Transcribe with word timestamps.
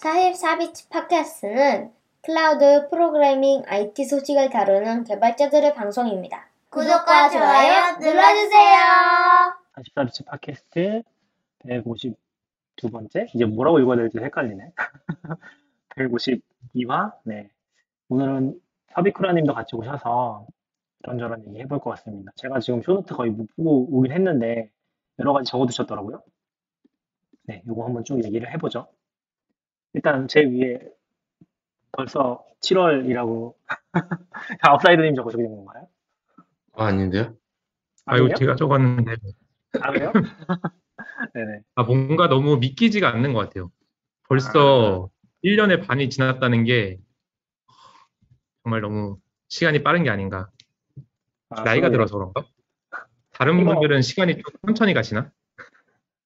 44bits 0.00 0.88
팟캐스트는 0.88 1.92
클라우드 2.22 2.88
프로그래밍 2.88 3.64
IT 3.66 4.06
소식을 4.06 4.48
다루는 4.48 5.04
개발자들의 5.04 5.74
방송입니다. 5.74 6.48
구독과 6.70 7.28
좋아요 7.28 7.98
눌러주세요. 8.00 8.78
44bits 9.76 10.24
팟캐스트 10.24 11.02
152번째? 11.66 13.34
이제 13.34 13.44
뭐라고 13.44 13.78
읽어야 13.80 13.96
될지 13.96 14.18
헷갈리네. 14.18 14.72
152화? 15.96 17.12
네. 17.24 17.50
오늘은 18.08 18.58
subicura 18.94 19.34
님도 19.34 19.52
같이 19.52 19.76
오셔서 19.76 20.46
이런저런 21.00 21.46
얘기 21.46 21.60
해볼 21.60 21.78
것 21.78 21.90
같습니다. 21.90 22.32
제가 22.36 22.60
지금 22.60 22.80
show 22.80 22.97
note 22.97 23.14
거의 23.14 23.30
못 23.30 23.54
보고 23.54 23.86
오긴 23.94 24.12
했는데 24.12 24.70
여러 25.18 25.34
가지 25.34 25.50
적어 25.50 25.66
두셨더라고요. 25.66 26.22
네, 27.42 27.62
이거 27.66 27.84
한번 27.84 28.02
쭉 28.04 28.24
얘기를 28.24 28.50
해보죠. 28.54 28.88
일단 29.94 30.28
제 30.28 30.40
위에 30.44 30.80
벌써 31.92 32.44
7월이라고 32.62 33.54
아웃사이더님 34.62 35.14
적으시는 35.16 35.48
건가요? 35.56 35.88
아, 36.74 36.86
아닌데요? 36.86 37.34
아이고 38.06 38.24
아니에요? 38.26 38.34
제가 38.36 38.56
적었는데 38.56 39.16
아, 39.80 39.92
그래요? 39.92 40.12
네네. 41.34 41.60
아 41.74 41.82
뭔가 41.82 42.28
너무 42.28 42.56
믿기지가 42.58 43.08
않는 43.14 43.32
것 43.32 43.40
같아요. 43.40 43.70
벌써 44.28 45.10
1년의 45.44 45.86
반이 45.86 46.08
지났다는 46.10 46.64
게 46.64 46.98
정말 48.62 48.80
너무 48.80 49.18
시간이 49.48 49.82
빠른 49.82 50.04
게 50.04 50.10
아닌가. 50.10 50.50
아, 51.50 51.62
나이가 51.62 51.88
그러네요. 51.88 51.90
들어서 52.06 52.16
그런가? 52.18 52.44
다른 53.32 53.58
이거- 53.60 53.72
분들은 53.72 54.02
시간이 54.02 54.34
좀 54.34 54.42
천천히 54.66 54.94
가시나? 54.94 55.30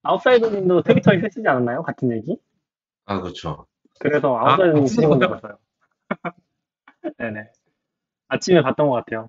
아웃사이더님도 0.03 0.83
트위터에 0.83 1.21
쓰시지 1.21 1.47
않았나요? 1.49 1.83
같은 1.83 2.13
얘기? 2.13 2.37
아, 3.07 3.21
그렇죠. 3.21 3.67
그래서 4.01 4.37
아, 4.39 4.57
쓰신 4.57 5.09
건줄 5.09 5.29
그래요? 5.29 5.41
알았어요. 5.43 5.59
네네. 7.19 7.51
아침에 8.29 8.63
봤던 8.63 8.89
것 8.89 8.95
같아요. 9.05 9.29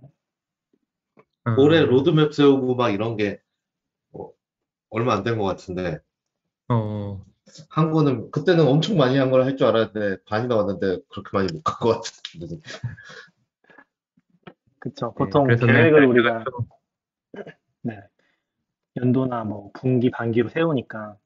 어, 1.45 1.52
올해 1.61 1.81
로드맵 1.81 2.33
세우고 2.33 2.75
막 2.75 2.89
이런 2.89 3.16
게 3.17 3.39
뭐, 4.11 4.33
얼마 4.89 5.13
안 5.13 5.23
된 5.23 5.38
것 5.38 5.44
같은데 5.45 6.00
어, 6.69 7.23
한 7.69 7.91
거는 7.91 8.31
그때는 8.31 8.67
엄청 8.67 8.97
많이 8.97 9.17
한 9.17 9.30
걸 9.30 9.44
할 9.44 9.55
줄 9.58 9.67
알았는데 9.67 10.23
반이 10.25 10.47
나 10.47 10.55
왔는데 10.57 11.00
그렇게 11.09 11.30
많이 11.33 11.52
못 11.53 11.61
간 11.63 11.80
것 11.80 12.02
같은데 12.02 12.59
그쵸. 14.80 15.13
네, 15.17 15.25
보통 15.25 15.44
그래서 15.45 15.66
계획을 15.66 16.00
내가 16.02 16.07
우리가 16.11 16.44
좀- 16.45 16.67
네. 17.81 18.00
연도나 18.97 19.44
뭐 19.44 19.72
분기, 19.73 20.09
반기로 20.09 20.50
세우니까 20.50 21.17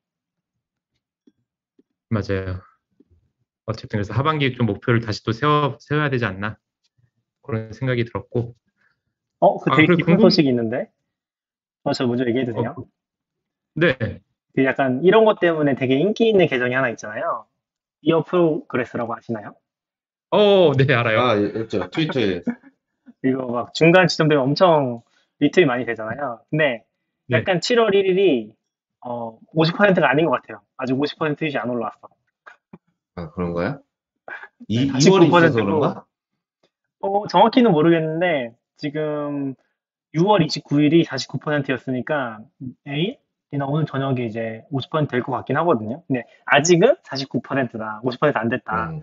맞아요. 2.10 2.62
어쨌든 3.66 3.98
그래서 3.98 4.14
하반기 4.14 4.54
좀 4.54 4.66
목표를 4.66 5.00
다시 5.02 5.24
또 5.24 5.32
세워 5.32 5.78
세워야 5.80 6.10
되지 6.10 6.26
않나 6.26 6.58
그런 7.44 7.72
생각이 7.72 8.04
들었고 8.06 8.56
어? 9.40 9.58
그 9.60 9.72
아, 9.72 9.76
되게 9.76 9.88
그리고 9.88 9.98
깊은 9.98 10.14
궁금- 10.18 10.22
소식이 10.22 10.50
있는데 10.50 10.90
어, 11.84 11.94
저 11.94 12.08
먼저 12.08 12.26
얘기해도 12.26 12.54
돼요? 12.54 12.76
어, 12.78 12.84
네, 13.76 13.96
그 14.56 14.66
약간 14.66 15.04
이런 15.04 15.24
것 15.24 15.40
때문에 15.40 15.76
되게 15.76 15.96
인기 16.00 16.28
있는 16.30 16.48
계정이 16.48 16.74
하나 16.74 16.90
있잖아요. 16.90 17.46
Year 18.02 18.24
Progress라고 18.24 19.16
아시나요? 19.16 19.56
어, 20.32 20.74
네 20.76 20.94
알아요. 20.94 21.20
아, 21.22 21.36
있죠. 21.36 21.90
트위터에 21.90 22.42
이거 23.24 23.46
막 23.48 23.74
중간 23.74 24.08
지점 24.08 24.28
되면 24.30 24.44
엄청 24.44 25.02
리트윗 25.40 25.68
많이 25.68 25.86
되잖아요. 25.86 26.42
근데 26.50 26.84
네. 27.28 27.38
약간 27.38 27.60
7월 27.60 27.94
1일이 27.94 28.52
어, 29.06 29.38
50%가 29.54 30.10
아닌 30.10 30.26
것 30.26 30.32
같아요. 30.32 30.62
아직 30.80 30.94
50% 30.94 31.38
트윗이 31.38 31.58
안 31.58 31.70
올라왔어. 31.70 32.00
아, 33.16 33.30
그런 33.32 33.54
거야? 33.54 33.80
이, 34.68 34.88
네, 34.88 34.94
2월이 34.94 35.28
있어서 35.28 35.50
49% 35.50 35.58
로. 35.60 35.80
그런가? 35.80 36.06
어, 37.02 37.28
정확히는 37.28 37.72
모르겠는데 37.72 38.56
지금 38.78 39.56
6월 40.16 40.46
29일이 40.46 41.06
49%였으니까 41.06 42.40
내일이나 42.86 43.66
오늘 43.68 43.86
저녁에 43.86 44.26
이제 44.26 44.64
50%될 44.72 45.22
것 45.22 45.32
같긴 45.34 45.58
하거든요. 45.58 46.04
근데 46.08 46.26
아직은 46.46 46.96
49%다. 47.04 48.02
50%안 48.04 48.50
됐다. 48.50 48.90
음. 48.90 49.02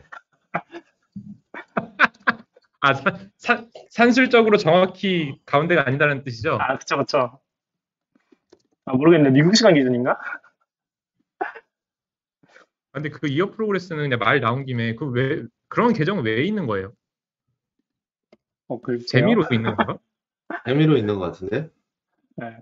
아, 2.81 2.95
산, 2.95 3.31
산, 3.37 3.71
산술적으로 3.91 4.57
정확히 4.59 5.39
가운데가 5.45 5.87
아니다는 5.87 6.23
뜻이죠? 6.25 6.57
아, 6.61 6.79
그쵸, 6.79 6.97
그쵸. 6.99 7.41
아, 8.85 8.95
모르겠네. 8.95 9.31
미국 9.31 9.57
시간 9.57 9.75
기준인가? 9.75 10.19
아, 12.97 13.03
근데 13.03 13.11
그 13.11 13.29
이어 13.29 13.51
프로그레스는 13.51 14.05
그냥 14.05 14.19
말 14.19 14.41
나온 14.41 14.65
김에 14.65 14.95
그 14.95 15.07
왜 15.11 15.45
그런 15.69 15.93
계정은 15.93 16.25
왜 16.25 16.45
있는 16.45 16.67
거예요? 16.67 16.95
어, 18.69 18.81
글쎄요. 18.81 19.07
재미로 19.07 19.45
있는 19.53 19.77
건가? 19.77 19.99
재미로 20.67 20.97
있는 20.97 21.17
것 21.17 21.21
같은데? 21.27 21.71
네. 22.37 22.57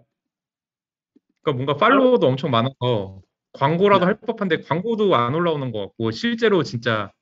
그러니까 1.43 1.53
뭔가 1.53 1.77
팔로워도 1.77 2.27
엄청 2.27 2.51
많아서 2.51 3.21
광고라도 3.53 4.07
할 4.07 4.19
법한데 4.19 4.63
광고도 4.63 5.15
안 5.15 5.35
올라오는 5.37 5.71
것 5.71 5.81
같고 5.87 6.11
실제로 6.11 6.65
진짜 6.65 7.13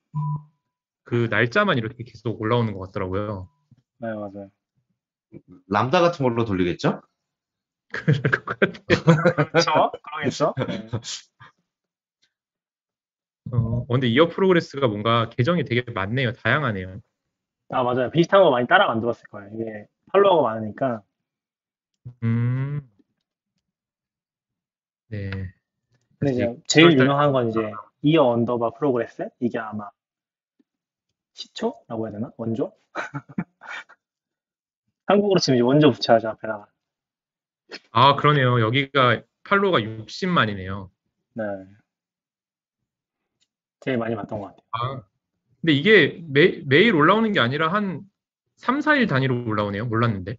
그 1.05 1.27
날짜만 1.31 1.77
이렇게 1.77 2.05
계속 2.05 2.41
올라오는 2.41 2.72
것 2.72 2.78
같더라고요. 2.87 3.51
네, 3.99 4.09
맞아요. 4.15 4.51
람다 5.69 6.01
같은 6.01 6.22
걸로 6.25 6.47
돌리겠죠? 6.47 7.03
그럴 7.93 8.22
것 8.31 8.59
같아요. 8.59 8.83
그쵸? 9.53 9.93
그러겠죠? 10.03 10.55
네. 10.67 10.89
어, 13.50 13.86
근데 13.86 14.06
이어 14.08 14.28
프로그레스가 14.28 14.86
뭔가 14.88 15.28
계정이 15.30 15.64
되게 15.64 15.82
많네요. 15.91 16.32
다양하네요. 16.32 17.00
아, 17.70 17.82
맞아요. 17.82 18.10
비슷한 18.10 18.42
거 18.42 18.50
많이 18.50 18.66
따라 18.66 18.86
만들었을 18.86 19.26
거예요. 19.30 19.50
이게 19.54 19.86
팔로워가 20.12 20.54
많으니까. 20.54 21.03
음. 22.22 22.88
네. 25.08 25.30
근데 26.19 26.32
이제 26.32 26.56
제일 26.66 26.91
때- 26.97 27.03
유명한 27.03 27.32
건 27.32 27.48
이제 27.48 27.72
year 28.03 28.25
underbar 28.25 28.71
progress? 28.71 29.28
이게 29.41 29.59
아마 29.59 29.91
시초라고 31.34 32.06
해야 32.06 32.12
되나? 32.12 32.32
원조? 32.36 32.72
한국으로 35.06 35.38
치면 35.41 35.56
이제 35.59 35.62
원조 35.62 35.91
붙여야죠, 35.91 36.28
앞에다가. 36.28 36.66
아, 37.91 38.16
그러네요. 38.16 38.60
여기가 38.60 39.22
팔로워가 39.44 39.80
60만이네요. 39.80 40.91
네. 41.34 41.44
제일 43.82 43.98
많이 43.98 44.15
봤던 44.16 44.38
것 44.41 44.47
같아요. 44.47 44.62
아, 44.72 45.03
근데 45.60 45.72
이게 45.72 46.22
매, 46.28 46.62
매일 46.66 46.94
올라오는 46.94 47.31
게 47.32 47.41
아니라 47.41 47.72
한 47.72 48.03
3, 48.56 48.78
4일 48.81 49.09
단위로 49.09 49.44
올라오네요. 49.47 49.87
몰랐는데. 49.87 50.37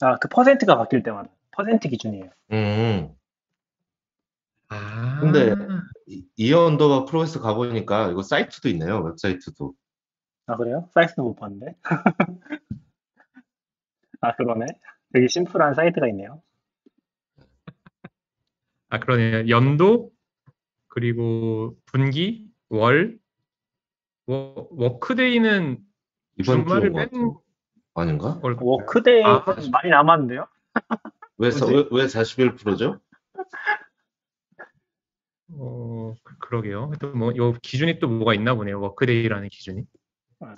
아, 0.00 0.16
그 0.18 0.28
퍼센트가 0.28 0.76
바뀔 0.76 1.02
때마다. 1.02 1.30
퍼센트 1.52 1.88
기준이에요. 1.88 2.30
음. 2.52 3.14
아, 4.68 5.20
근데 5.20 5.54
이- 6.08 6.26
year 6.36 6.64
underbar 6.66 7.04
progress 7.04 7.38
가보니까 7.40 8.10
이거 8.10 8.22
사이트도 8.22 8.68
있네요. 8.70 9.00
웹사이트도. 9.02 9.72
아, 10.46 10.56
그래요? 10.56 10.88
사이트는 10.94 11.24
못 11.28 11.36
봤는데. 11.36 11.76
아, 14.20 14.34
그러네. 14.34 14.66
되게 15.12 15.28
심플한 15.28 15.74
사이트가 15.74 16.08
있네요. 16.08 16.42
아, 18.88 18.98
그러네요. 18.98 19.48
연도, 19.48 20.10
그리고 20.88 21.76
분기, 21.86 22.48
월, 22.78 23.18
워, 24.26 24.68
workday는 24.70 25.78
이번 26.40 26.66
주말을 26.66 26.92
뺀 26.92 27.10
아닌가? 27.94 28.40
걸. 28.40 28.56
workday 28.60 29.22
아, 29.24 29.44
많이 29.70 29.90
남았는데요? 29.90 30.46
왜, 31.38 31.50
사- 31.52 31.66
왜, 31.66 31.84
왜 31.92 32.06
41%죠? 32.06 33.00
어, 35.56 36.14
그- 36.24 36.38
그러게요. 36.38 36.90
또 37.00 37.14
뭐, 37.14 37.32
요 37.36 37.52
기준이 37.62 37.98
또 38.00 38.08
뭐가 38.08 38.34
있나 38.34 38.54
보네요. 38.54 38.80
workday라는 38.80 39.48
기준이. 39.50 39.84
아, 40.40 40.56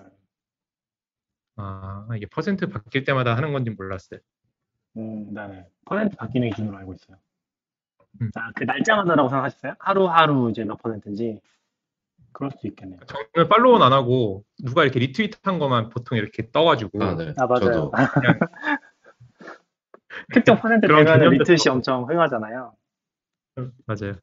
아, 1.57 2.09
이게 2.17 2.27
퍼센트 2.27 2.67
바뀔 2.69 3.05
때마다 3.05 3.37
하는 3.37 3.53
건지 3.53 3.71
몰랐어요. 3.71 4.21
음, 4.97 5.35
네. 5.35 5.67
퍼센트 5.85 6.17
바뀌는 6.17 6.49
기준으로 6.51 6.77
알고 6.79 6.95
있어요. 6.95 7.19
음. 8.23 8.31
아, 8.35 8.51
그 8.55 8.65
날짜마다라고 8.65 9.29
생각하셨어요? 9.29 9.75
하루하루 9.81 10.51
이제 10.51 10.65
몇 10.65 10.77
퍼센트인지? 10.81 11.41
그럴 12.37 12.51
수도 12.51 12.69
있겠네요. 12.69 13.01
저는 13.07 13.49
팔로우는 13.49 13.87
안 13.87 13.95
하고 13.95 14.45
누가 14.63 14.83
이렇게 14.83 14.99
리트윗한 15.01 15.59
것만 15.59 15.89
보통 15.89 16.19
이렇게 16.19 16.51
떠가지고 16.51 17.03
아, 17.03 17.15
네. 17.15 17.33
아, 17.39 17.47
맞아요. 17.47 17.61
저도. 17.65 17.93
특정 20.35 20.59
퍼센트 20.59 20.87
그런 20.87 21.05
되면 21.07 21.19
개념도 21.19 21.39
리트윗이 21.39 21.65
또- 21.65 21.73
엄청 21.73 22.07
흥하잖아요. 22.09 22.77
음, 23.57 23.73
맞아요. 23.87 24.17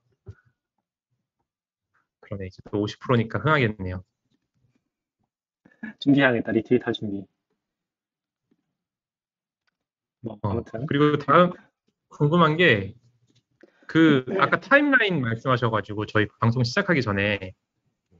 그러네. 2.21 2.45
이제 2.45 2.62
또 2.71 2.86
50%니까 2.86 3.39
흥하겠네요. 3.39 4.04
준비해야겠다. 6.00 6.51
리트윗 6.51 6.86
할 6.86 6.94
준비. 6.94 7.25
뭐, 10.21 10.38
어, 10.44 10.50
아무튼. 10.51 10.86
그리고 10.86 11.18
다음 11.18 11.51
궁금한 12.09 12.57
게 12.57 12.94
그 13.86 14.25
아까 14.39 14.59
타임라인 14.59 15.21
말씀하셔가지고 15.21 16.06
저희 16.07 16.27
방송 16.39 16.63
시작하기 16.63 17.01
전에 17.01 17.54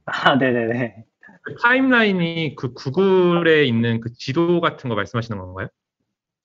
아, 0.06 0.36
네네네. 0.36 1.04
그 1.42 1.54
타임라인이 1.56 2.54
그 2.56 2.72
구글에 2.72 3.64
있는 3.64 4.00
그 4.00 4.12
지도 4.14 4.60
같은 4.60 4.88
거 4.88 4.96
말씀하시는 4.96 5.38
건가요? 5.38 5.68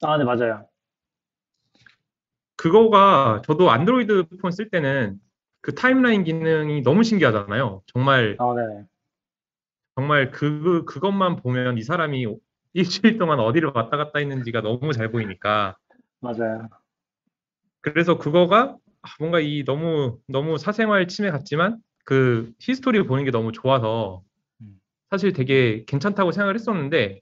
아, 0.01 0.17
네, 0.17 0.23
맞아요. 0.23 0.67
그거가 2.57 3.41
저도 3.45 3.71
안드로이드 3.71 4.25
폰 4.41 4.51
쓸 4.51 4.69
때는 4.69 5.19
그 5.61 5.75
타임라인 5.75 6.23
기능이 6.23 6.81
너무 6.83 7.03
신기하잖아요. 7.03 7.81
정말 7.87 8.35
아, 8.39 8.53
네네. 8.55 8.85
정말 9.95 10.31
그 10.31 10.85
그것만 10.85 11.37
보면 11.37 11.77
이 11.77 11.83
사람이 11.83 12.25
일주일 12.73 13.17
동안 13.17 13.39
어디를 13.39 13.71
왔다 13.73 13.97
갔다 13.97 14.19
했는지가 14.19 14.61
너무 14.61 14.93
잘 14.93 15.11
보이니까 15.11 15.77
맞아요. 16.21 16.69
그래서 17.81 18.17
그거가 18.17 18.77
아, 19.01 19.09
뭔가 19.19 19.39
이 19.39 19.63
너무 19.65 20.19
너무 20.27 20.57
사생활 20.57 21.07
침해 21.07 21.31
같지만 21.31 21.77
그 22.09 22.51
히스토리를 22.57 23.05
보는 23.05 23.23
게 23.23 23.29
너무 23.29 23.51
좋아서 23.51 24.23
음. 24.61 24.79
사실 25.11 25.31
되게 25.31 25.85
괜찮다고 25.85 26.31
생각을 26.31 26.55
했었는데 26.55 27.19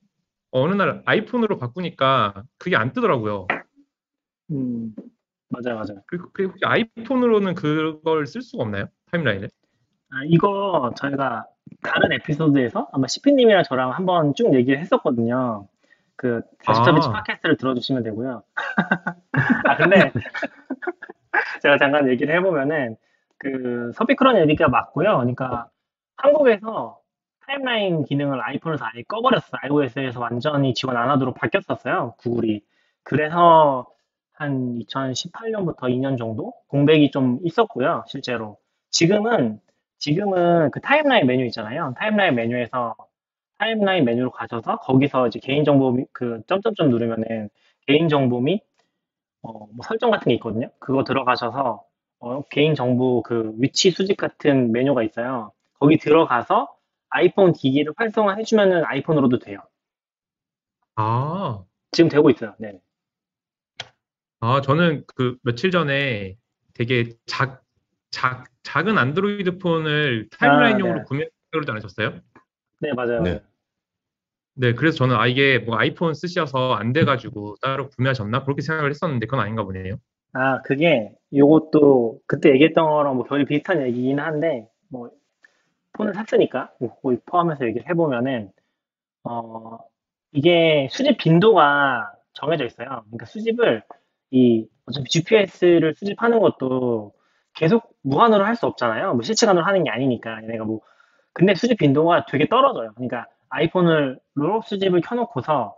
어느 0.51 0.73
날 0.75 1.01
아이폰으로 1.03 1.57
바꾸니까 1.57 2.43
그게 2.57 2.77
안 2.77 2.93
뜨더라고요. 2.93 3.47
음, 4.51 4.95
맞아요, 5.49 5.75
맞아요. 5.75 6.01
그리고 6.07 6.29
그 6.31 6.45
혹시 6.45 6.61
아이폰으로는 6.63 7.55
그걸 7.55 8.25
쓸 8.27 8.41
수가 8.41 8.63
없나요? 8.63 8.85
타임라인을? 9.11 9.49
아, 10.11 10.15
이거 10.27 10.93
저희가 10.95 11.45
다른 11.83 12.13
에피소드에서 12.13 12.87
아마 12.93 13.07
시피님이랑 13.07 13.63
저랑 13.63 13.91
한번 13.91 14.35
쭉 14.35 14.53
얘기를 14.53 14.79
했었거든요. 14.79 15.67
그, 16.15 16.43
40터비치 16.63 17.09
아. 17.09 17.11
팟캐스트를 17.11 17.57
들어주시면 17.57 18.03
되고요. 18.03 18.41
아, 19.65 19.75
근데 19.75 20.13
제가 21.61 21.77
잠깐 21.77 22.07
얘기를 22.07 22.33
해보면은 22.33 22.95
그 23.39 23.91
서비크론 23.95 24.37
얘기가 24.39 24.67
맞고요. 24.69 25.17
그러니까 25.17 25.69
한국에서 26.17 26.99
타임라인 27.47 28.03
기능을 28.03 28.41
아이폰에서 28.41 28.85
아예 28.85 29.03
꺼버렸어요. 29.07 29.59
iOS에서 29.63 30.19
완전히 30.19 30.73
지원 30.73 30.97
안 30.97 31.09
하도록 31.11 31.33
바뀌었었어요. 31.35 32.15
구글이. 32.19 32.61
그래서 33.03 33.87
한 34.33 34.75
2018년부터 34.79 35.89
2년 35.89 36.17
정도 36.17 36.53
공백이 36.67 37.11
좀 37.11 37.39
있었고요. 37.43 38.03
실제로. 38.07 38.57
지금은 38.91 39.59
지금은 39.99 40.71
그 40.71 40.79
타임라인 40.81 41.25
메뉴 41.27 41.45
있잖아요. 41.45 41.93
타임라인 41.97 42.35
메뉴에서 42.35 42.95
타임라인 43.59 44.05
메뉴로 44.05 44.31
가셔서 44.31 44.77
거기서 44.79 45.27
이제 45.27 45.39
개인정보 45.39 45.91
미- 45.91 46.05
그 46.13 46.41
점점점 46.47 46.89
누르면은 46.89 47.49
개인정보 47.87 48.41
및 48.41 48.61
어, 49.43 49.51
뭐 49.67 49.77
설정 49.83 50.11
같은 50.11 50.29
게 50.29 50.35
있거든요. 50.35 50.69
그거 50.79 51.03
들어가셔서 51.03 51.83
어, 52.19 52.41
개인 52.49 52.75
정보 52.75 53.21
그 53.21 53.53
위치 53.59 53.91
수집 53.91 54.17
같은 54.17 54.71
메뉴가 54.71 55.03
있어요. 55.03 55.51
거기 55.79 55.97
들어가서 55.97 56.67
아이폰 57.09 57.53
기기를 57.53 57.93
활성화해 57.95 58.43
주면은 58.43 58.83
아이폰으로도 58.85 59.39
돼요. 59.39 59.59
아, 60.95 61.63
지금 61.91 62.09
되고 62.09 62.29
있어요. 62.29 62.55
네. 62.59 62.79
아, 64.39 64.61
저는 64.61 65.03
그 65.15 65.37
며칠 65.43 65.71
전에 65.71 66.37
되게 66.73 67.13
작, 67.25 67.63
작, 68.11 68.45
작은 68.63 68.97
안드로이드 68.97 69.57
폰을 69.57 70.29
타임라인용으로 70.29 70.99
네. 70.99 71.05
구매하려고 71.05 71.35
그러지 71.51 71.71
않으셨어요? 71.71 72.19
네, 72.79 72.93
맞아요. 72.93 73.23
네. 73.23 73.41
네, 74.55 74.73
그래서 74.73 74.97
저는 74.97 75.15
아, 75.15 75.27
이게 75.27 75.59
뭐 75.59 75.77
아이폰 75.77 76.13
쓰셔서 76.13 76.73
안 76.73 76.93
돼가지고 76.93 77.55
따로 77.61 77.89
구매하셨나? 77.89 78.43
그렇게 78.43 78.61
생각을 78.61 78.89
했었는데 78.89 79.27
그건 79.27 79.39
아닌가 79.41 79.63
보네요. 79.63 79.97
아, 80.37 80.61
그게 80.63 81.11
요것도 81.35 82.21
그때 82.27 82.49
얘기했던 82.51 82.85
거랑 82.87 83.15
뭐 83.17 83.25
거의 83.25 83.45
비슷한 83.45 83.81
얘기긴 83.81 84.19
한데 84.19 84.67
뭐 84.89 85.09
폰을 85.93 86.13
샀으니까 86.15 86.71
뭐 86.79 86.95
거의 87.01 87.19
포함해서 87.25 87.65
얘기를 87.67 87.89
해보면은 87.89 88.51
어 89.25 89.79
이게 90.33 90.87
수집 90.91 91.17
빈도가 91.17 92.11
정해져 92.33 92.65
있어요. 92.65 92.87
그러니까 93.07 93.25
수집을 93.27 93.83
이 94.31 94.67
어차피 94.87 95.09
GPS를 95.09 95.95
수집하는 95.95 96.39
것도 96.39 97.13
계속 97.55 97.91
무한으로 98.03 98.45
할 98.45 98.55
수 98.55 98.67
없잖아요. 98.67 99.13
뭐 99.15 99.23
실시간으로 99.23 99.65
하는 99.65 99.83
게 99.83 99.91
아니니까 99.91 100.43
얘네가 100.43 100.65
뭐 100.65 100.81
근데 101.33 101.55
수집 101.55 101.77
빈도가 101.79 102.25
되게 102.27 102.47
떨어져요. 102.47 102.93
그러니까 102.95 103.27
아이폰을 103.49 104.19
롤업 104.35 104.65
수집을 104.67 105.01
켜놓고서 105.01 105.75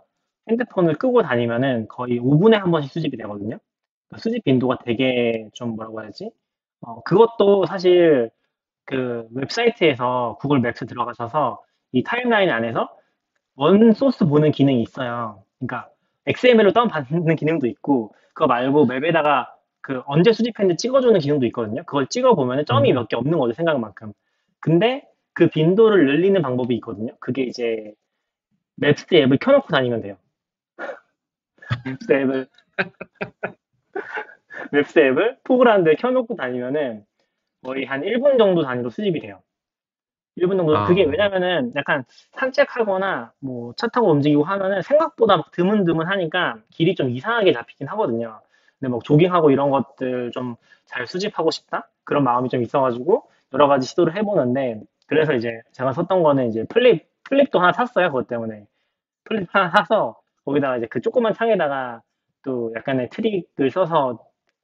핸드폰을 0.50 0.94
끄고 0.96 1.22
다니면은 1.22 1.88
거의 1.88 2.20
5분에 2.20 2.54
한 2.54 2.70
번씩 2.72 2.92
수집이 2.92 3.16
되거든요. 3.18 3.58
수집 4.18 4.44
빈도가 4.44 4.78
되게 4.84 5.48
좀 5.52 5.76
뭐라고 5.76 6.02
해야지? 6.02 6.30
어, 6.80 7.02
그것도 7.02 7.66
사실 7.66 8.30
그 8.84 9.26
웹사이트에서 9.34 10.38
구글 10.40 10.60
맵스 10.60 10.86
들어가셔서 10.86 11.62
이 11.92 12.02
timeline 12.02 12.50
안에서 12.50 12.88
원 13.56 13.92
소스 13.92 14.26
보는 14.26 14.52
기능이 14.52 14.82
있어요. 14.82 15.44
그러니까 15.58 15.90
XML로 16.26 16.72
다운받는 16.72 17.36
기능도 17.36 17.66
있고 17.66 18.14
그거 18.34 18.46
말고 18.46 18.86
map에다가 18.86 19.54
그 19.80 20.02
언제 20.06 20.32
수집했는지 20.32 20.82
찍어주는 20.82 21.18
기능도 21.20 21.46
있거든요. 21.46 21.82
그걸 21.84 22.06
찍어보면 22.06 22.64
점이 22.66 22.92
음. 22.92 22.94
몇개 22.96 23.16
없는 23.16 23.38
거죠, 23.38 23.54
생각만큼. 23.54 24.12
근데 24.60 25.06
그 25.32 25.48
빈도를 25.48 26.06
늘리는 26.06 26.40
방법이 26.42 26.74
있거든요. 26.76 27.14
그게 27.20 27.42
이제 27.42 27.94
Maps 28.76 29.06
앱을 29.12 29.38
켜놓고 29.38 29.68
다니면 29.68 30.02
돼요. 30.02 30.16
Maps 31.86 32.12
앱을 32.12 32.48
Maps 34.72 34.98
앱을 34.98 35.38
foreground에 35.44 35.94
켜놓고 35.96 36.36
다니면은 36.36 37.04
거의 37.64 37.84
한 37.84 38.02
1분 38.02 38.38
정도 38.38 38.62
단위로 38.62 38.90
수집이 38.90 39.20
돼요. 39.20 39.40
1분 40.38 40.56
정도. 40.56 40.76
아. 40.76 40.86
그게 40.86 41.04
왜냐면은 41.04 41.72
약간 41.76 42.04
산책하거나 42.32 43.32
뭐 43.40 43.72
차 43.76 43.88
타고 43.88 44.10
움직이고 44.10 44.44
하면은 44.44 44.82
생각보다 44.82 45.36
막 45.36 45.50
드문드문 45.52 46.06
하니까 46.08 46.58
길이 46.70 46.94
좀 46.94 47.10
이상하게 47.10 47.52
잡히긴 47.52 47.88
하거든요. 47.88 48.40
근데 48.78 48.90
뭐 48.90 49.00
조깅하고 49.04 49.50
이런 49.50 49.70
것들 49.70 50.30
좀 50.32 50.56
잘 50.86 51.06
수집하고 51.06 51.52
싶다? 51.52 51.88
그런 52.04 52.24
마음이 52.24 52.48
좀 52.48 52.62
있어가지고 52.62 53.30
여러 53.54 53.68
가지 53.68 53.86
시도를 53.86 54.16
해보는데 54.16 54.80
그래서 55.06 55.34
이제 55.34 55.60
제가 55.72 55.92
샀던 55.92 56.22
거는 56.24 56.48
이제 56.48 56.64
플립, 56.68 57.06
플립도 57.24 57.60
하나 57.60 57.72
샀어요. 57.72 58.08
그것 58.08 58.26
때문에. 58.26 58.66
플립 59.24 59.46
하나 59.54 59.70
사서 59.70 60.20
거기다가 60.44 60.78
이제 60.78 60.86
그 60.88 61.00
조그만 61.00 61.32
창에다가 61.34 62.02
또 62.44 62.72
약간의 62.76 63.10
트릭을 63.10 63.70
써서 63.70 64.18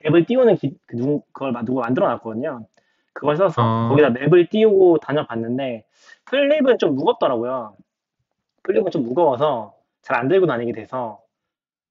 앱을 0.04 0.26
띄우는 0.26 0.56
기, 0.56 0.76
그 0.86 0.96
누, 0.96 1.22
그걸 1.32 1.52
마- 1.52 1.62
누가 1.64 1.82
만들어 1.82 2.08
놨거든요. 2.08 2.66
그걸 3.12 3.36
써서 3.36 3.62
어. 3.62 3.88
거기다 3.88 4.10
맵을 4.10 4.48
띄우고 4.48 4.98
다녀봤는데 4.98 5.84
플립은 6.26 6.78
좀 6.78 6.94
무겁더라고요. 6.94 7.76
플립은 8.62 8.90
좀 8.90 9.02
무거워서 9.04 9.74
잘 10.02 10.16
안 10.18 10.28
들고 10.28 10.46
다니게 10.46 10.72
돼서 10.72 11.20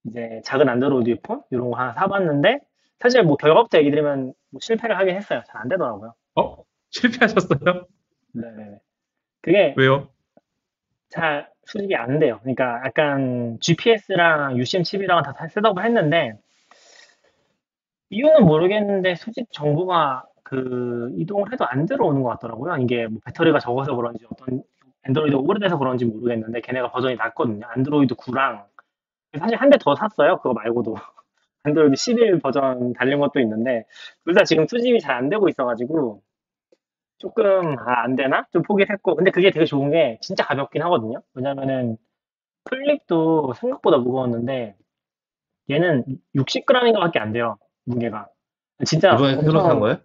이제 0.06 0.42
작은 0.46 0.70
안드로이드 0.70 1.22
폰 1.22 1.42
이런 1.52 1.72
거 1.72 1.78
하나 1.78 1.94
사봤는데 1.94 2.60
사실 3.00 3.24
뭐 3.24 3.36
결과부터 3.38 3.80
얘기 3.80 3.90
드리면 3.92 4.34
뭐 4.52 4.60
실패를 4.62 4.98
하긴 4.98 5.16
했어요. 5.16 5.42
잘 5.48 5.62
안 5.62 5.68
되더라고요. 5.70 6.14
어? 6.36 6.58
실패하셨어요? 6.92 7.88
네네네. 8.34 8.80
그게 9.42 9.74
왜요? 9.78 10.10
잘 11.10 11.50
수집이 11.66 11.96
안 11.96 12.20
돼요. 12.20 12.40
그러니까 12.42 12.82
약간 12.86 13.58
GPS랑 13.62 14.58
UCM 14.58 14.84
칩이랑 14.84 15.24
다 15.24 15.34
셋업을 15.48 15.84
했는데 15.84 16.38
이유는 18.16 18.46
모르겠는데 18.46 19.16
수집 19.16 19.48
정보가 19.52 20.26
그 20.44 21.12
이동을 21.18 21.52
해도 21.54 21.66
안 21.68 21.86
들어오는 21.86 22.24
것 22.24 22.30
같더라고요. 22.32 22.78
이게 22.78 23.08
뭐 23.08 23.20
배터리가 23.26 23.60
적어서 23.60 23.96
그런지 23.96 24.26
어떤 24.32 24.64
안드로이드가 25.04 25.42
오래돼서 25.44 25.78
그런지 25.78 26.06
모르겠는데 26.06 26.62
걔네가 26.62 26.92
버전이 26.92 27.16
낮거든요. 27.16 27.66
안드로이드 27.68 28.16
9랑 28.16 28.66
사실 29.40 29.58
한 29.58 29.70
대 29.70 29.78
더 29.80 29.96
샀어요. 29.96 30.38
그거 30.38 30.54
말고도 30.54 30.96
안드로이드 31.64 31.96
11 31.98 32.40
버전 32.40 32.94
달린 32.94 33.20
것도 33.20 33.40
있는데 33.42 33.86
둘 34.26 34.34
다 34.36 34.44
지금 34.46 34.68
수집이 34.68 35.00
잘 35.02 35.18
안 35.18 35.30
되고 35.30 35.50
있어가지고 35.50 36.22
조금 37.18 37.78
아, 37.80 38.04
안 38.04 38.16
되나? 38.16 38.46
좀 38.52 38.62
포기를 38.64 38.94
했고 38.94 39.16
근데 39.16 39.32
그게 39.32 39.52
되게 39.52 39.66
좋은 39.66 39.92
게 39.92 40.18
진짜 40.22 40.44
가볍긴 40.46 40.82
하거든요. 40.84 41.22
왜냐면은 41.34 41.98
플립도 42.66 43.54
생각보다 43.56 43.98
무거웠는데 44.00 44.76
얘는 45.70 46.06
60g인가밖에 46.36 47.18
안 47.20 47.32
돼요. 47.34 47.58
무게가. 47.86 48.28
진짜 48.86 49.14
이번에 49.16 49.42
새로 49.42 49.62
산 49.62 49.80
거예요? 49.80 49.98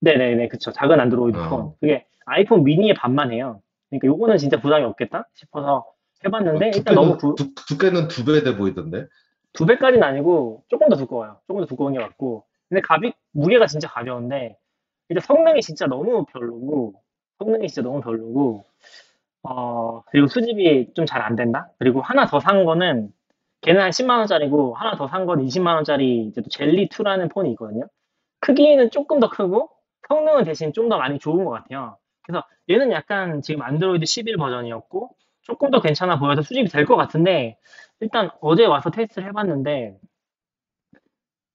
네네네, 0.00 0.48
그쵸. 0.48 0.72
작은 0.72 1.00
안드로이드 1.00 1.38
어. 1.38 1.48
폰. 1.48 1.72
그게 1.80 2.06
아이폰 2.26 2.64
미니의 2.64 2.94
반만 2.94 3.32
해요. 3.32 3.60
그러니까 3.90 4.06
요거는 4.08 4.38
진짜 4.38 4.60
부담이 4.60 4.84
없겠다 4.84 5.28
싶어서 5.34 5.86
해봤는데 6.24 6.72
일단 6.74 6.94
너무 6.94 7.16
구, 7.16 7.34
두, 7.36 7.54
두께는 7.54 8.08
두 8.08 8.24
배 8.24 8.42
돼 8.42 8.56
보이던데. 8.56 9.06
두 9.52 9.66
배까지는 9.66 10.02
아니고 10.02 10.64
조금 10.68 10.88
더 10.88 10.96
두꺼워요. 10.96 11.38
조금 11.46 11.60
더 11.62 11.66
두꺼운 11.66 11.92
게 11.92 11.98
맞고. 12.00 12.44
근데 12.68 12.80
가비, 12.80 13.12
무게가 13.32 13.66
진짜 13.66 13.88
가벼운데 13.88 14.56
일단 15.08 15.20
성능이 15.22 15.60
진짜 15.60 15.86
너무 15.86 16.24
별로고 16.26 16.94
성능이 17.38 17.68
진짜 17.68 17.82
너무 17.82 18.00
별로고 18.00 18.64
어 19.42 20.02
그리고 20.10 20.26
수집이 20.26 20.92
좀 20.94 21.04
잘 21.06 21.22
안 21.22 21.36
된다. 21.36 21.70
그리고 21.78 22.00
하나 22.00 22.26
더 22.26 22.40
산 22.40 22.64
거는 22.64 23.10
걔는 23.64 23.80
한 23.82 23.90
10만 23.90 24.18
원짜리고 24.18 24.74
하나 24.74 24.96
더 24.96 25.06
산 25.08 25.26
건 25.26 25.40
20만 25.44 25.74
원짜리 25.76 26.26
이제 26.26 26.42
또 26.42 26.48
젤리 26.50 26.88
2라는 26.88 27.30
폰이 27.32 27.50
있거든요. 27.52 27.86
크기는 28.40 28.90
조금 28.90 29.20
더 29.20 29.30
크고 29.30 29.70
성능은 30.08 30.44
대신 30.44 30.72
좀 30.72 30.88
더 30.90 30.98
많이 30.98 31.18
좋은 31.18 31.44
것 31.44 31.50
같아요. 31.52 31.98
그래서 32.22 32.44
얘는 32.70 32.92
약간 32.92 33.42
지금 33.42 33.62
안드로이드 33.62 34.04
11 34.06 34.36
버전이었고 34.36 35.10
조금 35.42 35.70
더 35.70 35.80
괜찮아 35.80 36.18
보여서 36.18 36.42
수집이 36.42 36.68
될 36.68 36.86
것 36.86 36.96
같은데 36.96 37.58
일단 38.00 38.30
어제 38.40 38.66
와서 38.66 38.90
테스트를 38.90 39.28
해봤는데 39.28 39.96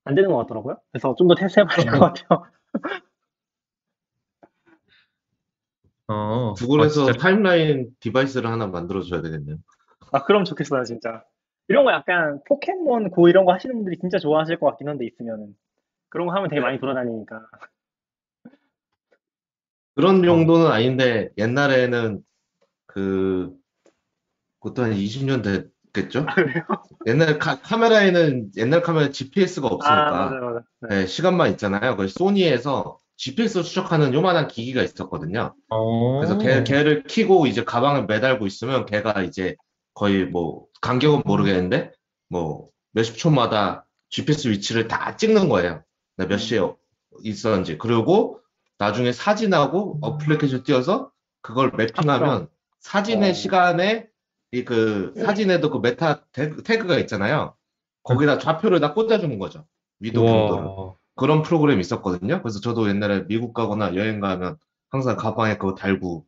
안 0.05 0.15
되는 0.15 0.29
것 0.31 0.37
같더라고요. 0.39 0.77
그래서 0.91 1.15
좀 1.15 1.27
더 1.27 1.35
테스트 1.35 1.59
해봐야 1.61 1.77
될 1.77 1.91
것 1.91 1.99
같아요. 1.99 2.45
어, 6.07 6.53
구글에서 6.55 7.03
어, 7.03 7.05
진짜 7.05 7.19
timeline 7.19 7.91
device를 7.99 8.49
하나 8.49 8.67
만들어줘야 8.67 9.21
되겠네요. 9.21 9.57
아, 10.11 10.23
그럼 10.23 10.43
좋겠어요, 10.43 10.83
진짜. 10.85 11.23
이런 11.69 11.85
거 11.85 11.91
약간 11.91 12.41
포켓몬 12.47 13.11
고 13.11 13.29
이런 13.29 13.45
거 13.45 13.53
하시는 13.53 13.73
분들이 13.73 13.97
진짜 13.99 14.17
좋아하실 14.17 14.59
것 14.59 14.65
같긴 14.67 14.89
한데, 14.89 15.05
있으면은. 15.05 15.55
그런 16.09 16.27
거 16.27 16.33
하면 16.33 16.49
되게 16.49 16.59
많이 16.59 16.79
돌아다니니까. 16.79 17.41
그런 19.95 20.25
용도는 20.25 20.67
아닌데 20.67 21.29
옛날에는 21.37 22.21
그 22.87 23.53
그것도 24.59 24.83
한 24.83 24.93
20년 24.93 25.43
됐겠죠? 25.43 26.25
옛날 27.05 27.37
카, 27.37 27.59
카메라에는 27.59 28.51
옛날 28.57 28.81
카메라 28.81 29.09
GPS가 29.09 29.67
아, 29.67 29.73
없으니까 29.73 30.11
맞아요, 30.11 30.41
맞아요. 30.41 30.63
네. 30.81 30.89
네, 30.89 31.05
시간만 31.05 31.51
있잖아요. 31.51 31.95
그래서 31.95 32.13
소니에서 32.17 32.99
GPS 33.17 33.63
추적하는 33.63 34.13
요만한 34.13 34.47
기기가 34.47 34.81
있었거든요. 34.81 35.53
어, 35.69 36.19
그래서 36.19 36.37
걔, 36.37 36.63
걔를 36.63 37.03
키고 37.03 37.47
이제 37.47 37.63
가방을 37.63 38.05
매달고 38.05 38.47
있으면 38.47 38.85
걔가 38.85 39.21
이제 39.23 39.55
거의 39.93 40.25
뭐 40.25 40.68
간격은 40.81 41.23
모르겠는데 41.25 41.91
뭐 42.29 42.69
몇십 42.91 43.17
초마다 43.17 43.85
GPS 44.09 44.47
위치를 44.49 44.87
다 44.87 45.15
찍는 45.15 45.49
거예요. 45.49 45.83
나 46.17 46.24
몇 46.24 46.39
시에 46.39 46.59
있었는지. 47.23 47.77
그리고 47.77 48.39
나중에 48.77 49.11
사진하고 49.11 49.99
어플리케이션 50.01 50.63
띄워서 50.63 51.11
그걸 51.41 51.71
mapping하면 51.75 52.47
사진의 52.79 53.31
어. 53.31 53.33
시간에 53.33 54.07
이 54.51 54.63
그 54.63 55.13
사진에도 55.15 55.69
그 55.69 55.77
meta 55.77 56.25
태그, 56.31 56.63
태그가 56.63 56.97
있잖아요. 56.99 57.55
거기다 58.03 58.39
좌표를 58.39 58.79
다 58.79 58.93
꽂아주는 58.93 59.37
거죠. 59.37 59.65
위도. 59.99 60.23
우와. 60.25 60.95
그런 61.15 61.43
프로그램이 61.43 61.81
있었거든요. 61.81 62.41
그래서 62.41 62.59
저도 62.59 62.89
옛날에 62.89 63.27
미국 63.27 63.53
가거나 63.53 63.95
여행 63.95 64.19
가면 64.19 64.57
항상 64.89 65.17
가방에 65.17 65.57
그거 65.57 65.75
달고 65.75 66.25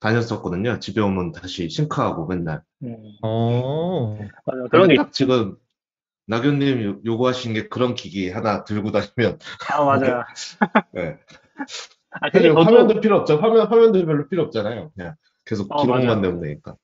다녔었거든요. 0.00 0.78
집에 0.80 1.00
오면 1.00 1.32
다시 1.32 1.68
싱크하고 1.68 2.26
맨날. 2.26 2.62
음, 2.82 2.96
어. 3.22 4.18
그런 4.70 4.88
게, 4.88 4.96
딱 4.96 5.12
지금 5.12 5.56
낙연님 6.26 6.82
요- 6.84 7.00
요구하신 7.04 7.52
게 7.54 7.68
그런 7.68 7.94
기기 7.94 8.30
하나 8.30 8.64
들고 8.64 8.90
다니면, 8.92 9.38
아, 9.72 9.84
맞아요. 9.84 10.24
네. 10.92 11.18
아, 12.12 12.30
근데 12.30 12.48
저도, 12.48 12.62
화면도 12.62 13.00
필요 13.00 13.16
없죠. 13.18 13.36
화면, 13.36 13.66
화면도 13.66 14.04
별로 14.06 14.26
필요 14.28 14.42
없잖아요. 14.44 14.90
그냥 14.96 15.14
계속 15.44 15.70
어, 15.70 15.82
기록만 15.82 16.06
맞아요. 16.06 16.20
내면 16.20 16.40
되니까. 16.40 16.76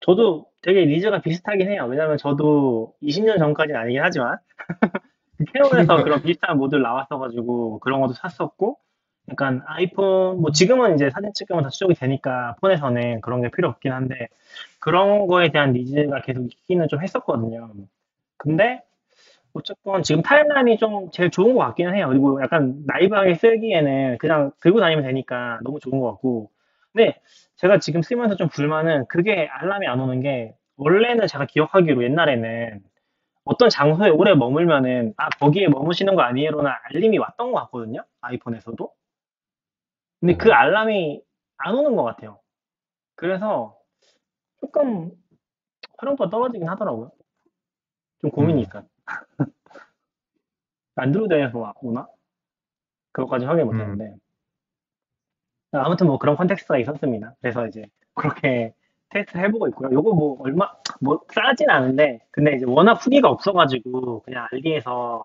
저도 0.00 0.46
되게 0.60 0.84
니즈가 0.86 1.22
비슷하긴 1.22 1.70
해요. 1.70 1.86
왜냐면 1.88 2.18
저도 2.18 2.94
20년 3.02 3.38
전까지는 3.38 3.80
아니긴 3.80 4.02
하지만, 4.02 4.38
캐논에서 5.52 6.02
그런 6.04 6.22
비슷한 6.22 6.58
모듈 6.58 6.82
나왔어가지고, 6.82 7.78
그런 7.80 8.00
것도 8.00 8.14
샀었고, 8.14 8.78
약간 9.30 9.62
아이폰, 9.66 10.40
뭐 10.40 10.50
지금은 10.52 10.94
이제 10.94 11.10
사진 11.10 11.32
찍으면 11.32 11.62
다 11.62 11.70
추적이 11.70 11.94
되니까 11.94 12.56
폰에서는 12.60 13.20
그런 13.22 13.40
게 13.42 13.50
필요 13.50 13.68
없긴 13.68 13.92
한데, 13.92 14.28
그런 14.80 15.26
거에 15.26 15.50
대한 15.50 15.72
니즈가 15.72 16.20
계속 16.22 16.44
있기는 16.44 16.88
좀 16.88 17.02
했었거든요. 17.02 17.70
근데, 18.38 18.82
어쨌건 19.54 20.02
지금 20.02 20.22
타임라인이 20.22 20.78
좀 20.78 21.10
제일 21.12 21.30
좋은 21.30 21.54
것 21.54 21.60
같기는 21.60 21.94
해요. 21.96 22.08
그리고 22.08 22.42
약간 22.42 22.82
나이브하게 22.86 23.34
쓰기에는 23.36 24.18
그냥 24.18 24.52
들고 24.60 24.80
다니면 24.80 25.04
되니까 25.04 25.60
너무 25.64 25.80
좋은 25.80 26.00
것 26.00 26.10
같고. 26.12 26.50
근데 26.92 27.20
제가 27.56 27.78
지금 27.80 28.02
쓰면서 28.02 28.36
좀 28.36 28.48
불만은 28.48 29.06
그게 29.08 29.48
알람이 29.52 29.86
안 29.86 30.00
오는 30.00 30.20
게 30.22 30.54
원래는 30.76 31.26
제가 31.28 31.46
기억하기로 31.46 32.04
옛날에는 32.04 32.80
어떤 33.44 33.70
장소에 33.70 34.10
오래 34.10 34.34
머물면은 34.34 35.14
아 35.18 35.28
거기에 35.40 35.68
머무시는 35.68 36.14
거 36.16 36.22
아니에요나 36.22 36.78
알림이 36.94 37.18
왔던 37.18 37.52
것 37.52 37.60
같거든요 37.62 38.04
아이폰에서도 38.22 38.90
근데 40.24 40.38
그 40.38 40.50
알람이 40.50 41.20
안 41.58 41.74
오는 41.74 41.96
것 41.96 42.02
같아요. 42.02 42.40
그래서 43.14 43.76
조금 44.58 45.10
활용도가 45.98 46.30
떨어지긴 46.30 46.66
하더라고요. 46.66 47.12
좀 48.22 48.30
고민이 48.30 48.62
음. 48.62 48.62
있어요. 48.62 48.86
안드로이드에서 50.96 51.58
와- 51.58 51.74
오나? 51.82 52.08
그것까지 53.12 53.44
확인 53.44 53.66
못 53.66 53.72
음. 53.72 53.80
했는데. 53.80 54.16
아무튼 55.72 56.06
뭐 56.06 56.18
그런 56.18 56.36
context가 56.36 56.78
있었습니다. 56.78 57.34
그래서 57.42 57.66
이제 57.66 57.84
그렇게 58.14 58.72
테스트를 59.10 59.44
해보고 59.44 59.68
있고요. 59.68 59.90
요거 59.92 60.14
뭐 60.14 60.38
얼마 60.40 60.72
뭐 61.02 61.20
싸진 61.34 61.68
않은데 61.68 62.20
근데 62.30 62.56
이제 62.56 62.64
워낙 62.66 62.94
후기가 62.94 63.28
없어가지고 63.28 64.22
그냥 64.22 64.48
알리에서 64.50 64.90
뭐 64.90 65.24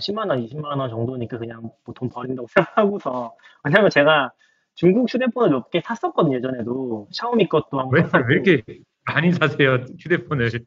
10만 0.00 0.30
원, 0.30 0.40
20만 0.40 0.78
원 0.78 0.90
정도니까 0.90 1.38
그냥 1.38 1.62
뭐 1.62 1.94
돈 1.94 2.08
버린다고 2.08 2.48
생각하고서 2.48 3.36
왜냐면 3.64 3.90
제가 3.90 4.32
중국 4.74 5.12
휴대폰을 5.12 5.50
몇 5.50 5.70
개 5.70 5.80
샀었거든요 5.82 6.36
예전에도 6.38 7.08
샤오미 7.12 7.48
것도 7.48 7.78
한번 7.80 7.90
왜, 7.90 8.02
샀었고 8.02 8.26
왜 8.28 8.34
이렇게 8.36 8.62
많이 9.04 9.32
사세요, 9.32 9.84
휴대폰을? 9.98 10.50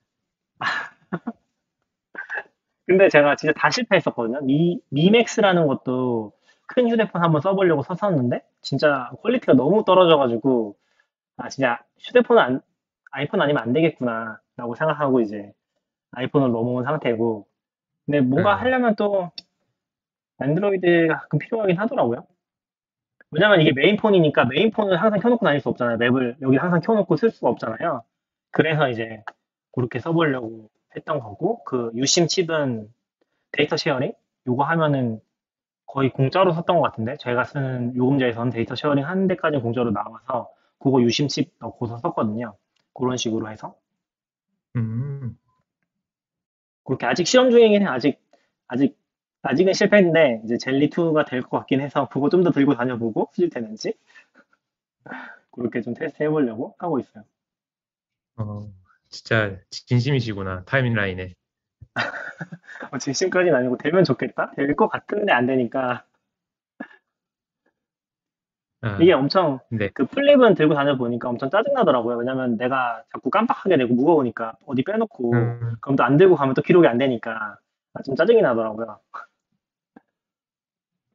근데 2.88 3.10
제가 3.10 3.36
진짜 3.36 3.54
다 3.58 3.70
실패했었거든요. 3.70 4.42
미, 4.42 4.80
미맥스라는 4.90 5.68
것도 5.68 6.34
큰 6.68 6.90
휴대폰 6.90 7.24
한번 7.24 7.42
써보려고 7.42 7.82
샀었는데, 7.84 8.42
진짜 8.62 9.10
퀄리티가 9.22 9.54
너무 9.54 9.84
떨어져가지고, 9.86 10.76
아, 11.38 11.50
진짜 11.50 11.82
휴대폰은 12.00 12.42
안, 12.44 12.62
아이폰 13.12 13.42
아니면 13.42 13.64
안 13.64 13.74
되겠구나, 13.74 14.40
라고 14.58 14.76
생각하고 14.76 15.22
이제 15.22 15.54
아이폰을 16.12 16.52
넘어온 16.52 16.84
상태고, 16.86 17.48
근데 18.06 18.22
뭔가 18.22 18.54
음. 18.56 18.60
하려면 18.60 18.96
또 18.96 19.32
안드로이드가 20.38 21.18
가끔 21.22 21.40
필요하긴 21.40 21.78
하더라고요. 21.78 22.26
왜냐면 23.32 23.62
이게 23.62 23.72
main폰이니까 23.74 24.46
main폰을 24.46 25.02
항상 25.02 25.20
켜놓고 25.20 25.46
다닐 25.46 25.60
수 25.60 25.70
없잖아요. 25.70 25.98
map을 25.98 26.38
여기 26.42 26.58
항상 26.58 26.80
켜놓고 26.82 27.18
쓸 27.18 27.32
수가 27.32 27.50
없잖아요. 27.50 28.04
그래서 28.52 28.90
이제 28.90 29.24
그렇게 29.72 30.00
써보려고 30.00 30.70
했던 30.96 31.20
거고, 31.20 31.64
그 31.66 31.92
유심 31.96 32.28
칩은 32.28 32.88
data 33.52 33.76
sharing? 33.76 34.14
요거 34.48 34.64
하면은 34.64 35.20
거의 35.86 36.12
공짜로 36.12 36.54
썼던 36.54 36.78
것 36.78 36.82
같은데, 36.84 37.18
제가 37.18 37.44
쓰는 37.44 37.96
요금제에서는 37.96 38.52
data 38.52 38.76
sharing 38.76 39.06
하는 39.06 39.28
데까지 39.28 39.58
공짜로 39.58 39.92
나와서, 39.92 40.50
그거 40.80 41.02
유심 41.02 41.28
칩 41.28 41.54
넣고서 41.60 41.98
썼거든요. 41.98 42.56
그런 42.94 43.18
식으로 43.18 43.50
해서. 43.50 43.76
음, 44.78 45.38
그렇게 46.86 47.06
아직 47.08 47.28
시험 47.28 47.52
중이긴 47.52 47.82
해. 47.84 47.86
아직, 47.88 48.20
아직, 48.68 48.98
아직은 49.44 49.74
실패했는데, 49.74 50.42
이제 50.46 50.58
젤리 50.58 50.90
2가 50.90 51.26
될 51.26 51.42
것 51.44 51.58
같긴 51.60 51.82
해서, 51.82 52.08
그거 52.10 52.30
좀 52.30 52.44
더 52.44 52.52
들고 52.52 52.76
다녀보고, 52.76 53.30
수집되는지. 53.34 53.96
그렇게 55.52 55.82
좀 55.82 55.94
테스트 55.94 56.24
해보려고 56.24 56.76
하고 56.80 57.00
있어요. 57.00 57.24
어, 58.38 58.72
진짜 59.10 59.58
진심이시구나, 59.70 60.64
타임라인에. 60.66 61.36
어, 62.92 62.98
진심까지는 62.98 63.56
아니고, 63.58 63.78
되면 63.78 64.04
좋겠다? 64.04 64.52
될 64.56 64.76
것 64.76 64.88
같은데 64.88 65.32
안 65.32 65.46
되니까. 65.46 66.06
아, 68.86 68.98
이게 69.02 69.14
엄청 69.14 69.60
네. 69.70 69.90
그 69.94 70.06
플립은 70.06 70.56
들고 70.56 70.74
다녀보니까 70.76 71.30
엄청 71.30 71.50
짜증나더라고요. 71.50 72.18
왜냐면 72.18 72.58
내가 72.58 73.04
자꾸 73.12 73.30
깜빡하게 73.30 73.78
되고 73.78 73.94
무거우니까 73.94 74.54
어디 74.68 74.84
빼놓고 74.84 75.34
음, 75.34 75.76
그럼 75.82 75.96
또 75.96 76.04
안 76.04 76.18
들고 76.18 76.36
가면 76.36 76.54
또 76.54 76.62
기록이 76.62 76.88
안 76.88 76.98
되니까 76.98 77.58
아, 77.94 78.02
좀 78.04 78.16
짜증이 78.16 78.42
나더라고요. 78.42 79.00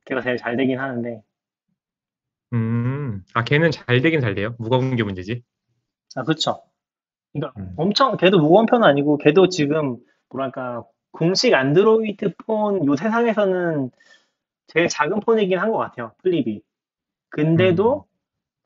걔가 0.05 0.21
제일 0.23 0.37
잘 0.37 0.57
되긴 0.57 0.79
하는데 0.79 1.23
음, 2.53 3.23
아, 3.35 3.45
걔는 3.45 3.71
잘 3.71 4.01
되긴 4.03 4.21
잘 4.21 4.35
돼요. 4.35 4.55
무거운 4.59 4.97
게 4.97 5.03
문제지. 5.03 5.43
아 6.17 6.25
그쵸. 6.25 6.63
그러니까 7.33 7.55
음. 7.61 7.75
엄청 7.77 8.17
걔도 8.17 8.39
무거운 8.41 8.67
편은 8.67 8.87
아니고 8.89 9.19
걔도 9.19 9.49
지금 9.49 9.99
뭐랄까 10.31 10.85
공식 11.13 11.55
안드로이드 11.55 12.35
폰 12.47 12.85
요 12.87 12.97
세상에서는 12.97 13.91
제일 14.69 14.89
작은 14.89 15.21
폰이긴 15.21 15.59
한 15.59 15.71
것 15.73 15.79
같아요. 15.79 16.13
플립이. 16.23 16.63
근데도 17.31 18.05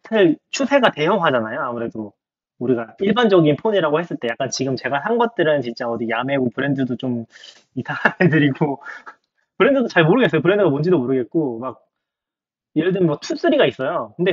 사실 0.04 0.38
추세가 0.50 0.90
대형화잖아요. 0.90 1.60
아무래도 1.60 2.12
우리가 2.58 2.96
일반적인 3.00 3.56
폰이라고 3.56 3.98
했을 4.00 4.16
때 4.16 4.28
약간 4.28 4.50
지금 4.50 4.76
제가 4.76 5.00
산 5.02 5.18
것들은 5.18 5.62
진짜 5.62 5.88
어디 5.88 6.08
야매고 6.08 6.50
브랜드도 6.50 6.96
좀 6.96 7.26
이상한 7.74 8.14
애들이고 8.20 8.82
브랜드도 9.58 9.88
잘 9.88 10.04
모르겠어요. 10.04 10.42
브랜드가 10.42 10.70
뭔지도 10.70 10.98
모르겠고 10.98 11.58
막 11.58 11.84
예를 12.76 12.92
들면 12.92 13.06
뭐 13.08 13.16
2, 13.16 13.18
3가 13.18 13.68
있어요. 13.68 14.14
근데 14.16 14.32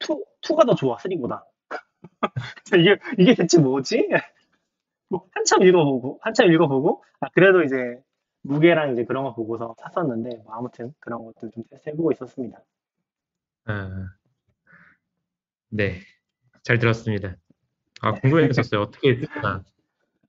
2, 0.00 0.06
2가 0.42 0.66
더 0.66 0.74
좋아. 0.74 0.96
3보다. 0.96 1.44
이게 2.78 2.98
이게 3.18 3.34
대체 3.34 3.58
뭐지? 3.60 4.08
뭐 5.08 5.26
한참 5.32 5.62
읽어보고 5.62 6.18
한참 6.22 6.52
읽어보고 6.52 7.02
아 7.20 7.28
그래도 7.34 7.62
이제 7.62 7.76
무게랑 8.42 8.92
이제 8.92 9.04
그런 9.04 9.24
거 9.24 9.34
보고서 9.34 9.74
샀었는데 9.78 10.42
뭐 10.44 10.54
아무튼 10.54 10.94
그런 11.00 11.24
것들 11.24 11.50
좀 11.50 11.64
테스트 11.70 11.90
해보고 11.90 12.12
있었습니다. 12.12 12.58
아, 13.68 14.08
네, 15.70 16.00
잘 16.62 16.78
들었습니다. 16.78 17.36
아, 18.00 18.12
궁금했었어요. 18.12 18.80
어떻게 18.82 19.10
했을까. 19.10 19.62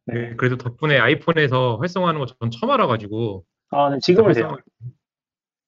네, 0.05 0.36
그래도 0.36 0.58
덕분에 0.58 0.98
아이폰에서 0.98 1.77
활성화하는 1.77 2.19
거 2.19 2.25
전 2.39 2.51
처음 2.51 2.72
알아가지고 2.72 3.46
아, 3.69 3.89
네, 3.91 4.00
지금은 4.01 4.34
돼요. 4.34 4.46
활성화 4.46 4.62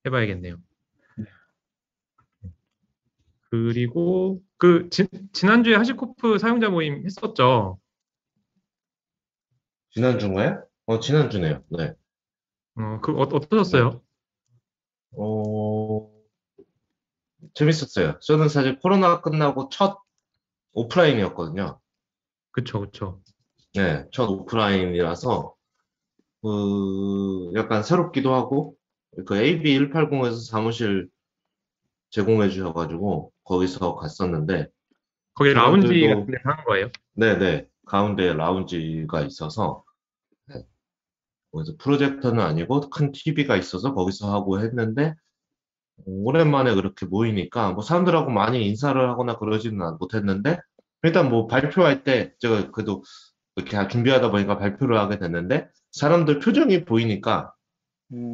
해봐야겠네요. 0.05 0.57
네. 1.17 1.25
그리고 3.49 4.41
그 4.57 4.89
지, 4.89 5.07
지난주에 5.33 5.75
하시코프 5.75 6.37
사용자 6.39 6.69
모임 6.69 7.05
했었죠. 7.05 7.79
지난주인가요? 9.91 10.63
어, 10.87 10.99
지난주네요. 10.99 11.63
네. 11.69 11.93
어, 12.75 12.99
그 13.01 13.11
어, 13.11 13.21
어떠셨어요? 13.21 14.01
어, 15.17 16.20
재밌었어요. 17.53 18.19
저는 18.19 18.49
사실 18.49 18.79
코로나 18.79 19.21
끝나고 19.21 19.69
첫 19.69 19.99
오프라인이었거든요. 20.73 21.79
그쵸, 22.51 22.81
그쵸. 22.81 23.21
네, 23.73 24.05
첫 24.11 24.29
오프라인이라서, 24.29 25.55
그, 26.41 27.51
약간 27.55 27.83
새롭기도 27.83 28.33
하고, 28.33 28.75
그 29.25 29.35
AB180에서 29.35 30.49
사무실 30.49 31.09
제공해 32.09 32.49
주셔가지고, 32.49 33.31
거기서 33.43 33.95
갔었는데, 33.95 34.67
거기 35.33 35.53
라운지 35.53 35.87
같은 35.87 36.25
데서 36.25 36.49
하는 36.49 36.63
거예요? 36.65 36.91
네네, 37.13 37.67
가운데 37.85 38.33
라운지가 38.33 39.21
있어서, 39.21 39.83
네. 40.47 40.65
거기서 41.51 41.73
프로젝터는 41.79 42.39
아니고 42.43 42.89
큰 42.89 43.11
TV가 43.11 43.55
있어서 43.57 43.93
거기서 43.93 44.33
하고 44.33 44.59
했는데, 44.59 45.15
오랜만에 46.05 46.73
그렇게 46.75 47.05
모이니까, 47.05 47.71
뭐 47.73 47.83
사람들하고 47.83 48.31
많이 48.31 48.67
인사를 48.67 49.09
하거나 49.09 49.37
그러지는 49.37 49.81
않- 49.85 49.97
못했는데, 49.99 50.59
일단 51.03 51.29
뭐 51.29 51.47
발표할 51.47 52.03
때, 52.03 52.33
제가 52.39 52.71
그래도 52.71 53.03
이렇게 53.55 53.87
준비하다 53.89 54.31
보니까 54.31 54.57
발표를 54.57 54.97
하게 54.99 55.19
됐는데, 55.19 55.69
사람들 55.91 56.39
표정이 56.39 56.85
보이니까 56.85 57.53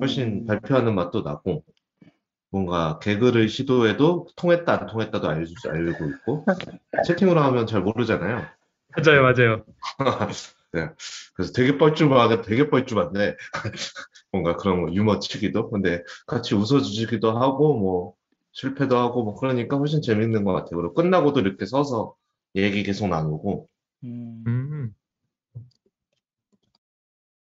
훨씬 0.02 0.44
음, 0.44 0.48
발표하는 0.48 0.96
맛도 0.96 1.22
나고, 1.24 1.64
뭔가 2.52 3.00
개그를 3.00 3.50
시도해도 3.50 4.28
통했다, 4.38 4.74
안 4.82 4.88
통했다도 4.88 5.30
알, 5.30 5.46
알고 5.68 6.10
있고, 6.12 6.46
채팅으로 7.08 7.42
하면 7.42 7.68
잘 7.68 7.82
모르잖아요. 7.82 8.46
맞아요, 8.96 9.22
맞아요. 9.22 9.66
네. 10.78 10.90
그래서 11.34 11.54
되게 11.54 11.78
뻘쭘하게, 11.80 12.44
되게 12.44 12.70
뻘쭘한데, 12.70 13.36
뭔가 14.32 14.56
그런 14.58 14.86
거 14.86 14.94
유머 14.94 15.18
치기도, 15.18 15.72
근데 15.72 16.04
같이 16.28 16.54
웃어주기도 16.54 17.32
하고, 17.32 17.80
뭐, 17.80 18.14
실패도 18.52 18.96
하고, 18.96 19.24
뭐, 19.24 19.36
그러니까 19.36 19.78
훨씬 19.78 20.04
재밌는 20.04 20.44
것 20.44 20.54
같아요. 20.54 20.78
그리고 20.78 20.94
끝나고도 20.94 21.40
이렇게 21.40 21.66
서서 21.66 22.14
얘기 22.56 22.84
계속 22.84 23.08
나누고, 23.08 23.68
음, 24.04 24.44
음, 24.46 24.94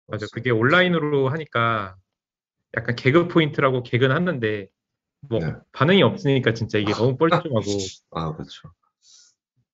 맞아. 0.07 0.27
그게 0.35 0.51
온라인으로 0.51 1.31
하니까 1.31 1.97
약간 2.77 2.97
개그 2.97 3.29
포인트라고 3.29 3.83
개그는 3.83 4.15
하는데 4.15 4.69
뭐 5.21 5.41
네. 5.41 5.55
반응이 5.73 6.03
없으니까 6.03 6.53
진짜 6.53 6.79
이게 6.79 6.93
너무 6.93 7.17
뻘쭘하고 7.17 7.31
아, 8.11 8.35
그렇죠. 8.35 8.73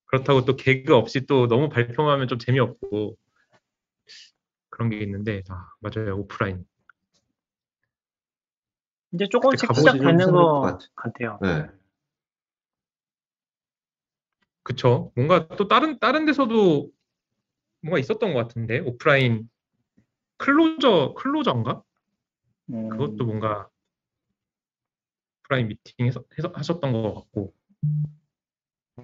그렇다고 0.07 0.45
또 0.45 0.57
개그 0.57 0.95
없이 0.95 1.27
또 1.27 1.49
너무 1.49 1.69
발표만 1.69 2.13
하면 2.15 2.29
좀 2.29 2.39
재미없고 2.39 3.17
그런 4.79 4.91
게 4.91 4.99
있는데 4.99 5.43
아, 5.49 5.73
맞아요. 5.81 6.19
오프라인. 6.19 6.65
이제 9.13 9.27
조금씩. 9.29 9.75
시작되는 9.75 10.31
것것 10.31 10.61
같아. 10.63 10.87
같아요. 10.95 11.39
네. 11.43 11.67
그쵸. 14.63 15.11
뭔가 15.17 15.49
또 15.49 15.67
다른 15.67 15.99
다른 15.99 16.27
데서도 16.27 16.91
뭔가 17.83 17.99
있었던 17.99 18.33
것 18.33 18.39
같은데 18.39 18.79
오프라인 18.79 19.51
클로저 20.37 21.15
클로저인가? 21.17 21.83
음, 22.71 22.89
그것도 22.91 23.25
뭔가 23.25 23.69
오프라인 25.41 25.69
미팅 25.69 26.07
해서, 26.07 26.23
해서 26.39 26.53
하셨던 26.55 26.93
것 26.93 27.15
같고 27.15 27.53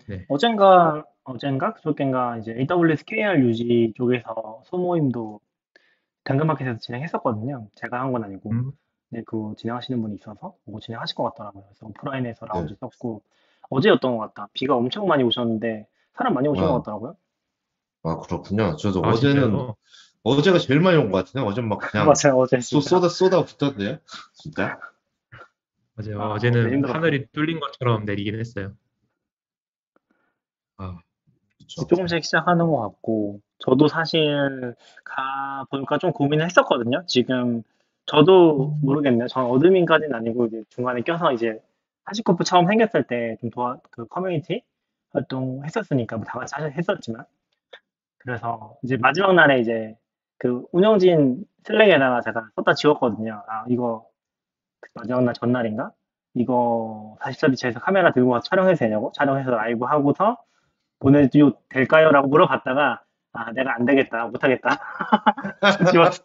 네. 0.07 0.27
어젠가, 0.29 1.05
어젠가, 1.25 1.73
그저께인가 1.73 2.39
이제 2.39 2.53
AWS 2.53 3.05
KR 3.07 3.41
유지 3.41 3.93
쪽에서 3.97 4.63
소모임도 4.67 5.41
당근마켓에서 6.25 6.79
진행했었거든요. 6.79 7.69
제가 7.77 8.01
한 8.01 8.13
건 8.13 8.25
아니고. 8.25 8.51
음, 8.53 8.73
네, 9.11 9.23
그 9.27 9.55
진행하시는 9.59 10.01
분이 10.03 10.17
있어서 10.17 10.57
그거 10.65 10.81
진행하실 10.81 11.15
것 11.17 11.25
같더라고요. 11.25 11.65
그래서 11.65 11.87
오프라인에서 11.87 12.47
네. 12.47 12.53
라운지 12.53 12.75
썼고 12.81 13.23
어제였던 13.71 14.17
것 14.17 14.35
같다. 14.35 14.49
비가 14.53 14.77
엄청 14.77 15.07
많이 15.07 15.23
오셨는데 15.23 15.87
사람 16.15 16.35
많이 16.35 16.49
오신 16.49 16.65
와. 16.65 16.71
것 16.73 16.79
같더라고요. 16.83 17.17
아, 18.03 18.17
그렇군요. 18.19 18.77
저도 18.77 19.05
아, 19.05 19.11
어제는, 19.11 19.43
진짜요? 19.43 19.77
어제가 20.25 20.59
제일 20.59 20.81
많이 20.81 20.97
온 20.99 21.11
것 21.11 21.19
같은데, 21.25 21.47
어제 21.47 21.61
막 21.61 21.79
그냥 21.79 22.07
맞아요, 22.13 22.39
어제 22.39 22.61
쏟, 22.61 22.81
진짜. 22.81 22.89
쏟아, 22.91 23.09
쏟아 23.09 23.45
부었네요. 23.45 23.99
진짜. 24.35 24.79
맞아요. 25.95 26.21
아, 26.21 26.33
어제는 26.35 26.61
어제 26.67 26.75
힘들었어요. 26.75 26.97
하늘이 26.97 27.27
뚫린 27.33 27.61
것처럼 27.61 28.05
내리긴 28.05 28.39
했어요. 28.39 28.75
아. 30.77 30.99
조금씩 31.89 32.25
시작하는 32.25 32.67
것 32.67 32.81
같고 32.81 33.41
저도 33.59 33.89
사실 33.89 34.75
가 35.05 35.65
보니까 35.71 35.99
좀 35.99 36.13
고민을 36.13 36.45
했었거든요. 36.47 37.05
지금 37.07 37.63
저도 38.07 38.77
모르겠네요. 38.83 39.29
전 39.29 39.47
admin까지는 39.47 40.15
아니고 40.15 40.47
이제 40.47 40.63
중간에 40.71 41.01
껴서 41.03 41.33
이제 41.33 41.61
하시코프 42.05 42.45
처음 42.45 42.67
생겼을 42.67 43.05
때 43.07 43.37
좀 43.41 43.51
도와 43.51 43.79
그 43.91 44.07
커뮤니티 44.07 44.63
활동 45.13 45.65
했었으니까 45.65 46.17
뭐 46.17 46.25
다 46.27 46.39
같이 46.41 46.55
하- 46.57 46.67
했었지만 46.67 47.25
그래서 48.19 48.77
이제 48.83 48.97
마지막 48.97 49.35
날에 49.35 49.61
이제 49.61 49.97
그 50.39 50.65
운영진 50.73 51.45
슬랙에다가 51.65 52.21
제가 52.23 52.49
썼다 52.57 52.75
지웠거든요. 52.75 53.43
아 53.49 53.65
이거 53.69 54.07
그 54.81 54.91
마지막 54.95 55.25
날 55.25 55.35
전날인가? 55.35 55.93
이거 56.35 57.17
44비치에서 57.23 57.81
카메라 57.81 58.13
들고 58.13 58.31
가서 58.31 58.45
촬영해도 58.51 58.79
되냐고? 58.79 59.13
촬영해서 59.15 59.51
라이브 59.51 59.85
하고서 59.87 60.39
보내도 61.01 61.53
될까요? 61.71 62.11
라고 62.13 62.29
물어봤다가 62.29 63.03
아 63.35 63.53
내가 63.53 63.75
안 63.75 63.85
되겠다. 63.85 64.27
못하겠다. 64.27 64.71
지웠어 65.93 66.23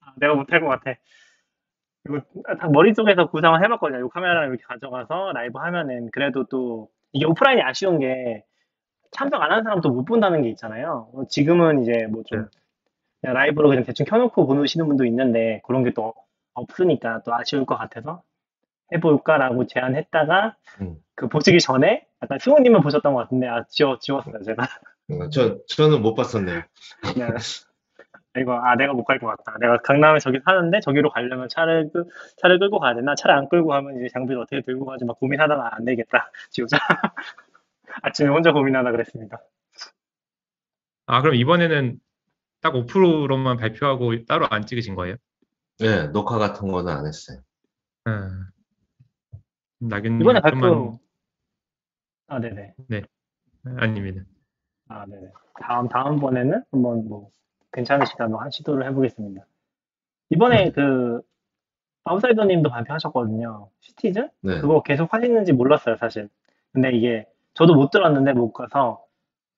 아, 0.00 0.12
내가 0.16 0.34
못할 0.34 0.60
것 0.60 0.68
같아. 0.68 0.94
이거 2.06 2.20
다 2.58 2.68
머릿속에서 2.68 3.28
구상을 3.30 3.62
해봤거든요. 3.64 4.06
이 4.06 4.08
카메라를 4.10 4.48
이렇게 4.48 4.62
가져가서 4.64 5.32
라이브 5.32 5.58
하면은 5.58 6.10
그래도 6.12 6.44
또 6.44 6.88
이게 7.12 7.26
오프라인이 7.26 7.62
아쉬운 7.62 7.98
게 7.98 8.44
참석 9.12 9.42
안 9.42 9.50
하는 9.52 9.64
사람도 9.64 9.90
못 9.90 10.04
본다는 10.04 10.42
게 10.42 10.50
있잖아요. 10.50 11.08
어, 11.14 11.24
지금은 11.28 11.82
이제 11.82 12.06
뭐좀 12.10 12.48
네. 13.22 13.32
라이브로 13.32 13.68
그냥 13.70 13.84
대충 13.84 14.06
켜놓고 14.06 14.46
보시는 14.46 14.86
분도 14.86 15.04
있는데 15.06 15.62
그런 15.64 15.84
게 15.84 15.92
또 15.92 16.14
없으니까 16.54 17.22
또 17.24 17.34
아쉬울 17.34 17.66
것 17.66 17.76
같아서 17.76 18.22
해볼까라고 18.92 19.66
제안했다가 19.66 20.56
음. 20.80 20.96
그 21.14 21.28
보시기 21.28 21.60
전에 21.60 22.06
약간 22.22 22.38
승우님은 22.38 22.80
보셨던 22.80 23.14
것 23.14 23.20
같은데 23.20 23.48
아 23.48 23.64
지워 23.68 23.98
지웠어요 23.98 24.42
제가. 24.44 24.62
어, 24.64 24.93
저, 25.32 25.58
저는 25.66 26.02
못 26.02 26.14
봤었네요. 26.14 26.62
그냥 27.02 27.34
이거 28.36 28.58
아 28.58 28.74
내가 28.74 28.92
못 28.92 29.04
갈 29.04 29.20
것 29.20 29.28
같다 29.28 29.56
내가 29.60 29.78
강남에 29.78 30.18
저기 30.18 30.40
사는데 30.44 30.80
저기로 30.80 31.10
가려면 31.10 31.48
차를 31.48 31.90
끌 31.92 32.04
차를 32.38 32.58
끌고 32.58 32.80
가야 32.80 32.94
되나 32.94 33.14
차를 33.14 33.32
안 33.36 33.48
끌고 33.48 33.68
가면 33.68 33.96
이제 33.96 34.08
장비를 34.12 34.42
어떻게 34.42 34.60
들고 34.60 34.86
가지 34.86 35.04
막 35.04 35.20
고민하다가 35.20 35.76
안 35.76 35.84
되겠다 35.84 36.32
지우자 36.50 36.76
아침에 38.02 38.28
혼자 38.30 38.50
고민하다 38.52 38.90
그랬습니다 38.90 39.38
아, 41.06 41.20
그럼 41.22 41.36
이번에는 41.36 42.00
딱 42.60 42.72
5%로만 42.74 43.56
발표하고 43.58 44.24
따로 44.24 44.48
안 44.50 44.66
찍으신 44.66 44.94
거예요? 44.96 45.16
네, 45.78 46.08
녹화 46.08 46.38
같은 46.38 46.66
거는 46.68 46.90
안 46.92 47.06
했어요. 47.06 47.38
음. 48.08 48.46
낙연님 49.80 50.22
이번에 50.22 50.40
좀만 50.40 50.60
발표 50.60 50.98
아 52.26 52.40
네네 52.40 52.74
아닙니다. 53.76 54.22
아 54.88 55.06
네네 55.06 55.28
다음 55.60 55.88
다음번에는 55.88 56.62
한번 56.70 57.08
뭐 57.08 57.30
괜찮으시다면 57.72 58.40
한 58.40 58.50
시도를 58.50 58.86
해보겠습니다 58.88 59.44
이번에 60.30 60.70
그 60.72 61.22
아웃사이더님도 62.04 62.70
발표하셨거든요 62.70 63.70
시티즌 63.80 64.30
네. 64.42 64.60
그거 64.60 64.82
계속 64.82 65.12
하시는지 65.12 65.52
몰랐어요, 65.52 65.96
사실. 65.96 66.28
근데 66.72 66.90
이게 66.92 67.26
저도 67.54 67.74
못 67.74 67.90
들었는데 67.90 68.32
못 68.32 68.52
가서 68.52 69.04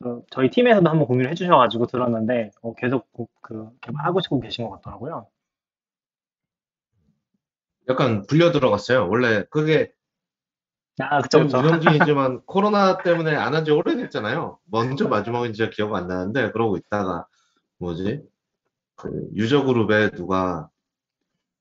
그 0.03 0.23
저희 0.31 0.51
팀에서도 0.51 0.89
한번 0.89 1.07
공유를 1.07 1.31
해주셔가지고 1.31 1.87
들었는데 1.87 2.51
어, 2.63 2.75
계속 2.75 3.11
그- 3.13 3.27
그 3.41 3.71
개발하고 3.81 4.21
싶고 4.21 4.41
계신 4.41 4.69
것 4.69 4.77
같더라고요. 4.77 5.27
약간 7.89 8.27
불려 8.27 8.53
들어갔어요. 8.53 9.09
원래 9.09 9.45
그게 9.51 9.93
아, 10.99 11.21
그쵸, 11.21 11.41
그쵸. 11.41 11.59
운영진이지만 11.59 12.41
코로나 12.47 12.99
때문에 12.99 13.35
안 13.37 13.55
한 13.55 13.65
지 13.65 13.71
오래됐잖아요. 13.71 14.59
먼저 14.71 15.09
마지막인지 15.09 15.59
잘 15.59 15.71
기억 15.71 15.95
안 15.95 16.07
나는데 16.09 16.53
그러고 16.53 16.77
있다가 16.79 17.27
뭐지? 17.79 18.23
그 18.97 19.11
유저 19.35 19.65
그룹에 19.65 20.11
누가 20.13 20.69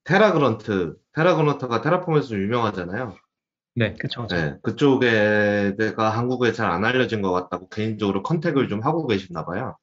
테라그런트, 0.04 0.96
테라그런트가 1.12 1.82
테라폼에서 1.82 2.36
유명하잖아요. 2.36 3.14
네. 3.74 3.94
그쵸. 3.94 4.26
네, 4.28 4.56
그쪽에 4.62 5.74
내가 5.76 6.10
한국에 6.10 6.52
잘 6.52 6.70
안 6.70 6.84
알려진 6.84 7.20
것 7.22 7.32
같다고 7.32 7.68
개인적으로 7.68 8.22
컨택을 8.22 8.68
좀 8.68 8.82
하고 8.82 9.06
계셨나 9.06 9.44
봐요. 9.44 9.76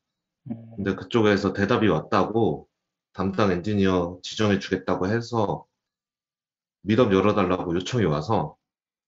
음, 0.51 0.55
근데 0.77 0.95
그쪽에서 0.95 1.53
대답이 1.53 1.87
왔다고 1.87 2.67
담당 3.13 3.51
엔지니어 3.51 4.19
지정해 4.23 4.59
주겠다고 4.59 5.07
해서 5.07 5.65
미덥 6.81 7.13
열어달라고 7.13 7.75
요청이 7.75 8.05
와서 8.05 8.55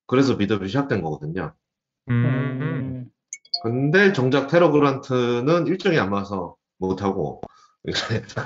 그래서 0.08 0.36
미덥이 0.36 0.68
시작된 0.68 1.02
거거든요. 1.02 1.54
음, 2.10 2.26
음, 2.62 3.12
근데 3.64 4.14
정작 4.14 4.48
테러 4.48 4.72
그란트는 4.72 5.68
일정이 5.68 5.98
안 5.98 6.10
맞아서 6.10 6.56
못하고 6.78 7.42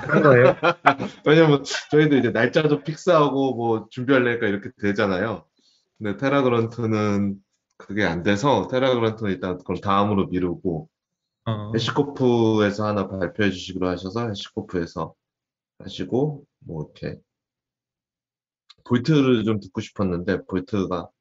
그런 0.06 0.22
거예요? 0.22 0.54
왜냐면 1.26 1.64
저희도 1.90 2.16
이제 2.16 2.30
날짜도 2.30 2.82
픽스하고 2.82 3.54
뭐 3.54 3.86
준비하려니까 3.90 4.46
이렇게 4.46 4.70
되잖아요. 4.80 5.44
근데 5.98 6.16
테라 6.16 6.42
그란트는 6.42 7.36
그게 7.76 8.04
안 8.04 8.22
돼서 8.22 8.68
테라 8.68 8.94
그란트는 8.94 9.32
일단 9.32 9.58
그걸 9.58 9.80
다음으로 9.80 10.26
미루고 10.28 10.88
어, 11.46 11.72
해시코프에서 11.74 12.86
하나 12.86 13.08
발표해 13.08 13.50
주시기로 13.50 13.88
하셔서 13.88 14.28
해시코프에서 14.28 15.14
하시고 15.78 16.44
뭐 16.60 16.84
이렇게 16.84 17.18
볼트를 18.84 19.44
좀 19.44 19.60
듣고 19.60 19.80
싶었는데 19.80 20.44
볼트가 20.46 21.04
그 21.04 21.19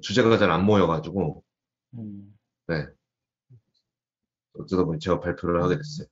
주제가 0.00 0.38
잘 0.38 0.50
안 0.50 0.64
모여가지고 0.64 1.42
음. 1.94 2.36
네 2.68 2.86
어쩌다 4.58 4.84
보니 4.84 4.98
제가 5.00 5.20
발표를 5.20 5.62
하게 5.62 5.76
됐어요. 5.76 6.06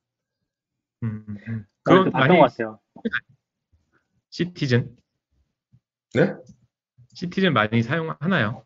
음, 1.05 1.25
음. 1.49 1.65
그건 1.83 2.11
봤던 2.11 2.13
많이 2.13 2.39
것 2.41 2.51
같아요. 2.51 2.79
시티즌, 4.31 4.97
네? 6.15 6.35
시티즌 7.15 7.53
많이 7.53 7.83
사용하나요? 7.83 8.65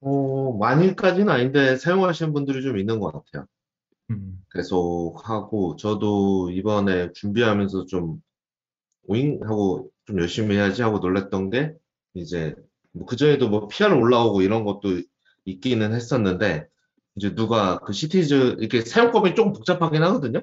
어, 0.00 0.56
많이까지는 0.56 1.28
아닌데 1.28 1.76
사용하시는 1.76 2.32
분들이 2.32 2.62
좀 2.62 2.78
있는 2.78 3.00
것 3.00 3.12
같아요. 3.12 3.46
음, 4.10 4.42
계속 4.52 5.16
하고 5.24 5.76
저도 5.76 6.50
이번에 6.50 7.12
준비하면서 7.12 7.84
좀 7.86 8.20
오잉 9.06 9.40
하고 9.44 9.90
좀 10.06 10.18
열심히 10.18 10.56
해야지 10.56 10.82
하고 10.82 10.98
놀랬던 10.98 11.50
게 11.50 11.74
이제 12.14 12.54
뭐 12.92 13.06
그전에도 13.06 13.48
뭐 13.48 13.68
PR 13.68 13.92
올라오고 13.94 14.42
이런 14.42 14.64
것도 14.64 15.00
있기는 15.44 15.92
했었는데 15.94 16.66
이제 17.16 17.34
누가 17.34 17.78
그 17.80 17.92
시티즌 17.92 18.58
이렇게 18.60 18.82
사용법이 18.82 19.34
조금 19.34 19.52
복잡하긴 19.52 20.02
하거든요. 20.02 20.42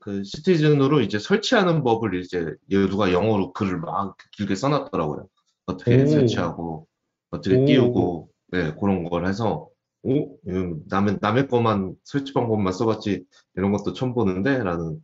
그 0.00 0.22
시티즌으로 0.22 1.00
이제 1.00 1.18
설치하는 1.18 1.82
법을 1.82 2.14
이제 2.14 2.54
누가 2.68 3.12
영어로 3.12 3.52
글을 3.52 3.80
막 3.80 4.16
길게 4.32 4.54
써놨더라고요. 4.54 5.28
어떻게 5.66 6.02
오. 6.02 6.06
설치하고 6.06 6.86
어떻게 7.30 7.56
오. 7.56 7.64
띄우고 7.64 8.30
네 8.52 8.74
그런 8.74 9.04
걸 9.04 9.26
해서 9.26 9.68
오 10.02 10.36
이건 10.46 10.82
남의 10.88 11.18
남의 11.20 11.48
것만 11.48 11.94
설치 12.04 12.32
방법만 12.32 12.72
써봤지 12.72 13.24
이런 13.56 13.72
것도 13.72 13.92
처음 13.92 14.14
보는데라는 14.14 15.00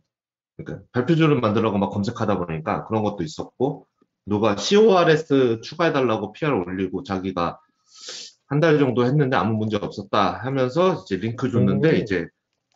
그러니까 0.57 0.85
발표줄을 0.91 1.39
만들라고 1.39 1.77
막 1.77 1.89
검색하다 1.89 2.37
보니까 2.39 2.85
그런 2.85 3.03
것도 3.03 3.23
있었고 3.23 3.87
누가 4.29 4.55
CORS 4.55 5.61
추가해달라고 5.61 6.31
PR 6.33 6.53
올리고 6.53 7.03
자기가 7.03 7.59
한 8.49 8.59
달 8.59 8.79
정도 8.79 9.05
했는데 9.05 9.37
아무 9.37 9.57
문제 9.57 9.77
없었다 9.77 10.39
하면서 10.43 11.03
이제 11.03 11.17
링크 11.17 11.51
줬는데 11.51 11.89
오. 11.89 11.93
이제 11.93 12.27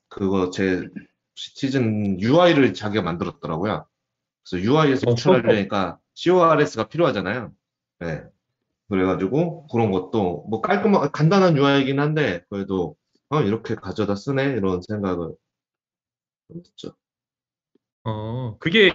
그거 0.07 0.51
제 0.51 0.87
시티즌 1.35 2.21
UI를 2.21 2.73
자기가 2.75 3.01
만들었더라고요. 3.01 3.85
그래서 4.47 4.63
UI에서 4.63 5.09
어, 5.09 5.15
구출하려니까 5.15 5.97
CORS가 6.13 6.89
필요하잖아요. 6.89 7.51
네. 7.99 8.23
그래가지고 8.89 9.67
그런 9.67 9.91
것도 9.91 10.45
뭐 10.49 10.61
깔끔한 10.61 11.11
간단한 11.11 11.57
UI이긴 11.57 11.99
한데 11.99 12.43
그래도 12.49 12.95
어 13.29 13.41
이렇게 13.41 13.73
가져다 13.73 14.15
쓰네 14.15 14.51
이런 14.51 14.81
생각을 14.87 15.33
했죠. 16.55 16.95
어, 18.03 18.57
그게 18.59 18.93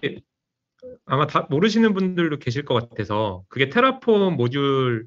아마 1.07 1.27
다 1.27 1.47
모르시는 1.51 1.95
분들도 1.95 2.39
계실 2.39 2.65
것 2.65 2.75
같아서 2.75 3.43
그게 3.49 3.69
테라폼 3.69 4.37
모듈 4.37 5.07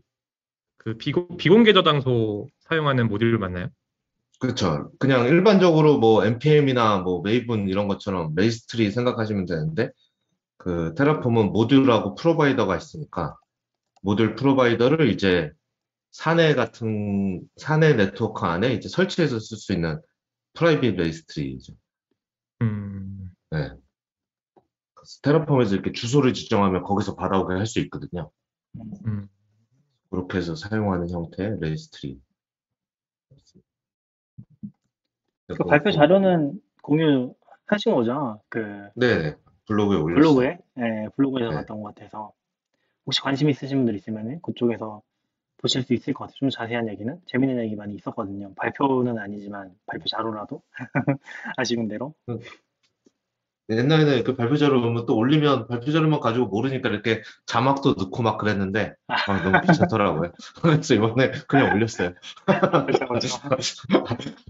그 0.77 0.97
비공, 0.97 1.37
비공개 1.37 1.73
저장소 1.73 2.47
사용하는 2.59 3.07
모듈 3.07 3.37
맞나요? 3.37 3.69
그렇죠. 4.39 4.91
그냥 4.97 5.27
일반적으로 5.27 5.99
뭐 5.99 6.25
npm이나 6.25 6.99
뭐 6.99 7.21
메이븐 7.21 7.69
이런 7.69 7.87
것처럼 7.87 8.33
registry 8.35 8.89
생각하시면 8.91 9.45
되는데 9.45 9.91
그 10.57 10.95
테라폼은 10.95 11.51
모듈하고 11.51 12.15
provider가 12.15 12.75
있으니까 12.77 13.37
모듈 14.01 14.35
provider를 14.35 15.09
이제 15.09 15.51
사내 16.09 16.55
같은 16.55 17.41
사내 17.57 17.93
네트워크 17.93 18.45
안에 18.45 18.73
이제 18.73 18.89
설치해서 18.89 19.39
쓸 19.39 19.57
수 19.57 19.73
있는 19.73 20.01
private 20.53 20.95
registry죠. 20.95 21.73
음, 22.63 23.31
네. 23.51 23.71
그래서 25.01 25.19
테라폼에서 25.23 25.73
이렇게 25.73 25.91
주소를 25.91 26.33
지정하면 26.33 26.83
거기서 26.83 27.15
받아오게 27.15 27.55
할 27.55 27.65
수 27.65 27.79
있거든요. 27.81 28.29
음. 29.07 29.27
그렇게 30.09 30.37
해서 30.37 30.55
사용하는 30.55 31.09
형태의 31.09 31.57
registry. 31.59 32.19
그 35.47 35.63
발표 35.65 35.91
자료는 35.91 36.61
공유하신 36.83 37.93
거죠? 37.95 38.41
그 38.47 38.89
네, 38.95 39.35
블로그에 39.65 39.97
올렸어요. 39.97 40.21
블로그에? 40.21 40.57
네, 40.75 41.09
블로그에서 41.15 41.49
네. 41.49 41.55
봤던 41.57 41.81
것 41.81 41.95
같아서 41.95 42.31
혹시 43.05 43.21
관심 43.21 43.49
있으신 43.49 43.79
분들 43.79 43.95
있으면 43.95 44.39
그쪽에서 44.41 45.01
보실 45.57 45.83
수 45.83 45.93
있을 45.93 46.13
것 46.13 46.25
같아요. 46.25 46.35
좀 46.35 46.49
자세한 46.49 46.87
얘기는 46.89 47.19
재밌는 47.25 47.63
얘기 47.63 47.75
많이 47.75 47.95
있었거든요. 47.95 48.53
발표는 48.55 49.17
아니지만 49.17 49.73
발표 49.85 50.05
자료라도 50.05 50.61
아쉬운 51.57 51.87
대로. 51.87 52.13
옛날에는 53.77 54.23
그 54.23 54.35
발표 54.35 54.57
자료 54.57 54.81
보면 54.81 55.05
또 55.05 55.15
올리면 55.15 55.67
발표 55.67 55.91
자료만 55.91 56.19
가지고 56.19 56.47
모르니까 56.47 56.89
이렇게 56.89 57.21
자막도 57.45 57.93
넣고 57.97 58.23
막 58.23 58.37
그랬는데 58.37 58.93
아, 59.07 59.43
너무 59.43 59.61
귀찮더라고요. 59.61 60.31
그래서 60.61 60.93
이번에 60.93 61.31
그냥 61.47 61.73
올렸어요. 61.73 62.13
그렇죠, 62.45 63.07
그렇죠. 63.07 63.37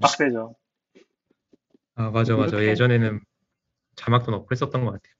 빡세죠. 0.01 0.55
아, 1.95 2.09
맞아, 2.09 2.35
맞아. 2.35 2.63
예전에는 2.63 3.19
자막도 3.95 4.31
넣고 4.31 4.47
했었던 4.51 4.85
것 4.85 4.91
같아요. 4.91 5.13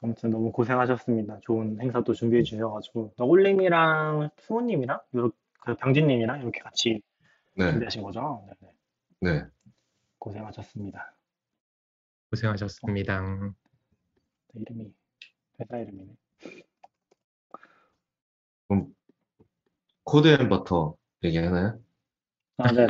아무튼 0.00 0.30
너무 0.30 0.52
고생하셨습니다. 0.52 1.40
좋은 1.42 1.80
행사 1.80 2.02
또 2.02 2.14
준비해 2.14 2.42
주셔가지고 2.42 3.14
너굴님이랑 3.16 4.30
승우님이랑 4.38 5.00
요렇게 5.14 5.36
그 5.60 5.74
병진님이랑 5.74 6.40
이렇게 6.40 6.60
같이 6.60 7.02
네, 7.56 7.70
준비하신 7.70 8.02
거죠? 8.02 8.46
네네. 9.20 9.38
네. 9.40 9.46
고생하셨습니다. 10.28 11.14
고생하셨습니다. 12.30 13.22
네, 13.22 14.60
이름이 14.60 14.92
회사 15.60 15.78
이름이네. 15.78 16.12
코드 20.04 20.28
앤 20.28 20.48
버터 20.50 20.96
얘기하나요? 21.24 21.80
아, 22.58 22.72
네. 22.72 22.86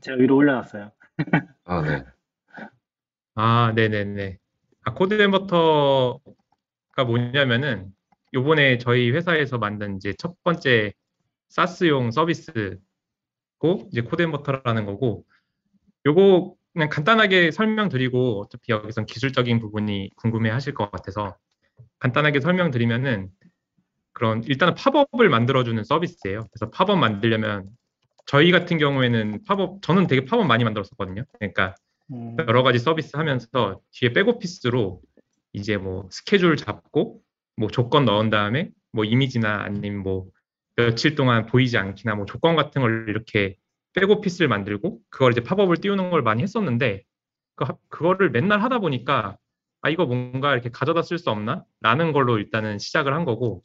제가 0.00 0.16
위로 0.16 0.36
올려놨어요. 0.36 0.90
아, 1.64 1.82
네. 1.82 2.04
아, 3.34 3.72
네네네. 3.74 4.38
아, 4.84 4.94
코드 4.94 5.20
앤 5.20 5.30
버터가 5.30 7.04
뭐냐면은 7.06 7.94
요번에 8.32 8.78
저희 8.78 9.10
회사에서 9.10 9.58
만든 9.58 9.96
이제 9.96 10.14
첫 10.18 10.42
번째 10.42 10.94
SaaS용 11.48 12.10
서비스고 12.10 12.78
이제 13.90 14.00
코드 14.02 14.22
앤 14.22 14.30
버터라는 14.32 14.86
거고 14.86 15.26
요거 16.06 16.57
그냥 16.72 16.88
간단하게 16.88 17.50
설명드리고 17.50 18.42
어차피 18.42 18.72
여기선 18.72 19.06
기술적인 19.06 19.58
부분이 19.60 20.10
궁금해 20.16 20.50
하실 20.50 20.74
것 20.74 20.90
같아서 20.90 21.36
간단하게 21.98 22.40
설명드리면은 22.40 23.30
그런 24.12 24.42
일단은 24.44 24.74
팝업을 24.74 25.28
만들어주는 25.28 25.82
서비스예요. 25.84 26.48
그래서 26.52 26.70
팝업 26.70 26.98
만들려면 26.98 27.68
저희 28.26 28.50
같은 28.50 28.78
경우에는 28.78 29.44
팝업 29.46 29.80
저는 29.82 30.06
되게 30.06 30.24
팝업 30.24 30.46
많이 30.46 30.64
만들었었거든요. 30.64 31.24
그러니까 31.38 31.74
음, 32.12 32.36
여러 32.38 32.62
가지 32.62 32.78
서비스 32.78 33.16
하면서 33.16 33.80
뒤에 33.92 34.12
back 34.12 34.41
office로 34.41 35.00
이제 35.52 35.76
뭐 35.76 36.08
스케줄 36.10 36.56
잡고 36.56 37.20
뭐 37.56 37.68
조건 37.68 38.04
넣은 38.04 38.30
다음에 38.30 38.70
뭐 38.92 39.04
이미지나 39.04 39.62
아니면 39.62 40.02
뭐 40.02 40.26
며칠 40.76 41.14
동안 41.14 41.46
보이지 41.46 41.78
않기나 41.78 42.14
뭐 42.14 42.26
조건 42.26 42.54
같은 42.54 42.82
걸 42.82 43.06
이렇게 43.08 43.56
back 43.94 44.09
office를 44.09 44.48
만들고 44.48 45.00
그걸 45.10 45.32
이제 45.32 45.42
팝업을 45.42 45.78
띄우는 45.78 46.10
걸 46.10 46.22
많이 46.22 46.42
했었는데 46.42 47.02
그, 47.56 47.64
그거를 47.88 48.30
맨날 48.30 48.62
하다 48.62 48.78
보니까 48.78 49.36
아 49.80 49.90
이거 49.90 50.06
뭔가 50.06 50.52
이렇게 50.52 50.70
가져다 50.70 51.02
쓸 51.02 51.18
수 51.18 51.30
없나? 51.30 51.64
라는 51.80 52.12
걸로 52.12 52.38
일단은 52.38 52.78
시작을 52.78 53.14
한 53.14 53.24
거고 53.24 53.62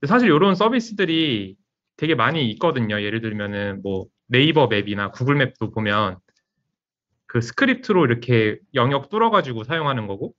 근데 0.00 0.08
사실 0.08 0.28
이런 0.28 0.54
서비스들이 0.54 1.56
되게 1.96 2.14
많이 2.14 2.50
있거든요. 2.52 3.00
예를 3.00 3.20
들면은 3.20 3.80
뭐 3.82 4.06
네이버 4.26 4.66
맵이나 4.66 5.10
구글 5.10 5.36
맵도 5.36 5.70
보면 5.70 6.18
그 7.26 7.40
스크립트로 7.40 8.04
이렇게 8.04 8.58
영역 8.74 9.08
뚫어가지고 9.08 9.64
사용하는 9.64 10.06
거고 10.06 10.34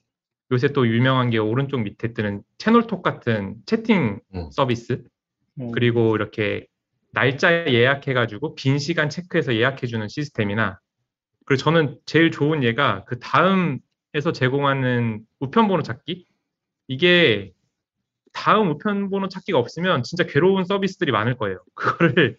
요새 0.52 0.70
또 0.70 0.88
유명한 0.88 1.30
게 1.30 1.38
오른쪽 1.38 1.82
밑에 1.82 2.14
뜨는 2.14 2.42
채널톡 2.58 3.02
같은 3.02 3.56
채팅 3.66 4.20
음. 4.36 4.50
서비스 4.52 5.04
음, 5.60 5.72
그리고 5.72 6.16
이렇게 6.16 6.68
날짜 7.12 7.68
예약해가지고 7.68 8.56
빈 8.56 8.80
시간 8.80 9.10
체크해서 9.10 9.56
예약해주는 9.56 10.08
시스템이나 10.08 10.80
그리고 11.46 11.62
저는 11.64 11.98
제일 12.06 12.32
좋은 12.32 12.64
예가 12.64 13.06
그 13.06 13.20
다음에서 13.20 14.32
제공하는 14.34 15.22
우편번호 15.40 15.82
찾기 15.84 16.26
이게 16.88 17.54
다음 18.34 18.70
우편번호 18.72 19.30
찾기가 19.30 19.58
없으면 19.58 20.04
진짜 20.04 20.26
괴로운 20.26 20.64
서비스들이 20.66 21.12
많을 21.12 21.38
거예요. 21.38 21.60
그거를 21.74 22.38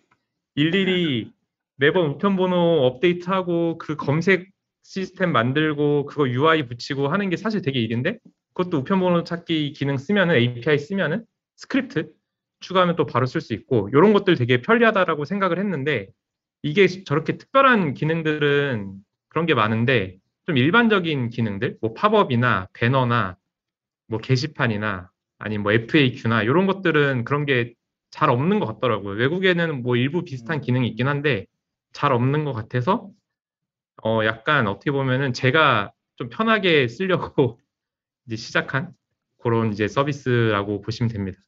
일일이 0.54 1.32
매번 1.76 2.10
우편번호 2.10 2.56
업데이트하고 2.86 3.78
그 3.78 3.96
검색 3.96 4.50
시스템 4.82 5.32
만들고 5.32 6.06
그거 6.06 6.28
UI 6.28 6.66
붙이고 6.66 7.08
하는 7.08 7.30
게 7.30 7.36
사실 7.36 7.62
되게 7.62 7.80
일인데 7.80 8.18
그것도 8.54 8.78
우편번호 8.78 9.24
찾기 9.24 9.72
기능 9.72 9.96
쓰면은 9.96 10.34
API 10.34 10.78
쓰면은 10.78 11.24
스크립트 11.56 12.12
추가하면 12.60 12.96
또 12.96 13.06
바로 13.06 13.26
쓸 13.26 13.40
수 13.40 13.54
있고 13.54 13.88
이런 13.92 14.12
것들 14.12 14.36
되게 14.36 14.62
편리하다라고 14.62 15.24
생각을 15.24 15.58
했는데 15.58 16.08
이게 16.62 16.86
저렇게 17.04 17.36
특별한 17.36 17.94
기능들은 17.94 18.94
그런 19.28 19.46
게 19.46 19.54
많은데 19.54 20.18
좀 20.46 20.56
일반적인 20.56 21.30
기능들 21.30 21.78
뭐 21.80 21.94
팝업이나 21.94 22.68
배너나 22.72 23.36
뭐 24.08 24.18
게시판이나 24.20 25.10
아니면 25.38 25.62
뭐 25.62 25.72
FAQ나 25.72 26.42
이런 26.42 26.66
것들은 26.66 27.24
그런 27.24 27.46
게 27.46 27.78
잘 28.10 28.30
없는 28.30 28.60
것 28.60 28.66
같더라고요. 28.66 29.14
외국에는 29.16 29.82
뭐 29.82 29.96
일부 29.96 30.24
비슷한 30.24 30.60
기능이 30.60 30.88
있긴 30.88 31.08
한데 31.08 31.46
잘 31.92 32.12
없는 32.12 32.44
것 32.44 32.52
같아서 32.52 33.10
어 34.04 34.20
약간 34.24 34.66
어떻게 34.66 34.90
보면은 34.90 35.32
제가 35.32 35.92
좀 36.16 36.28
편하게 36.30 36.88
쓰려고 36.88 37.60
이제 38.26 38.36
시작한 38.36 38.92
그런 39.38 39.72
이제 39.72 39.88
서비스라고 39.88 40.80
보시면 40.82 41.10
됩니다. 41.10 41.38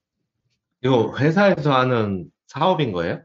이거 0.83 1.15
회사에서 1.19 1.73
하는 1.75 2.31
사업인 2.47 2.93
거예요? 2.93 3.23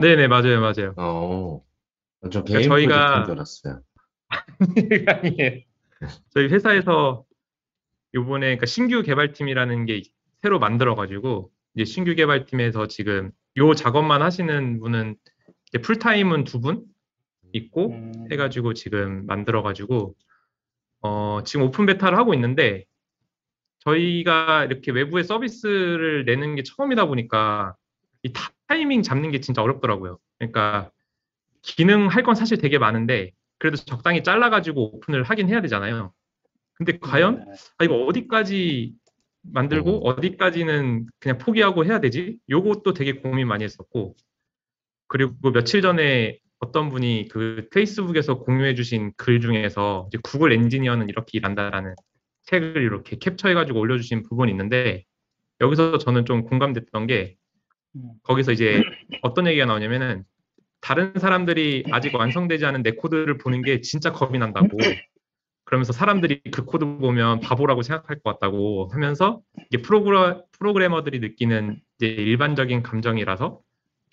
네네 0.00 0.28
맞아요 0.28 0.60
맞아요. 0.60 0.94
어, 0.96 1.62
저 2.30 2.42
그러니까 2.42 2.58
개인 2.58 2.68
저희가- 2.70 2.88
프로젝트인 2.88 3.24
줄 3.24 3.32
알았어요. 3.34 3.80
아니에요. 5.06 5.60
저희 6.30 6.48
회사에서 6.48 7.24
요번에 8.14 8.46
그러니까 8.46 8.66
신규 8.66 9.02
개발팀이라는 9.02 9.86
게 9.86 10.02
새로 10.42 10.58
만들어가지고 10.58 11.50
이제 11.74 11.84
신규 11.84 12.14
개발팀에서 12.14 12.86
지금 12.88 13.30
요 13.56 13.74
작업만 13.74 14.22
하시는 14.22 14.80
분은 14.80 15.16
이제 15.68 15.78
풀타임은 15.80 16.44
두 16.44 16.60
분 16.60 16.84
있고 17.52 17.92
음, 17.92 18.12
해가지고 18.30 18.74
지금 18.74 19.24
만들어가지고 19.26 20.14
어 21.00 21.40
지금 21.44 21.64
오픈 21.66 21.86
베타를 21.86 22.18
하고 22.18 22.34
있는데 22.34 22.84
저희가 23.80 24.64
이렇게 24.64 24.90
외부에 24.92 25.22
서비스를 25.22 26.24
내는 26.24 26.54
게 26.56 26.62
처음이다 26.62 27.06
보니까 27.06 27.74
이 28.22 28.32
타이밍 28.66 29.02
잡는 29.02 29.30
게 29.30 29.40
진짜 29.40 29.62
어렵더라고요. 29.62 30.18
그러니까 30.38 30.90
기능 31.62 32.08
할 32.08 32.22
건 32.22 32.34
사실 32.34 32.58
되게 32.58 32.78
많은데 32.78 33.32
그래도 33.58 33.76
적당히 33.76 34.22
잘라가지고 34.22 34.96
오픈을 34.96 35.22
하긴 35.24 35.48
해야 35.48 35.60
되잖아요. 35.60 36.12
근데 36.74 36.98
과연 36.98 37.44
네. 37.44 37.52
아, 37.78 37.84
이거 37.84 37.94
어디까지 38.06 38.92
만들고 39.42 40.02
음. 40.04 40.06
어디까지는 40.06 41.06
그냥 41.18 41.38
포기하고 41.38 41.84
해야 41.84 42.00
되지? 42.00 42.38
요것도 42.50 42.92
되게 42.94 43.14
고민 43.14 43.48
많이 43.48 43.64
했었고 43.64 44.14
그리고 45.08 45.50
며칠 45.52 45.82
전에 45.82 46.38
어떤 46.60 46.88
분이 46.90 47.28
그 47.30 47.68
페이스북에서 47.72 48.38
공유해 48.40 48.74
주신 48.74 49.12
글 49.16 49.40
중에서 49.40 50.08
이제 50.08 50.18
구글 50.22 50.52
엔지니어는 50.52 51.08
이렇게 51.08 51.38
일한다라는 51.38 51.94
책을 52.48 52.82
이렇게 52.82 53.16
캡처해가지고 53.18 53.78
올려주신 53.78 54.22
부분이 54.22 54.50
있는데 54.50 55.04
여기서 55.60 55.98
저는 55.98 56.24
좀 56.24 56.44
공감됐던 56.44 57.06
게 57.06 57.36
음. 57.96 58.12
거기서 58.22 58.52
이제 58.52 58.82
어떤 59.22 59.46
얘기가 59.46 59.66
나오냐면은 59.66 60.24
다른 60.80 61.12
사람들이 61.16 61.84
아직 61.90 62.14
완성되지 62.14 62.64
않은 62.64 62.82
내 62.82 62.92
코드를 62.92 63.38
보는 63.38 63.62
게 63.62 63.80
진짜 63.80 64.12
겁이 64.12 64.38
난다고 64.38 64.76
그러면서 65.64 65.92
사람들이 65.92 66.40
그 66.50 66.64
코드 66.64 66.86
보면 66.86 67.40
바보라고 67.40 67.82
생각할 67.82 68.20
것 68.20 68.32
같다고 68.32 68.88
하면서 68.92 69.42
이게 69.70 69.82
프로그라, 69.82 70.42
프로그래머들이 70.52 71.18
느끼는 71.18 71.78
이제 71.96 72.06
일반적인 72.06 72.82
감정이라서 72.82 73.60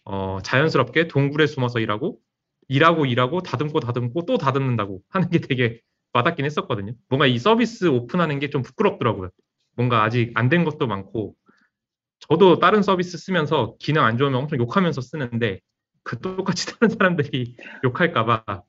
어, 0.05 0.39
자연스럽게 0.43 1.07
동굴에 1.07 1.47
숨어서 1.47 1.79
일하고 1.79 2.19
일하고 2.67 3.05
일하고 3.05 3.41
다듬고 3.41 3.79
다듬고 3.79 4.25
또 4.25 4.37
다듬는다고 4.37 5.01
하는 5.09 5.29
게 5.29 5.39
되게 5.39 5.79
와닿긴 6.15 6.45
했었거든요. 6.45 6.93
뭔가 7.09 7.27
이 7.27 7.37
서비스 7.39 7.85
오픈하는 7.87 8.39
게 8.39 8.49
좀 8.49 8.63
부끄럽더라고요. 8.63 9.29
뭔가 9.77 10.03
아직 10.03 10.31
안 10.35 10.49
된 10.49 10.63
것도 10.65 10.87
많고 10.87 11.35
저도 12.29 12.59
다른 12.59 12.81
서비스 12.83 13.17
쓰면서 13.17 13.75
기능 13.79 14.03
안 14.03 14.17
좋으면 14.17 14.39
엄청 14.39 14.59
욕하면서 14.59 15.01
쓰는데 15.01 15.59
그 16.03 16.19
똑같이 16.19 16.67
다른 16.79 16.89
사람들이 16.89 17.55
욕할까봐 17.83 18.63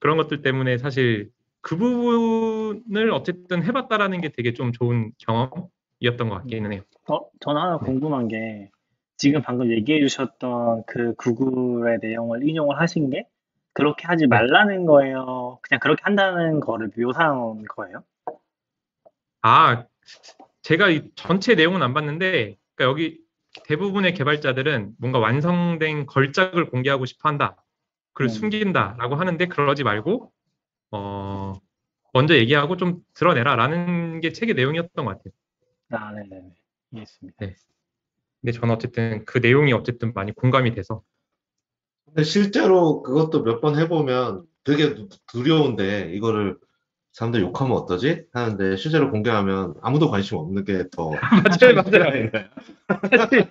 그런 0.00 0.16
것들 0.18 0.42
때문에 0.42 0.78
사실 0.78 1.30
그 1.62 1.76
부분을 1.76 3.10
어쨌든 3.12 3.64
해봤다라는 3.64 4.20
게 4.20 4.30
되게 4.30 4.52
좀 4.54 4.72
좋은 4.72 5.12
경험이었던 5.18 6.28
것 6.28 6.36
같기는 6.42 6.72
해요. 6.72 6.82
어, 7.08 7.20
저는 7.40 7.60
하나 7.60 7.78
궁금한 7.78 8.28
게 8.28 8.70
지금 9.16 9.42
방금 9.42 9.70
얘기해 9.72 10.00
주셨던 10.00 10.84
그 10.86 11.14
구글의 11.16 11.98
내용을 12.02 12.48
인용을 12.48 12.80
하신 12.80 13.10
게 13.10 13.26
그렇게 13.74 14.06
하지 14.06 14.26
말라는 14.26 14.86
거예요? 14.86 15.58
그냥 15.60 15.80
그렇게 15.80 16.02
한다는 16.04 16.60
거를 16.60 16.90
묘사한 16.96 17.64
거예요? 17.64 18.04
아, 19.42 19.84
제가 20.62 20.88
이 20.88 21.10
전체 21.16 21.54
내용은 21.54 21.82
안 21.82 21.92
봤는데, 21.92 22.56
그러니까 22.74 22.84
여기 22.84 23.20
대부분의 23.64 24.14
개발자들은 24.14 24.94
뭔가 24.98 25.18
완성된 25.18 26.06
걸작을 26.06 26.70
공개하고 26.70 27.04
싶어 27.04 27.28
한다. 27.28 27.56
그걸 28.12 28.26
음. 28.26 28.28
숨긴다 28.28 28.96
라고 28.98 29.16
하는데 29.16 29.44
그러지 29.46 29.82
말고, 29.82 30.32
어, 30.92 31.52
먼저 32.12 32.36
얘기하고 32.36 32.76
좀 32.76 33.00
드러내라 33.14 33.56
라는 33.56 34.20
게 34.20 34.32
책의 34.32 34.54
내용이었던 34.54 35.04
것 35.04 35.18
같아요. 35.18 35.32
아, 35.90 36.12
네네네. 36.12 36.54
이해했습니다. 36.92 37.38
근데 38.40 38.52
저는 38.52 38.74
어쨌든 38.74 39.24
그 39.24 39.38
내용이 39.38 39.72
어쨌든 39.72 40.12
많이 40.14 40.32
공감이 40.32 40.74
돼서. 40.74 41.02
근데 42.14 42.22
실제로 42.24 43.02
그것도 43.02 43.42
몇 43.42 43.60
번 43.60 43.78
해보면 43.78 44.44
되게 44.64 44.94
두- 44.94 45.08
두려운데 45.26 46.12
이거를 46.14 46.56
사람들 47.12 47.40
욕하면 47.40 47.76
어떠지? 47.76 48.26
하는데 48.32 48.76
실제로 48.76 49.10
공개하면 49.10 49.74
아무도 49.82 50.10
관심 50.10 50.36
없는 50.38 50.64
게 50.64 50.88
더 50.90 51.10
맞아요, 51.60 51.74
맞아요. 51.76 52.40
사실 53.16 53.46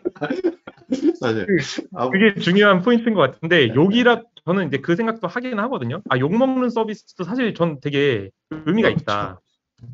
사실 1.19 1.47
아, 1.93 2.09
그게 2.09 2.35
중요한 2.35 2.81
포인트인 2.81 3.13
것 3.15 3.21
같은데 3.21 3.73
욕이라 3.73 4.23
저는 4.45 4.67
이제 4.67 4.77
그 4.79 4.95
생각도 4.95 5.27
하긴 5.27 5.59
하거든요. 5.59 6.01
아, 6.09 6.17
욕 6.19 6.35
먹는 6.35 6.69
서비스도 6.69 7.23
사실 7.23 7.53
전 7.53 7.79
되게 7.79 8.29
의미가 8.51 8.89
있다. 8.89 9.39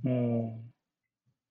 음, 0.07 0.71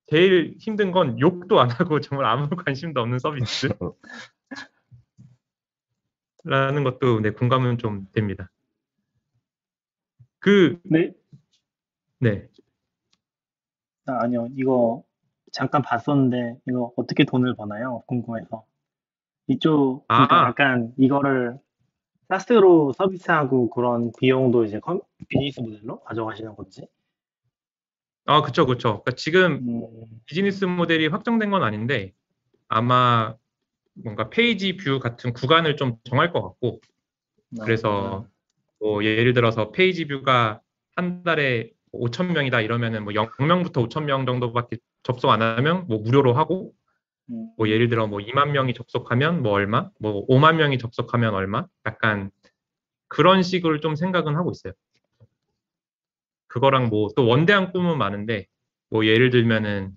제일 0.06 0.54
힘든 0.58 0.90
건 0.92 1.18
욕도 1.20 1.60
안 1.60 1.70
하고 1.70 2.00
정말 2.00 2.26
아무 2.26 2.48
관심도 2.50 3.00
없는 3.00 3.18
서비스. 3.18 3.68
라는 6.44 6.84
것도 6.84 7.20
네, 7.20 7.30
공감은 7.30 7.78
좀 7.78 8.06
됩니다. 8.12 8.50
그, 10.40 10.80
네, 10.84 11.12
네. 12.20 12.48
아, 14.06 14.22
아니요. 14.22 14.48
이거 14.56 15.04
잠깐 15.52 15.82
봤었는데 15.82 16.58
이거 16.68 16.92
어떻게 16.96 17.24
돈을 17.24 17.54
버나요? 17.56 18.02
궁금해서. 18.06 18.64
이쪽 19.48 20.06
그러니까 20.08 20.44
아. 20.44 20.48
약간 20.48 20.92
이거를 20.98 21.58
사스로 22.28 22.92
서비스하고 22.94 23.70
그런 23.70 24.12
비용도 24.18 24.64
이제 24.64 24.80
컴- 24.80 25.00
비즈니스 25.28 25.60
모델로 25.60 26.00
가져가시는 26.00 26.56
건지. 26.56 26.86
아, 28.26 28.42
그쵸, 28.42 28.66
그쵸. 28.66 29.02
그러니까 29.02 29.12
지금 29.12 29.52
음, 29.66 30.20
비즈니스 30.26 30.64
모델이 30.64 31.06
확정된 31.08 31.50
건 31.50 31.62
아닌데 31.62 32.12
아마 32.68 33.34
뭔가 34.02 34.30
page 34.30 34.76
view 34.76 34.98
같은 35.00 35.32
구간을 35.32 35.76
좀 35.76 35.96
정할 36.04 36.32
것 36.32 36.42
같고 36.42 36.80
그래서 37.62 38.26
뭐 38.80 39.04
예를 39.04 39.32
들어서 39.32 39.70
page 39.70 40.06
view가 40.06 40.60
한 40.96 41.22
달에 41.24 41.70
5천 41.92 42.32
명이다 42.32 42.60
이러면은 42.60 43.04
뭐 43.04 43.12
0명부터 43.12 43.88
5천 43.88 44.04
명 44.04 44.26
정도밖에 44.26 44.76
접속 45.02 45.30
안 45.30 45.40
하면 45.42 45.86
뭐 45.88 45.98
무료로 45.98 46.34
하고 46.34 46.72
음, 47.30 47.50
뭐 47.56 47.68
예를 47.68 47.88
들어 47.88 48.06
뭐 48.06 48.20
2만 48.20 48.50
명이 48.50 48.74
접속하면 48.74 49.42
뭐 49.42 49.52
얼마, 49.52 49.88
뭐 49.98 50.26
5만 50.26 50.56
명이 50.56 50.78
접속하면 50.78 51.34
얼마, 51.34 51.66
약간 51.86 52.30
그런 53.08 53.42
식으로 53.42 53.80
좀 53.80 53.94
생각은 53.96 54.36
하고 54.36 54.50
있어요. 54.50 54.72
그거랑 56.46 56.88
뭐 56.88 57.08
또 57.16 57.26
원대한 57.26 57.72
꿈은 57.72 57.98
많은데 57.98 58.46
뭐 58.90 59.06
예를 59.06 59.30
들면은 59.30 59.92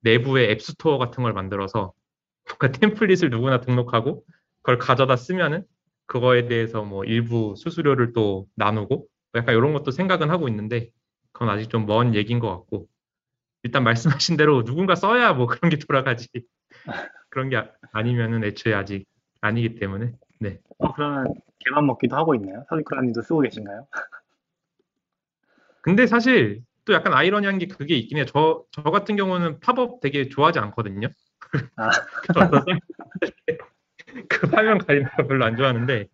내부에 0.00 0.50
앱스토어 0.50 0.98
같은 0.98 1.22
걸 1.22 1.32
만들어서 1.32 1.92
뭔가 2.60 2.72
템플릿을 2.78 3.30
누구나 3.30 3.60
등록하고 3.60 4.24
그걸 4.62 4.78
가져다 4.78 5.16
쓰면은 5.16 5.64
그거에 6.06 6.46
대해서 6.48 6.82
뭐 6.84 7.04
일부 7.04 7.54
수수료를 7.56 8.12
또 8.12 8.46
나누고 8.56 9.06
약간 9.36 9.54
이런 9.56 9.72
것도 9.72 9.90
생각은 9.90 10.30
하고 10.30 10.48
있는데 10.48 10.90
그건 11.32 11.48
아직 11.50 11.70
좀 11.70 11.86
먼 11.86 12.14
얘기인 12.14 12.38
것 12.38 12.50
같고 12.50 12.88
일단 13.62 13.84
말씀하신 13.84 14.36
대로 14.36 14.64
누군가 14.64 14.94
써야 14.94 15.32
뭐 15.34 15.46
그런 15.46 15.70
게 15.70 15.78
돌아가지. 15.78 16.28
그런 17.30 17.48
게 17.48 17.56
아- 17.56 17.70
아니면은 17.92 18.44
애초에 18.44 18.74
아직 18.74 19.06
아니기 19.40 19.76
때문에. 19.76 20.12
네. 20.40 20.58
어, 20.78 20.92
그러면 20.94 21.26
개밥 21.60 21.84
먹기도 21.84 22.16
하고 22.16 22.34
있나요? 22.34 22.64
서비크라님도 22.68 23.22
쓰고 23.22 23.40
계신가요? 23.40 23.86
근데 25.82 26.06
사실 26.06 26.62
또 26.84 26.92
약간 26.92 27.12
아이러니한 27.14 27.58
게 27.58 27.66
그게 27.66 27.96
있긴 27.96 28.18
해요. 28.18 28.26
저, 28.28 28.64
저 28.72 28.82
같은 28.82 29.16
경우는 29.16 29.60
팝업 29.60 30.00
되게 30.00 30.28
좋아하지 30.28 30.58
않거든요. 30.58 31.08
아. 31.76 31.90
그 34.28 34.46
화면 34.50 34.78
가리는 34.78 35.08
거 35.16 35.26
별로 35.26 35.44
안 35.44 35.56
좋아하는데 35.56 36.06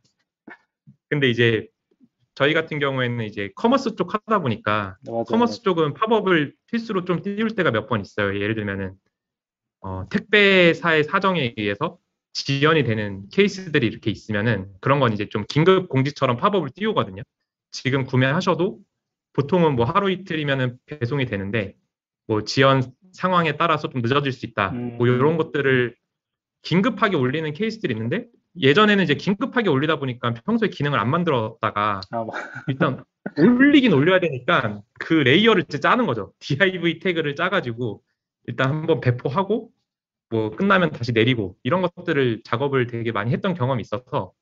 근데 1.08 1.30
이제 1.30 1.68
저희 2.34 2.54
같은 2.54 2.78
경우에는 2.78 3.24
이제 3.24 3.50
commerce 3.56 3.96
쪽 3.96 4.14
하다 4.14 4.40
보니까 4.40 4.96
네, 5.02 5.10
맞아요. 5.10 5.24
commerce 5.24 5.62
쪽은 5.62 5.94
팝업을 5.94 6.54
필수로 6.70 7.04
좀 7.04 7.22
띄울 7.22 7.54
때가 7.54 7.70
몇 7.70 7.88
번 7.88 8.00
있어요. 8.00 8.38
예를 8.40 8.54
들면은 8.54 8.94
어, 9.80 10.08
택배사의 10.08 11.04
사정에 11.04 11.54
의해서 11.56 11.98
지연이 12.32 12.84
되는 12.84 13.28
케이스들이 13.30 13.86
이렇게 13.86 14.10
있으면은 14.10 14.70
그런 14.80 15.00
건 15.00 15.12
이제 15.12 15.28
좀 15.28 15.44
긴급 15.48 15.88
공지처럼 15.88 16.36
팝업을 16.36 16.70
띄우거든요. 16.74 17.22
지금 17.72 18.04
구매하셔도 18.04 18.78
보통은 19.32 19.74
뭐 19.76 19.84
하루 19.84 20.10
이틀이면은 20.10 20.78
배송이 20.86 21.26
되는데 21.26 21.74
뭐 22.26 22.44
지연 22.44 22.82
상황에 23.12 23.56
따라서 23.56 23.88
좀 23.88 24.02
늦어질 24.02 24.32
수 24.32 24.46
있다. 24.46 24.70
뭐 24.70 25.06
음. 25.06 25.14
이런 25.14 25.36
것들을 25.36 25.94
긴급하게 26.62 27.16
올리는 27.16 27.50
케이스들이 27.52 27.94
있는데 27.94 28.26
예전에는 28.60 29.04
이제 29.04 29.14
긴급하게 29.14 29.68
올리다 29.68 29.98
보니까 29.98 30.34
평소에 30.34 30.68
기능을 30.68 30.98
안 30.98 31.10
만들었다가 31.10 32.00
아, 32.10 32.24
뭐, 32.24 32.32
일단 32.68 33.04
올리긴 33.36 33.92
올려야 33.92 34.20
되니까 34.20 34.80
그 34.98 35.14
layer를 35.14 35.64
이제 35.68 35.78
짜는 35.78 36.06
거죠. 36.06 36.32
div 36.40 36.98
태그를 36.98 37.36
짜가지고 37.36 38.02
일단 38.46 38.70
한번 38.70 39.00
배포하고 39.00 39.70
뭐 40.30 40.50
끝나면 40.50 40.90
다시 40.90 41.12
내리고 41.12 41.56
이런 41.62 41.82
것들을 41.82 42.42
작업을 42.44 42.86
되게 42.86 43.12
많이 43.12 43.30
했던 43.32 43.54
경험이 43.54 43.82
있어서 43.82 44.32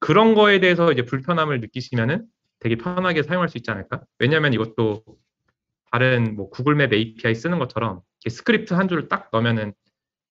그런 0.00 0.34
거에 0.34 0.60
대해서 0.60 0.92
이제 0.92 1.02
불편함을 1.02 1.60
느끼시면은 1.60 2.26
되게 2.60 2.76
편하게 2.76 3.22
사용할 3.22 3.48
수 3.48 3.58
있지 3.58 3.70
않을까? 3.70 4.02
왜냐면 4.18 4.52
이것도 4.52 5.04
다른 5.90 6.36
뭐 6.36 6.50
구글맵 6.50 6.92
API 6.92 7.34
쓰는 7.34 7.58
것처럼 7.58 8.00
스크립트 8.28 8.74
한 8.74 8.88
줄을 8.88 9.08
딱 9.08 9.28
넣으면은 9.32 9.72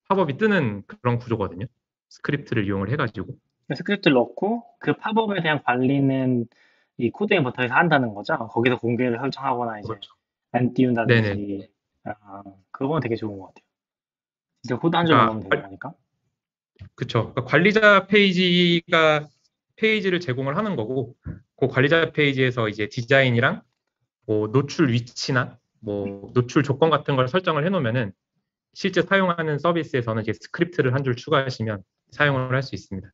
팝업이 0.10 0.38
뜨는 0.38 0.84
그런 0.88 1.20
구조거든요. 1.20 1.65
스크립트를 2.10 2.65
이용을 2.65 2.89
해가지고. 2.91 3.36
스크립트를 3.76 4.15
넣고 4.15 4.63
그 4.80 4.93
팝업에 4.93 5.41
대한 5.41 5.62
관리는 5.63 6.46
이 6.98 7.10
코드버터에서 7.12 7.74
한다는 7.76 8.13
거죠. 8.13 8.38
거기서 8.38 8.78
공개를 8.78 9.17
설정하거나 9.20 9.80
이제 9.80 9.88
그렇죠. 9.88 10.12
안 10.52 10.74
띄운다든지. 10.74 11.70
아, 12.06 12.43
그건 12.72 13.02
되게 13.02 13.15
좋은 13.15 13.38
것 13.38 13.48
같아요. 13.48 13.65
진짜 14.63 14.80
코드 14.80 14.96
한 14.96 15.06
줄만 15.06 15.24
아, 15.24 15.26
넣으면 15.28 15.50
되는 15.50 15.63
거니까. 15.63 15.93
그쵸. 16.96 17.34
그러니까 17.34 17.43
관리자 17.46 18.08
페이지가 18.08 19.28
페이지를 19.76 20.20
제공을 20.20 20.58
하는 20.58 20.76
거고, 20.76 21.15
그 21.58 21.67
관리자 21.67 22.12
페이지에서 22.12 22.70
이제 22.70 22.88
디자인이랑 22.88 23.62
뭐 24.28 24.48
노출 24.52 24.92
위치나 24.92 25.58
뭐 25.80 26.30
노출 26.36 26.62
조건 26.63 26.92
같은 26.92 27.16
걸 27.16 27.28
설정을 27.28 27.66
해놓으면은 27.66 28.12
실제 28.74 29.02
사용하는 29.02 29.58
서비스에서는 29.60 30.22
이제 30.22 30.34
스크립트를 30.34 30.94
한 30.94 31.04
줄 31.04 31.16
추가하시면 31.16 31.82
사용을 32.12 32.54
할 32.54 32.62
수 32.62 32.76
있습니다. 32.76 33.10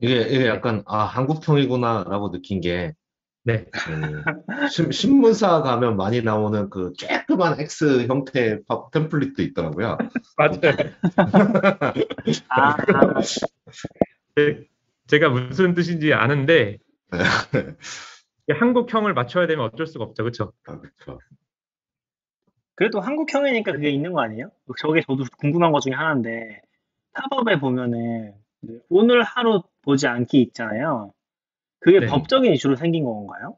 이게, 0.00 0.20
이게 0.22 0.46
약간, 0.46 0.82
아, 0.86 1.04
한국형이구나라고 1.04 2.30
느낀 2.30 2.60
게, 2.60 2.92
네. 3.44 3.64
그 3.72 4.22
신- 4.68 4.90
신문사 4.90 5.62
가면 5.62 5.96
많이 5.96 6.20
나오는 6.20 6.68
그 6.68 6.92
조그만 6.98 7.58
X 7.60 8.06
형태의 8.06 8.64
팝 8.68 8.90
template도 8.90 9.42
있더라고요. 9.42 9.96
맞아요. 10.36 10.74
아, 12.48 12.76
제가 15.06 15.28
무슨 15.30 15.74
뜻인지 15.74 16.12
아는데 16.12 16.78
네. 17.12 17.18
한국형을 18.52 19.14
맞춰야 19.14 19.46
되면 19.46 19.64
어쩔 19.64 19.86
수가 19.86 20.04
없죠. 20.04 20.22
그렇죠? 20.22 20.52
아, 20.66 20.80
그쵸. 20.80 21.18
그래도 22.74 23.00
한국형이니까 23.00 23.72
그게 23.72 23.90
있는 23.90 24.12
거 24.12 24.20
아니에요? 24.20 24.50
저게 24.78 25.00
저도 25.00 25.24
궁금한 25.38 25.72
것 25.72 25.80
중에 25.80 25.94
하나인데, 25.94 26.60
팝업에 27.12 27.58
보면은 27.58 28.34
오늘 28.88 29.22
하루 29.22 29.62
보지 29.82 30.06
않기 30.06 30.40
있잖아요. 30.42 31.12
그게 31.80 32.00
네. 32.00 32.06
법적인 32.06 32.52
이슈로 32.52 32.76
생긴 32.76 33.04
건가요? 33.04 33.56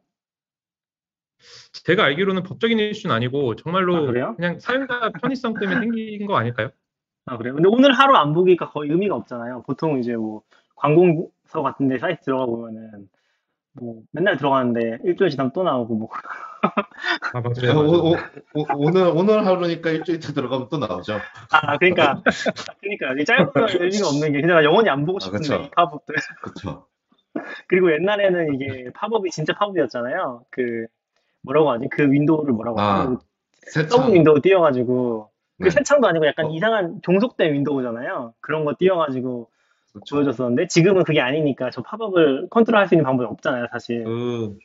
제가 1.85 2.05
알기로는 2.05 2.43
법적인 2.43 2.79
이슈는 2.79 3.15
아니고 3.15 3.57
정말로 3.57 3.97
아, 3.97 4.01
그래요? 4.03 4.35
그냥 4.37 4.59
사용자 4.61 5.11
편의성 5.21 5.55
때문에 5.55 5.81
생긴 5.91 6.27
거 6.27 6.37
아닐까요? 6.37 6.71
아, 7.27 7.37
그래요? 7.37 7.55
근데 7.55 7.69
오늘 7.69 7.93
하루 7.93 8.15
안 8.17 8.33
보기가 8.33 8.71
거의 8.71 8.91
의미가 8.91 9.15
없잖아요. 9.15 9.63
보통 9.67 9.99
이제 9.99 10.17
뭐 10.17 10.43
관공서 10.77 11.63
같은 11.63 11.89
데 11.89 11.99
사이트 11.99 12.25
들어가 12.25 12.47
보면은 12.47 13.09
뭐 13.81 14.03
맨날 14.13 14.37
들어가는데 14.37 14.99
일주일 15.05 15.31
지나면 15.31 15.53
또 15.53 15.63
나오고 15.63 15.95
뭐 15.95 16.09
아, 16.63 17.39
오, 17.39 17.41
맞아요. 17.41 17.79
오, 17.79 18.17
오, 18.55 18.67
오늘, 18.77 19.13
오늘 19.15 19.47
하루니까 19.47 19.91
일주일 19.91 20.19
뒤 20.19 20.35
들어가면 20.35 20.69
또 20.71 20.79
나오죠. 20.79 21.21
아, 21.53 21.79
그러니까 21.79 22.23
그러니까 22.81 23.13
이게 23.15 23.25
짧으면 23.25 23.53
의미가 23.81 24.09
없는 24.09 24.33
게 24.33 24.41
그냥 24.41 24.65
영원히 24.65 24.91
안 24.91 25.05
보고 25.05 25.19
아, 25.19 25.25
싶은데 25.25 25.39
그쵸. 25.39 25.63
이 25.63 25.71
팝업들. 25.71 26.15
그쵸. 26.43 26.87
그리고 27.69 27.93
옛날에는 27.93 28.55
이게 28.55 28.91
팝업이 28.95 29.31
진짜 29.31 29.53
팝업이었잖아요. 29.55 30.45
그 30.51 30.87
뭐라고 31.43 31.71
하지? 31.71 31.87
그 31.91 32.11
window를 32.11 32.53
뭐라고 32.53 32.81
아, 32.81 33.01
하지? 33.01 33.17
새창. 33.63 33.97
더블 33.97 34.15
window 34.15 34.41
띄워가지고 34.41 35.31
그 35.59 35.65
네. 35.65 35.71
새창도 35.71 36.07
아니고 36.09 36.27
약간 36.27 36.47
어. 36.47 36.51
이상한 36.51 37.01
종속된 37.03 37.53
window잖아요. 37.53 38.35
그런 38.41 38.65
거 38.65 38.75
띄워가지고 38.79 39.51
그쵸. 39.93 40.17
보여줬었는데 40.17 40.69
지금은 40.69 41.05
그게 41.05 41.21
아니니까 41.21 41.71
저 41.71 41.83
팝업을 41.83 42.49
컨트롤할 42.51 42.89
수 42.89 42.95
있는 42.95 43.05
방법이 43.05 43.27
없잖아요, 43.27 43.67
사실. 43.73 44.05
그, 44.05 44.59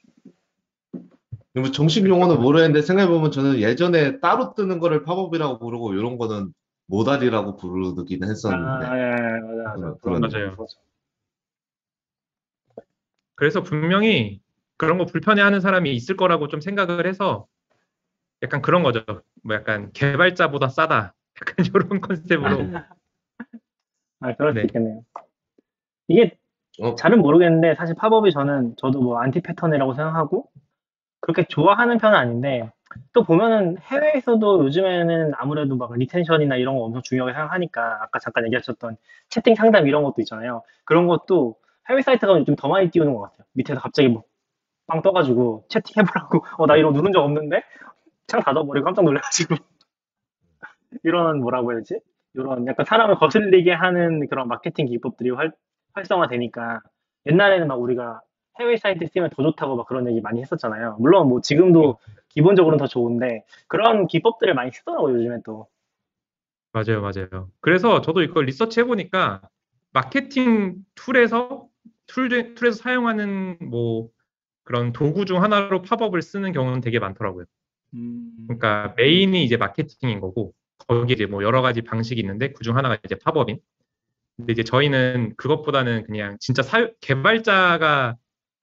뭐 1.55 1.71
정식 1.71 2.07
용어는 2.07 2.41
모르겠는데 2.41 2.81
생각해보면 2.81 3.31
저는 3.31 3.59
예전에 3.59 4.19
따로 4.19 4.53
뜨는 4.55 4.79
거를 4.79 5.03
팝업이라고 5.03 5.59
부르고 5.59 5.93
이런 5.93 6.17
거는 6.17 6.53
modal이라고 6.87 7.55
부르긴 7.57 8.23
했었는데. 8.23 8.85
아, 8.85 8.97
예, 8.97 9.01
예, 9.01 9.39
맞아, 9.63 9.63
맞아. 9.63 9.75
그런- 9.75 9.97
그런 10.01 10.21
맞아요. 10.21 10.55
거. 10.55 10.65
그래서 13.35 13.61
분명히 13.63 14.41
그런 14.77 14.97
거 14.97 15.05
불편해하는 15.05 15.59
사람이 15.59 15.93
있을 15.93 16.17
거라고 16.17 16.47
좀 16.47 16.59
생각을 16.61 17.07
해서 17.07 17.47
약간 18.41 18.61
그런 18.61 18.83
거죠. 18.83 19.03
뭐 19.43 19.55
약간 19.55 19.91
개발자보다 19.93 20.69
싸다. 20.69 21.13
약간 21.41 21.55
이런 21.73 22.01
컨셉으로. 22.01 22.67
아, 24.23 24.35
그럴 24.35 24.53
네. 24.53 24.61
수 24.61 24.67
있겠네요. 24.67 25.01
이게 26.07 26.37
어. 26.81 26.95
잘은 26.95 27.21
모르겠는데 27.21 27.75
사실 27.75 27.95
팝업이 27.95 28.31
저는 28.31 28.75
저도 28.77 29.01
뭐 29.01 29.19
anti-pattern이라고 29.19 29.93
생각하고 29.95 30.49
그렇게 31.21 31.45
좋아하는 31.47 31.97
편은 31.99 32.17
아닌데 32.17 32.71
또 33.13 33.23
보면은 33.23 33.77
해외에서도 33.79 34.65
요즘에는 34.65 35.33
아무래도 35.35 35.75
막 35.77 35.93
retention이나 35.95 36.57
이런 36.57 36.75
거 36.77 36.83
엄청 36.83 37.01
중요하게 37.03 37.33
생각하니까 37.33 38.03
아까 38.03 38.19
잠깐 38.19 38.45
얘기하셨던 38.45 38.97
채팅 39.29 39.55
상담 39.55 39.87
이런 39.87 40.03
것도 40.03 40.15
있잖아요. 40.21 40.63
그런 40.85 41.07
것도 41.07 41.57
해외 41.89 42.01
사이트가 42.01 42.39
요즘 42.39 42.55
더 42.55 42.67
많이 42.69 42.89
띄우는 42.91 43.13
것 43.15 43.21
같아요. 43.21 43.45
밑에서 43.53 43.79
갑자기 43.81 44.09
뭐 44.09 44.23
빵 44.87 45.01
떠가지고 45.01 45.65
채팅해보라고 45.69 46.45
어 46.59 46.67
나 46.67 46.75
이런 46.77 46.93
거 46.93 46.99
누른 46.99 47.13
적 47.13 47.21
없는데 47.23 47.63
창 48.27 48.41
닫아버리고 48.41 48.85
깜짝 48.85 49.03
놀라가지고 49.05 49.55
이런 51.03 51.39
뭐라고 51.41 51.71
해야 51.71 51.79
되지? 51.79 51.99
이런 52.33 52.65
약간 52.67 52.85
사람을 52.85 53.15
거슬리게 53.15 53.71
하는 53.71 54.27
그런 54.27 54.47
마케팅 54.47 54.85
기법들이 54.87 55.31
활, 55.31 55.51
활성화되니까 55.93 56.81
옛날에는 57.27 57.67
막 57.67 57.75
우리가 57.81 58.21
해외 58.59 58.77
사이트 58.77 59.05
쓰면 59.07 59.31
더 59.31 59.43
좋다고 59.43 59.75
막 59.75 59.87
그런 59.87 60.07
얘기 60.07 60.21
많이 60.21 60.41
했었잖아요. 60.41 60.97
물론 60.99 61.29
뭐 61.29 61.41
지금도 61.41 61.97
기본적으로는 62.29 62.77
더 62.77 62.87
좋은데 62.87 63.45
그런 63.67 64.07
기법들을 64.07 64.53
많이 64.53 64.71
쓰더라고요, 64.71 65.15
요즘에 65.15 65.37
또. 65.45 65.67
맞아요, 66.71 67.01
맞아요. 67.01 67.49
그래서 67.61 68.01
저도 68.01 68.23
이걸 68.23 68.45
리서치 68.45 68.79
해보니까 68.79 69.41
마케팅 69.91 70.77
tool에서 70.95 71.67
tool, 72.07 72.29
중- 72.29 72.55
tool에서 72.55 72.77
사용하는 72.77 73.57
뭐 73.61 74.09
그런 74.63 74.91
도구 74.91 75.25
중 75.25 75.43
하나로 75.43 75.83
팝업을 75.83 76.21
쓰는 76.21 76.51
경우는 76.51 76.81
되게 76.81 76.97
많더라고요. 76.99 77.45
그러니까 78.47 78.93
메인이 78.97 79.43
이제 79.43 79.57
마케팅인 79.57 80.19
거고 80.19 80.53
거기에 80.87 81.13
이제 81.13 81.25
뭐 81.25 81.43
여러 81.43 81.61
가지 81.61 81.81
방식이 81.81 82.19
있는데 82.21 82.51
그중 82.53 82.77
하나가 82.77 82.97
이제 83.05 83.15
팝업인. 83.15 83.59
근데 84.37 84.53
이제 84.53 84.63
저희는 84.63 85.35
그것보다는 85.37 86.03
그냥 86.05 86.37
진짜 86.39 86.63
사유, 86.63 86.91
개발자가 87.01 88.15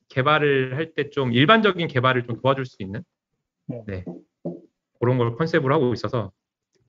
개발을 0.09 0.77
할 0.77 0.95
때 0.95 1.11
좀 1.11 1.33
일반적인 1.33 1.87
개발을 1.89 2.25
좀 2.25 2.41
도와줄 2.41 2.67
수 2.67 2.77
있는 2.81 3.03
네. 3.67 3.85
네. 3.87 4.05
그런 5.01 5.19
걸 5.19 5.37
컨셉으로 5.37 5.73
하고 5.73 5.93
있어서 5.95 6.33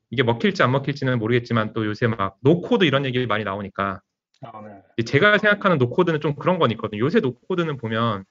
이게 0.09 0.23
먹힐지 0.23 0.63
안 0.63 0.71
먹힐지는 0.71 1.19
모르겠지만 1.19 1.73
또 1.73 1.85
요새 1.85 2.07
막 2.07 2.37
no-code 2.41 2.83
이런 2.83 3.05
얘기 3.05 3.25
많이 3.27 3.43
나오니까 3.43 4.01
아, 4.41 4.61
네. 4.97 5.03
제가 5.03 5.37
생각하는 5.37 5.77
no-code는 5.77 6.19
좀 6.19 6.35
그런 6.35 6.57
건 6.57 6.71
있거든요. 6.71 6.99
요새 7.03 7.19
no-code는 7.19 7.77
보면 7.77 8.25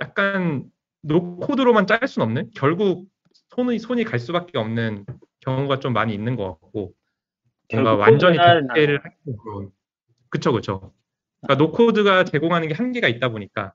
약간 0.00 0.64
no-code로만 1.02 1.86
짤 1.86 2.06
수는 2.06 2.26
없는 2.26 2.50
결국 2.56 3.06
손이 3.54 3.78
손이 3.78 4.04
갈 4.04 4.18
수밖에 4.18 4.58
없는 4.58 5.04
경우가 5.40 5.78
좀 5.78 5.92
많이 5.92 6.14
있는 6.14 6.36
것 6.36 6.44
같고 6.60 6.94
결국 7.68 8.00
완전히. 8.00 8.38
대체를 8.38 9.00
하기로 9.04 9.72
그쵸 10.30 10.52
그쵸 10.52 10.94
그러니까 11.42 11.62
no-code가 11.62 12.24
제공하는 12.24 12.68
게 12.68 12.74
한계가 12.74 13.08
있다 13.08 13.28
보니까 13.28 13.74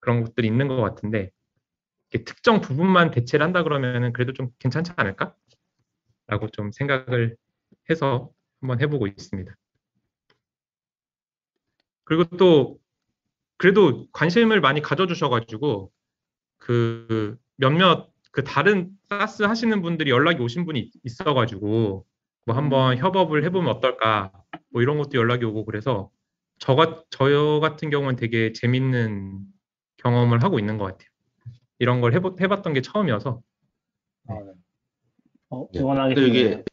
그런 0.00 0.22
것들이 0.24 0.46
있는 0.46 0.68
것 0.68 0.76
같은데 0.76 1.30
특정 2.24 2.60
부분만 2.60 3.10
대체를 3.10 3.44
한다 3.44 3.62
그러면은 3.62 4.12
그래도 4.12 4.32
좀 4.32 4.50
괜찮지 4.58 4.92
않을까? 4.96 5.34
라고 6.26 6.48
좀 6.48 6.70
생각을 6.70 7.36
해서 7.90 8.30
한번 8.60 8.80
해보고 8.80 9.06
있습니다. 9.08 9.52
그리고 12.04 12.24
또 12.36 12.78
그래도 13.56 14.06
관심을 14.12 14.60
많이 14.60 14.80
가져주셔가지고 14.80 15.90
그 16.58 17.36
몇몇 17.56 18.13
그 18.34 18.42
다른 18.42 18.90
사스 19.08 19.44
하시는 19.44 19.80
분들이 19.80 20.10
연락이 20.10 20.42
오신 20.42 20.66
분이 20.66 20.90
있어가지고 21.04 22.04
뭐 22.46 22.56
한번 22.56 22.98
협업을 22.98 23.44
해보면 23.44 23.72
어떨까 23.76 24.32
뭐 24.70 24.82
이런 24.82 24.98
것도 24.98 25.16
연락이 25.16 25.44
오고 25.44 25.64
그래서 25.64 26.10
저가 26.58 27.04
저 27.10 27.60
같은 27.62 27.90
경우는 27.90 28.16
되게 28.16 28.52
재밌는 28.52 29.38
경험을 29.98 30.42
하고 30.42 30.58
있는 30.58 30.78
것 30.78 30.84
같아요. 30.84 31.08
이런 31.78 32.00
걸 32.00 32.12
해보, 32.12 32.34
해봤던 32.40 32.72
게 32.72 32.82
처음이어서 32.82 33.40
아, 34.26 34.34
네. 34.34 34.52
어, 35.50 35.68
네. 35.72 35.80
응원하겠습니다. 35.80 36.26
근데 36.26 36.40
이게 36.40 36.64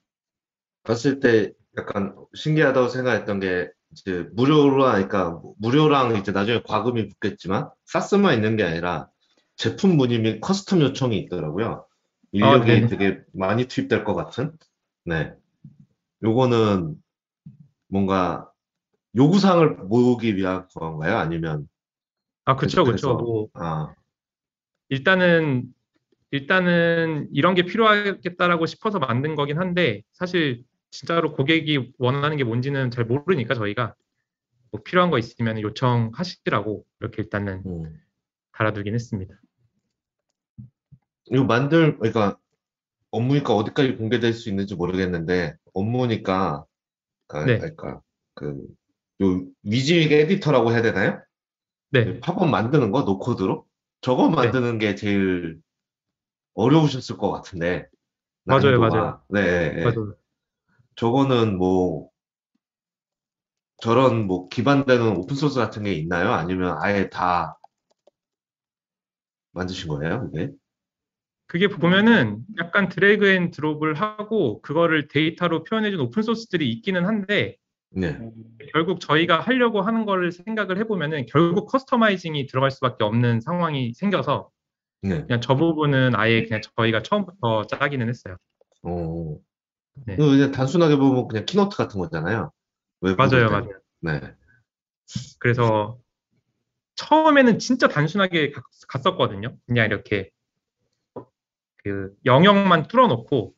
봤을 0.82 1.20
때 1.20 1.53
약간 1.78 2.16
신기하다고 2.34 2.88
생각했던 2.88 3.39
게 3.39 3.70
이제 3.91 4.28
무료로 4.34 4.84
하니까 4.86 5.39
무료랑 5.59 6.16
이제 6.16 6.32
나중에 6.32 6.64
과금이 6.66 7.07
붙겠지만 7.07 7.70
SaaS만 7.86 8.34
있는 8.34 8.57
게 8.57 8.64
아니라 8.64 9.11
제품 9.62 9.95
문의 9.95 10.18
및 10.18 10.41
custom 10.41 10.82
요청이 10.82 11.16
있더라고요. 11.20 11.86
인력이 12.32 12.66
네. 12.66 12.88
되게 12.88 13.22
많이 13.32 13.68
투입될 13.68 14.03
것 14.03 14.16
같은. 14.16 14.53
네. 15.05 15.36
요거는 16.24 16.95
뭔가 17.88 18.49
요구사항을 19.16 19.76
모으기 19.84 20.36
위한 20.36 20.68
건가요? 20.74 21.18
아니면 21.18 21.68
아 22.45 22.55
그쵸 22.55 22.84
그쵸 22.84 23.14
뭐 23.14 23.49
아, 23.53 23.93
일단은 24.89 25.72
일단은 26.32 27.28
이런 27.32 27.53
게 27.53 27.62
필요하겠다라고 27.62 28.66
싶어서 28.66 28.97
만든 28.97 29.36
거긴 29.36 29.59
한데 29.59 30.01
사실 30.12 30.64
진짜로 30.89 31.34
고객이 31.34 31.93
원하는 31.99 32.36
게 32.36 32.43
뭔지는 32.43 32.89
잘 32.89 33.05
모르니까 33.05 33.53
저희가 33.53 33.93
뭐 34.72 34.82
필요한 34.84 35.12
거 35.12 35.20
있으면 35.20 35.62
요청하시라고 35.62 36.84
이렇게 36.99 37.22
일단은 37.22 37.62
음. 37.68 38.01
달아두긴 38.53 38.95
했습니다. 38.95 39.36
이거 41.26 41.43
만들, 41.43 41.97
그러니까 41.97 42.38
업무니까 43.11 43.53
어디까지 43.55 43.95
공개될 43.97 44.34
수 44.34 44.49
있는지 44.49 44.76
모르겠는데 44.76 45.55
업무니까, 45.74 46.65
아, 47.30 47.45
네. 47.45 47.57
그러니까 47.57 48.01
그, 48.34 48.65
요 49.22 49.45
WYSIWYG 49.64 50.12
editor라고 50.12 50.72
해야 50.72 50.82
되나요? 50.82 51.22
네, 51.91 52.19
팝업 52.19 52.49
만드는 52.49 52.91
거 52.91 53.03
no-code로? 53.04 53.66
저거 54.01 54.30
만드는 54.30 54.80
게 54.80 54.95
제일 54.95 55.59
어려우셨을 56.53 57.17
것 57.17 57.32
같은데 57.32 57.88
맞아요, 58.43 58.80
난이도가. 58.80 58.89
맞아요. 58.89 59.22
네, 59.30 59.74
네. 59.74 59.84
맞아요. 59.84 60.15
저거는 60.95 61.57
뭐 61.57 62.09
저런 63.82 64.28
뭐 64.28 64.47
기반되는 64.47 65.17
open 65.18 65.36
source 65.36 65.60
같은 65.59 65.84
게 65.84 65.93
있나요? 65.93 66.32
아니면 66.34 66.78
아예 66.82 67.09
다 67.09 67.57
만드신 69.51 69.89
거예요, 69.89 70.30
이게? 70.34 70.51
그게 71.52 71.68
보면은 71.68 72.45
약간 72.60 72.88
drag 72.88 73.28
and 73.28 73.52
drop을 73.52 73.93
하고 73.95 74.62
그거를 74.62 75.10
데이터로 75.10 75.66
표현해준 75.66 75.99
open 75.99 76.24
source들이 76.24 76.72
있기는 76.72 77.06
한데 77.06 77.58
네. 77.89 78.12
음, 78.12 78.32
결국 78.72 79.02
저희가 79.02 79.41
하려고 79.41 79.82
하는 79.82 80.06
거를 80.06 80.32
생각을 80.32 80.78
해보면은 80.78 81.26
결국 81.26 81.66
customizing이 81.68 82.45
들어갈 82.47 82.72
수밖에 82.72 83.04
없는 83.04 83.41
상황이 83.41 83.93
생겨서 83.93 84.49
네. 85.02 85.24
그냥 85.26 85.41
저 85.41 85.58
부분은 85.58 86.16
아예 86.16 86.43
그냥 86.45 86.62
저희가 86.78 87.04
처음부터 87.04 87.68
짜기는 87.68 88.08
했어요. 88.08 88.38
어. 88.84 89.38
네. 90.06 90.16
그냥 90.16 90.54
단순하게 90.54 90.95
보면 90.95 91.28
그냥 91.28 91.45
Keynote 91.45 91.76
같은 91.76 91.99
거잖아요. 91.99 92.54
맞아요. 93.02 93.49
맞아요. 93.49 93.72
네. 93.99 94.22
그래서 95.38 95.97
처음에는 96.95 97.60
진짜 97.60 97.89
단순하게 97.89 98.52
갔- 98.52 98.64
갔었거든요. 98.88 99.58
그냥 99.68 99.88
이렇게 99.88 100.30
그 101.84 102.12
영역만 102.26 102.88
뚫어놓고 102.88 103.54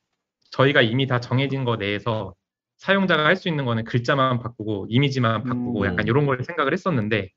저희가 0.52 0.82
이미 0.82 1.08
다 1.08 1.20
정해진 1.20 1.66
거 1.66 1.76
내에서 1.76 2.36
사용자가 2.78 3.26
할 3.26 3.36
수 3.36 3.48
있는 3.50 3.66
거는 3.66 3.86
글자만 3.86 4.40
바꾸고 4.40 4.88
이미지만 4.90 5.44
바꾸고 5.44 5.82
음. 5.82 5.86
약간 5.86 6.08
이런 6.08 6.26
걸 6.26 6.44
생각을 6.44 6.74
했었는데 6.74 7.30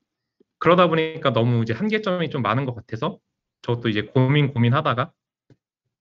그러다 0.59 0.87
보니까 0.87 1.33
너무 1.33 1.61
이제 1.63 1.73
한계점이 1.73 2.29
좀 2.29 2.41
많은 2.41 2.65
것 2.65 2.75
같아서 2.75 3.19
저것도 3.61 3.89
이제 3.89 4.03
고민 4.03 4.53
고민하다가 4.53 5.11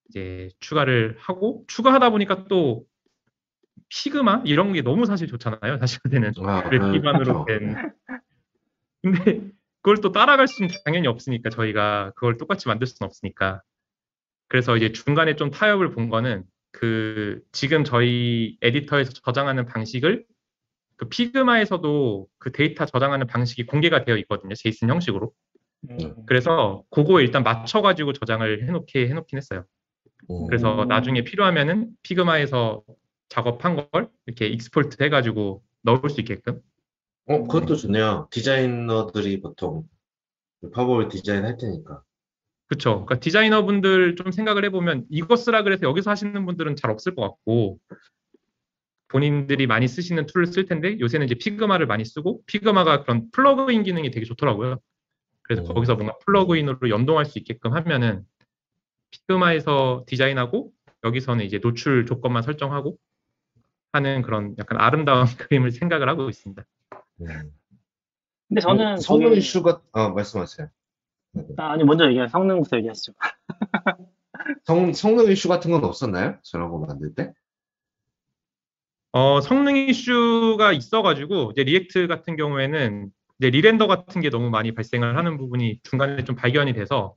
이제 0.09 0.49
추가를 0.61 1.17
하고 1.19 1.65
추가하다 1.69 2.11
보니까 2.11 2.45
또 2.49 2.85
Figma 3.89 4.43
이런 4.47 4.73
게 4.73 4.83
너무 4.83 5.07
사실 5.07 5.27
좋잖아요. 5.29 5.79
사실 5.79 6.01
그때는 6.03 6.33
아, 6.45 6.69
웹 6.71 6.81
네, 6.81 6.93
기반으로. 6.93 7.45
된. 7.45 7.77
근데 9.03 9.41
그걸 9.83 10.01
또 10.01 10.11
따라갈 10.13 10.49
수는 10.49 10.71
당연히 10.85 11.07
없으니까 11.07 11.51
저희가 11.51 12.13
그걸 12.17 12.37
똑같이 12.37 12.67
만들 12.69 12.87
수는 12.87 13.07
없으니까. 13.07 13.63
그래서 14.49 14.77
이제 14.77 14.93
중간에 14.93 15.37
좀 15.37 15.51
타협을 15.51 15.91
본 15.91 16.09
거는 16.09 16.45
그 16.73 17.41
지금 17.53 17.85
저희 17.85 18.59
editor에서 18.63 19.13
저장하는 19.13 19.67
방식을 19.67 20.25
그 20.97 21.09
Figma에서도 21.09 22.27
그 22.39 22.53
데이터 22.53 22.87
저장하는 22.87 23.27
방식이 23.27 23.67
공개가 23.67 24.05
되어 24.05 24.17
있거든요. 24.19 24.55
JSON 24.55 24.89
형식으로. 24.89 25.33
음, 25.91 26.27
그래서 26.27 26.83
그거에 26.91 27.23
일단 27.23 27.43
맞춰가지고 27.43 28.13
저장을 28.15 28.67
해놓게 28.67 29.09
해놓긴 29.09 29.37
했어요. 29.37 29.65
음. 30.31 30.47
그래서 30.47 30.83
음. 30.83 30.89
나중에 30.89 31.23
필요하면은 31.23 31.91
Figma에서 32.03 32.83
작업한 33.29 33.89
걸 33.91 34.09
이렇게 34.27 34.47
export 34.47 35.03
해가지고 35.03 35.63
넣을 35.83 36.09
수 36.09 36.21
있게끔 36.21 36.61
어, 37.27 37.43
그것도 37.43 37.77
좋네요. 37.77 38.29
디자이너들이 38.31 39.41
보통 39.41 39.85
팝업을 40.73 41.09
디자인 41.09 41.45
할 41.45 41.57
테니까. 41.57 42.03
그쵸. 42.69 43.05
그러니까 43.05 43.21
디자이너분들 43.21 44.17
좀 44.17 44.33
생각을 44.33 44.65
해보면 44.65 45.07
이거 45.09 45.37
쓰라 45.37 45.63
그래서 45.63 45.87
여기서 45.87 46.11
하시는 46.11 46.47
분들은 46.47 46.77
잘 46.77 46.91
없을 46.91 47.15
것 47.15 47.23
같고 47.23 47.79
본인들이 49.09 49.67
많이 49.69 49.87
쓰시는 49.87 50.27
tool을 50.27 50.47
쓸 50.47 50.67
텐데 50.67 50.99
요새는 50.99 51.27
이제 51.27 51.37
Figma를 51.37 51.87
많이 51.87 52.05
쓰고 52.05 52.43
Figma가 52.47 53.03
그런 53.05 53.31
plugin 53.31 53.85
기능이 53.85 54.11
되게 54.11 54.27
좋더라고요. 54.27 54.81
그래서 55.43 55.63
음. 55.63 55.75
거기서 55.75 55.95
뭔가 55.95 56.17
plugin으로 56.27 56.91
연동할 56.91 57.25
수 57.25 57.39
있게끔 57.39 57.73
하면은 57.73 58.25
Figma에서 59.13 60.05
디자인하고 60.09 60.73
여기서는 61.05 61.45
이제 61.45 61.61
노출 61.61 62.05
조건만 62.05 62.43
설정하고 62.43 62.99
하는 63.93 64.23
그런 64.23 64.57
약간 64.59 64.81
아름다운 64.81 65.25
그림을 65.51 65.71
생각을 65.71 66.09
하고 66.09 66.29
있습니다. 66.29 66.65
음. 67.21 67.53
근데 68.49 68.61
저는 68.61 68.97
성능 68.99 69.29
거기- 69.29 69.39
이슈가, 69.39 69.83
아, 69.93 70.09
말씀하세요. 70.09 70.69
아, 71.57 71.73
아니 71.73 71.85
먼저 71.85 72.09
얘기해 72.09 72.29
성능부터 72.29 72.77
얘기하시죠. 72.79 73.13
성, 74.65 74.93
성능 74.93 75.31
이슈 75.31 75.49
같은 75.49 75.71
건 75.71 75.85
없었나요? 75.85 76.37
저런 76.43 76.71
거 76.71 76.79
만들 76.79 77.15
때? 77.15 77.33
어, 79.13 79.41
성능 79.41 79.77
이슈가 79.77 80.73
있어가지고, 80.73 81.53
이제 81.53 81.65
React 81.65 82.07
같은 82.07 82.37
경우에는 82.37 83.11
이제 83.39 83.51
rerender 83.51 83.87
같은 83.87 84.21
게 84.21 84.31
너무 84.31 84.51
많이 84.51 84.75
발생을 84.75 85.17
하는 85.17 85.39
부분이 85.39 85.81
중간에 85.83 86.25
좀 86.25 86.37
발견이 86.37 86.75
돼서, 86.75 87.17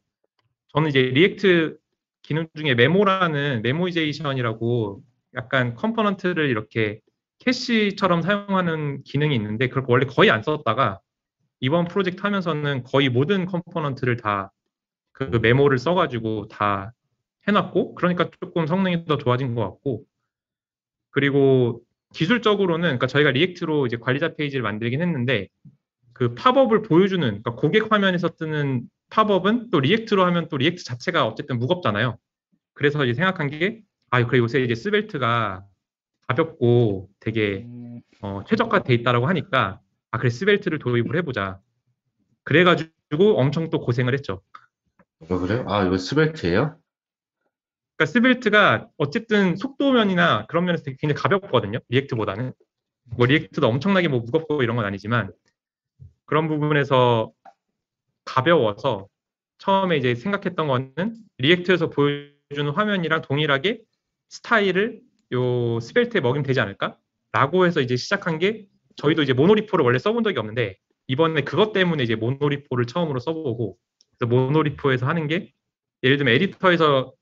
저는 0.74 0.90
이제 0.90 1.02
React 1.02 1.78
기능 2.22 2.48
중에 2.56 2.76
memo라는 2.76 3.62
memoization이라고 3.64 5.02
약간 5.36 5.74
component를 5.76 6.50
이렇게 6.50 7.00
캐시처럼 7.40 8.22
사용하는 8.22 9.04
기능이 9.04 9.36
있는데, 9.36 9.68
그걸 9.68 9.86
원래 9.88 10.06
거의 10.06 10.32
안 10.32 10.42
썼다가, 10.42 11.00
이번 11.60 11.88
프로젝트 11.88 12.22
하면서는 12.22 12.84
거의 12.84 13.10
모든 13.10 13.46
component를 13.46 14.18
다 14.18 14.52
그 15.20 15.38
memo를 15.42 15.78
써가지고 15.78 16.48
다 16.48 16.94
해놨고, 17.48 17.96
그러니까 17.96 18.30
조금 18.40 18.66
성능이 18.66 19.06
더 19.06 19.18
좋아진 19.18 19.54
것 19.54 19.62
같고, 19.62 20.06
그리고 21.12 21.82
기술적으로는 22.14 22.84
그러니까 22.84 23.08
저희가 23.08 23.32
React로 23.32 23.86
이제 23.86 23.98
관리자 23.98 24.36
페이지를 24.36 24.64
만들긴 24.64 25.02
했는데 25.02 25.48
그 26.14 26.34
팝업을 26.36 26.84
보여주는 26.84 27.22
그러니까 27.28 27.56
고객 27.56 27.92
화면에서 27.92 28.30
뜨는 28.30 28.84
팝업은 29.10 29.70
또 29.72 29.80
React로 29.80 30.26
하면 30.26 30.48
또 30.50 30.58
React 30.58 30.84
자체가 30.84 31.28
어쨌든 31.28 31.60
무겁잖아요. 31.60 32.18
그래서 32.74 33.04
이제 33.06 33.14
생각한 33.14 33.50
게 33.50 33.82
아, 34.12 34.26
그래 34.26 34.40
요새 34.40 34.62
이제 34.62 34.76
Svelte가 34.76 35.66
가볍고 36.28 37.10
되게 37.20 37.66
음, 37.68 38.02
어, 38.22 38.44
최적화돼 38.48 38.94
있다라고 38.94 39.28
하니까 39.28 39.80
아 40.12 40.18
그래 40.18 40.30
Svelte를 40.30 40.80
도입을 40.80 41.16
해보자. 41.18 41.60
그래가지고 42.44 43.40
엄청 43.40 43.70
또 43.70 43.80
고생을 43.80 44.14
했죠. 44.14 44.42
어, 45.20 45.38
그래요? 45.38 45.66
아, 45.68 45.84
이거 45.84 45.98
Svelte예요? 45.98 46.78
그러니까 47.98 48.06
Svelte가 48.06 48.88
어쨌든 48.98 49.58
속도면이나 49.58 50.46
그런 50.48 50.66
면에서 50.66 50.84
되게 50.84 50.98
굉장히 51.00 51.22
가볍거든요. 51.22 51.80
React보다는. 51.90 52.54
뭐 53.18 53.26
React도 53.26 53.68
엄청나게 53.68 54.08
뭐 54.08 54.22
무겁고 54.22 54.64
이런 54.64 54.78
건 54.78 54.86
아니지만 54.86 55.34
그런 56.26 56.48
부분에서 56.48 57.32
가벼워서 58.24 59.08
처음에 59.58 59.98
이제 59.98 60.16
생각했던 60.16 60.68
거는 60.68 61.18
React에서 61.40 61.90
보여주는 61.90 62.72
화면이랑 62.74 63.22
동일하게 63.24 63.82
스타일을 64.30 65.02
요 65.34 65.80
Svelte에 65.82 66.22
먹이면 66.22 66.44
되지 66.44 66.62
않을까? 66.62 66.98
라고 67.32 67.66
해서 67.66 67.82
이제 67.82 67.98
시작한 67.98 68.40
게 68.40 68.69
저희도 69.00 69.24
이제 69.24 69.34
monorepo를 69.34 69.84
원래 69.86 69.98
써본 69.98 70.24
적이 70.24 70.40
없는데 70.40 70.78
이번에 71.08 71.42
그것 71.42 71.72
때문에 71.74 72.04
이제 72.04 72.16
monorepo를 72.16 72.86
처음으로 72.86 73.20
써보고 73.20 73.78
그래서 74.18 74.30
monorepo에서 74.30 75.08
하는 75.08 75.28
게 75.28 75.54
예를 76.04 76.18
들면 76.18 76.34
editor에서 76.36 77.14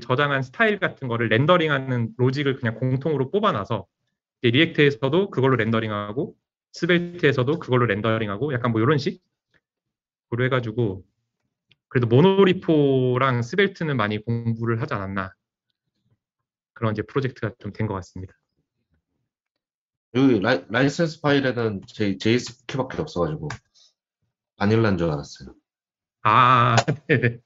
저장한 0.00 0.42
스타일 0.42 0.78
같은 0.78 1.06
거를 1.08 1.28
rendering하는 1.28 2.14
logic을 2.16 2.56
그냥 2.56 2.74
공통으로 2.76 3.30
뽑아놔서 3.30 3.86
React에서도 4.42 5.30
그걸로 5.30 5.56
rendering하고 5.56 6.34
Svelte에서도 6.72 7.58
그걸로 7.58 7.84
rendering하고 7.86 8.54
약간 8.54 8.72
뭐 8.72 8.80
이런 8.80 8.96
식으로 8.98 9.20
해가지고 10.40 11.04
그래도 11.88 12.06
monorepo랑 12.06 13.42
Svelte는 13.42 13.98
많이 13.98 14.18
공부를 14.24 14.80
하지 14.80 14.94
않았나 14.94 15.34
그런 16.72 16.92
이제 16.92 17.02
프로젝트가 17.02 17.52
좀 17.58 17.72
된 17.72 17.86
것 17.86 17.92
같습니다. 17.94 18.34
여기 20.14 20.40
라이, 20.40 20.64
라이센스 20.68 21.20
파일에는 21.20 21.82
J, 21.86 22.18
JS 22.18 22.66
키밖에 22.66 23.00
없어가지고 23.00 23.48
vanilla인 24.56 24.98
줄 24.98 25.10
알았어요. 25.10 25.54
아, 26.22 26.76
네네. 27.08 27.38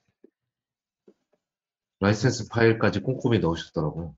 라이센스 2.00 2.48
파일까지 2.48 3.00
꼼꼼히 3.00 3.38
넣으셨더라고요. 3.38 4.14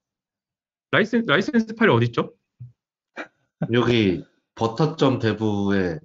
라이센스, 0.91 1.27
라이센스 1.29 1.75
파일 1.75 1.91
어디 1.91 2.07
있죠? 2.07 2.35
여기 3.73 4.25
버터.dev에 4.55 6.01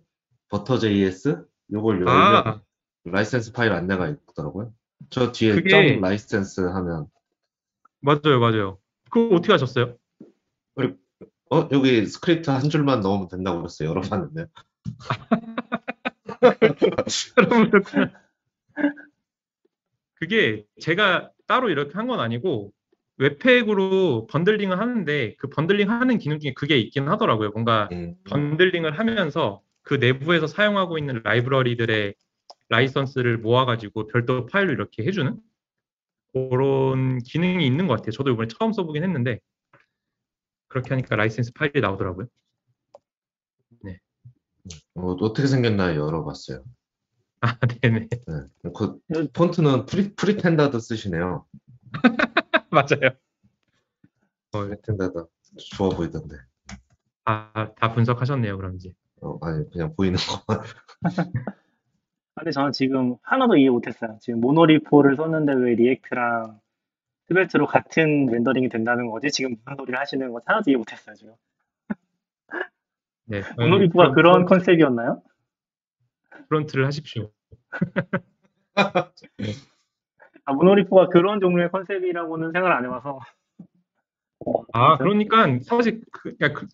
버터.js 0.49 1.45
요걸 1.71 1.95
열면 2.05 2.09
아, 2.09 2.61
라이센스 3.05 3.53
파일 3.53 3.71
안내가 3.71 4.09
있더라고요. 4.09 4.73
저 5.09 5.31
뒤에 5.31 5.55
그게- 5.55 5.69
점 5.69 6.01
라이센스 6.01 6.61
하면 6.61 7.07
맞아요, 8.01 8.39
맞아요. 8.39 8.79
그거 9.09 9.35
어떻게 9.37 9.53
하셨어요? 9.53 9.97
어 11.53 11.69
여기 11.71 12.05
스크립트 12.07 12.49
한 12.49 12.69
줄만 12.69 13.01
넣으면 13.01 13.27
된다고 13.27 13.59
그랬어요. 13.59 13.89
열어봤는데 13.89 14.45
여러분들 17.37 17.83
그게 20.15 20.63
제가 20.81 21.29
따로 21.47 21.69
이렇게 21.69 21.93
한 21.93 22.07
건 22.07 22.19
아니고 22.19 22.71
webpack으로 23.17 24.27
bundling을 24.27 24.79
하는데 24.79 25.35
그 25.37 25.49
bundling 25.49 25.89
하는 25.89 26.17
기능 26.17 26.39
중에 26.39 26.53
그게 26.53 26.77
있긴 26.79 27.07
하더라고요. 27.07 27.51
뭔가 27.51 27.87
음, 27.91 28.15
bundling을 28.27 28.97
하면서 28.97 29.61
그 29.83 29.93
내부에서 29.95 30.47
사용하고 30.47 30.97
있는 30.97 31.21
라이브러리들의 31.23 32.15
라이선스를 32.69 33.37
모아가지고 33.37 34.07
별도 34.07 34.45
파일로 34.47 34.71
이렇게 34.73 35.03
해주는 35.03 35.35
그런 36.33 37.19
기능이 37.19 37.65
있는 37.67 37.85
것 37.87 37.95
같아요. 37.97 38.11
저도 38.11 38.31
이번에 38.31 38.47
처음 38.47 38.73
써보긴 38.73 39.03
했는데 39.03 39.39
그렇게 40.73 40.89
하니까 40.89 41.15
라이센스 41.15 41.53
파일이 41.53 41.79
나오더라고요. 41.79 42.27
어, 44.95 45.11
어떻게 45.21 45.47
생겼나 45.47 45.95
열어봤어요. 45.95 46.63
아, 47.41 47.57
네네. 47.81 48.07
네. 48.09 48.71
그 48.75 48.99
폰트는 49.33 49.85
프리, 49.85 50.15
Pretendard 50.15 50.79
쓰시네요. 50.79 51.45
맞아요. 52.71 53.11
Pretendard 54.51 55.25
좋아 55.57 55.89
보이던데. 55.89 56.37
아, 57.25 57.73
다 57.75 57.93
분석하셨네요, 57.93 58.57
그럼 58.57 58.75
이제. 58.75 58.93
어, 59.21 59.37
아니 59.41 59.69
그냥 59.69 59.93
보이는 59.95 60.17
것만. 60.17 60.63
근데 62.35 62.51
저는 62.51 62.71
지금 62.71 63.15
하나도 63.21 63.57
이해 63.57 63.69
못했어요. 63.69 64.17
지금 64.21 64.41
monorepo를 64.41 65.15
썼는데 65.15 65.53
왜 65.53 65.75
React랑 65.75 66.59
Svelte로 67.27 67.67
같은 67.67 68.25
렌더링이 68.27 68.69
된다는 68.69 69.09
거지? 69.09 69.29
지금 69.31 69.55
무슨 69.63 69.77
소리를 69.77 69.97
하시는 69.99 70.31
건지 70.31 70.43
하나도 70.47 70.69
이해 70.71 70.77
못했어요, 70.77 71.15
지금. 71.15 71.33
네. 73.25 73.41
monorepo가 73.57 74.11
프론- 74.11 74.13
그런 74.15 74.45
컨셉이었나요? 74.45 75.21
front를 76.49 76.85
하십시오. 76.85 77.31
아, 80.45 80.53
monorepo가 80.53 81.07
그런 81.07 81.39
종류의 81.39 81.71
컨셉이라고는 81.71 82.51
생각을 82.51 82.75
안 82.75 82.83
해봐서. 82.85 83.19
아, 84.73 84.97
그러니까 84.97 85.47
사실 85.63 86.01
그, 86.11 86.35
그러니까 86.35 86.59
그 86.59 86.67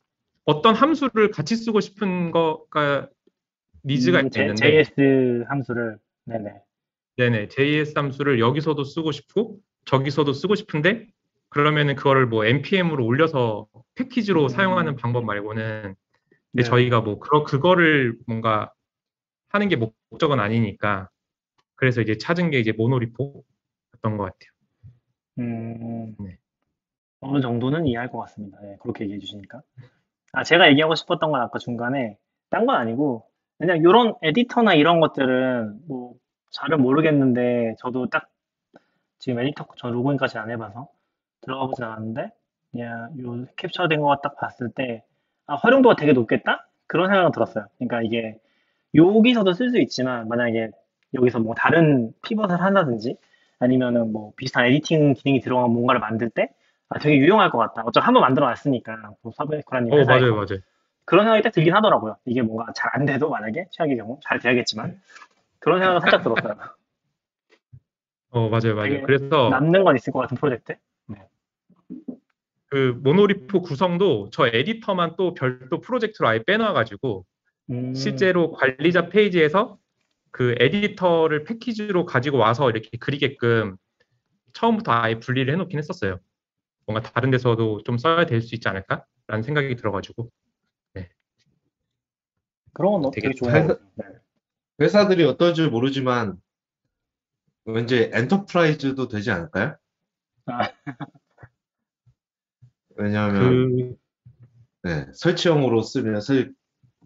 어떤 0.46 0.74
함수를 0.74 1.30
같이 1.30 1.56
쓰고 1.56 1.80
싶은 1.80 2.32
거가 2.32 3.08
needs가 3.86 4.22
음, 4.22 4.30
있는데, 4.36 4.84
JS 4.84 5.46
함수를. 5.48 6.00
네네. 6.26 6.64
네네, 7.18 7.48
JS 7.50 7.94
함수를 7.96 8.40
여기서도 8.40 8.84
쓰고 8.84 9.12
싶고 9.12 9.60
저기서도 9.86 10.34
쓰고 10.34 10.56
싶은데 10.56 11.08
그러면은 11.50 11.96
그거를 11.96 12.28
뭐 12.28 12.46
npm으로 12.46 13.06
올려서 13.06 13.68
패키지로 13.96 14.44
음. 14.44 14.50
사용하는 14.50 14.96
방법 14.96 15.26
말고는 15.26 15.96
근데 16.52 16.64
네. 16.64 16.64
저희가 16.64 17.02
뭐 17.02 17.20
그러 17.20 17.44
그거를 17.44 18.18
뭔가 18.28 18.72
하는 19.50 19.68
게 19.68 19.76
목적은 19.76 20.40
아니니까 20.40 21.10
그래서 21.76 22.02
이제 22.02 22.18
찾은 22.18 22.52
게 22.52 22.60
이제 22.60 22.72
모노리포였던 22.72 24.18
것 24.18 24.18
같아요. 24.18 24.52
음, 25.40 26.16
네. 26.20 26.38
어느 27.22 27.42
정도는 27.42 27.88
이해할 27.88 28.12
것 28.12 28.20
같습니다. 28.20 28.60
네, 28.62 28.78
그렇게 28.82 29.06
얘기해 29.06 29.20
주시니까. 29.20 29.62
아, 30.34 30.44
제가 30.44 30.70
얘기하고 30.70 30.96
싶었던 30.96 31.32
건 31.32 31.42
아까 31.42 31.60
중간에 31.60 32.18
딴 32.50 32.66
건 32.66 32.76
아니고, 32.76 33.26
그냥 33.58 33.78
이런 33.78 34.16
에디터나 34.22 34.74
이런 34.74 35.00
것들은 35.00 35.80
뭐 35.88 36.16
잘은 36.52 36.82
모르겠는데, 36.82 37.76
저도 37.80 38.10
딱 38.10 38.30
지금 39.20 39.40
에디터 39.40 39.68
저 39.78 39.90
로그인까지 39.90 40.38
안 40.38 40.50
해봐서 40.50 40.88
들어가 41.42 41.68
보진 41.68 41.84
않았는데, 41.86 42.32
그냥 42.72 43.12
요 43.22 43.46
캡처된 43.56 44.02
거 44.02 44.16
딱 44.22 44.36
봤을 44.38 44.70
때, 44.72 45.04
아, 45.48 45.56
활용도가 45.56 45.96
되게 45.96 46.14
높겠다? 46.14 46.68
그런 46.88 47.08
생각은 47.10 47.32
들었어요. 47.32 47.66
그러니까 47.78 48.02
이게 48.02 48.38
여기서도 48.96 49.54
쓸 49.54 49.70
수 49.72 49.80
있지만, 49.80 50.28
만약에 50.28 50.70
여기서 51.14 51.40
뭐 51.40 51.56
다른 51.56 52.12
피벗을 52.24 52.62
한다든지, 52.62 53.18
아니면은 53.60 54.12
뭐 54.14 54.32
비슷한 54.38 54.66
에디팅 54.66 55.14
기능이 55.16 55.42
들어간 55.42 55.72
뭔가를 55.72 56.00
만들 56.00 56.30
때 56.30 56.50
아, 56.90 56.98
되게 57.00 57.18
유용할 57.18 57.50
것 57.52 57.58
같다. 57.58 57.84
어차피 57.86 58.06
한번 58.06 58.22
만들어 58.22 58.48
놨으니까 58.48 59.12
뭐 59.22 59.32
사베코라님 59.36 59.92
어, 59.94 59.98
맞아요, 60.06 60.34
맞아요. 60.36 60.60
그런 61.06 61.26
생각이 61.26 61.44
딱 61.44 61.52
들긴 61.52 61.74
하더라고요. 61.76 62.16
이게 62.26 62.42
뭔가 62.42 62.72
잘 62.74 62.90
안 62.94 63.06
돼도 63.06 63.30
만약에 63.30 63.66
최악의 63.72 63.98
경우 63.98 64.20
잘 64.24 64.40
돼야겠지만 64.40 65.02
그런 65.60 65.80
생각은 65.80 66.00
살짝 66.02 66.24
들었어요. 66.24 66.56
어, 68.30 68.50
맞아요, 68.50 68.76
맞아요. 68.76 69.02
그래서 69.04 69.50
남는 69.50 69.84
건 69.84 69.96
있을 69.96 70.14
것 70.14 70.20
같은 70.20 70.38
프로젝트. 70.38 70.76
그 72.72 73.00
모노리포 73.02 73.64
구성도 73.64 74.30
저 74.32 74.46
에디터만 74.46 75.16
또 75.18 75.34
별도 75.34 75.82
프로젝트로 75.82 76.28
아예 76.28 76.44
빼놔가지고 76.44 77.26
음, 77.72 77.96
실제로 77.96 78.52
관리자 78.52 79.10
페이지에서 79.10 79.80
그 80.30 80.54
에디터를 80.60 81.46
패키지로 81.46 82.06
가지고 82.06 82.38
와서 82.38 82.70
이렇게 82.70 82.90
그리게끔 83.00 83.76
처음부터 84.54 84.92
아예 84.92 85.20
분리를 85.20 85.52
해놓긴 85.52 85.80
했었어요. 85.80 86.20
뭔가 86.86 87.02
다른 87.12 87.32
데서도 87.32 87.82
좀 87.86 87.98
써야 87.98 88.28
될 88.28 88.42
수 88.44 88.54
있지 88.54 88.70
않을까라는 88.70 89.42
생각이 89.44 89.76
들어가지고 89.76 90.30
그런 92.74 93.02
건 93.02 93.12
되게 93.12 93.30
되게 93.30 93.40
같아요. 93.52 93.80
네. 93.96 94.06
회사들이 94.80 95.24
어떨지 95.26 95.68
모르지만 95.68 96.38
왠지 97.74 98.10
enterprise도 98.14 99.08
되지 99.08 99.32
않을까요? 99.32 99.76
아. 100.46 100.70
왜냐하면 102.96 103.70
그 103.78 103.96
네, 104.84 105.06
설치형으로 105.14 105.82
쓰면 105.82 106.22
설, 106.22 106.54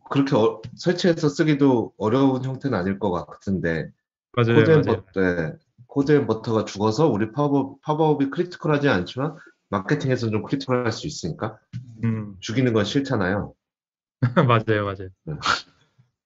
그렇게 0.09 0.35
어- 0.35 0.61
설치해서 0.75 1.29
쓰기도 1.29 1.93
어려운 1.97 2.43
형태는 2.43 2.77
아닐 2.77 2.99
것 2.99 3.11
같은데 3.11 3.89
맞아요, 4.33 4.55
Code 4.57 4.71
and 4.71 4.81
맞아요. 4.85 5.03
버, 5.05 5.19
네, 5.19 5.53
Code 5.87 6.11
and 6.11 6.27
Butter가 6.27 6.65
죽어서 6.65 7.07
우리 7.07 7.31
팝업, 7.31 7.81
팝업이 7.81 8.29
critical하지 8.29 8.89
않지만 8.89 9.35
마케팅에서는 9.69 10.31
좀 10.31 10.43
critical할 10.43 10.91
수 10.91 11.07
있으니까 11.07 11.57
음, 12.03 12.35
죽이는 12.39 12.73
건 12.73 12.85
싫잖아요. 12.85 13.53
맞아요, 14.47 14.85
맞아요. 14.85 15.09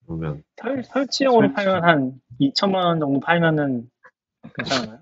그러면 0.06 0.44
설, 0.58 0.84
설치용으로 0.84 1.50
설치. 1.50 1.56
팔면 1.66 1.84
한 1.84 2.22
2천만 2.40 2.86
원 2.86 3.00
정도 3.00 3.20
팔면은 3.20 3.90
괜찮아요. 4.58 5.00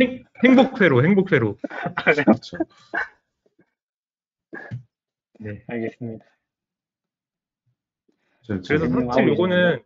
행, 0.00 0.24
행복회로, 0.44 1.04
행복회로. 1.04 1.56
그렇죠. 2.24 2.58
네. 5.38 5.62
알겠습니다. 5.68 6.24
저- 8.42 8.54
그래서 8.66 8.78
저기 8.88 8.94
음, 8.94 9.06
사실 9.06 9.22
하고 9.22 9.28
요거는 9.32 9.82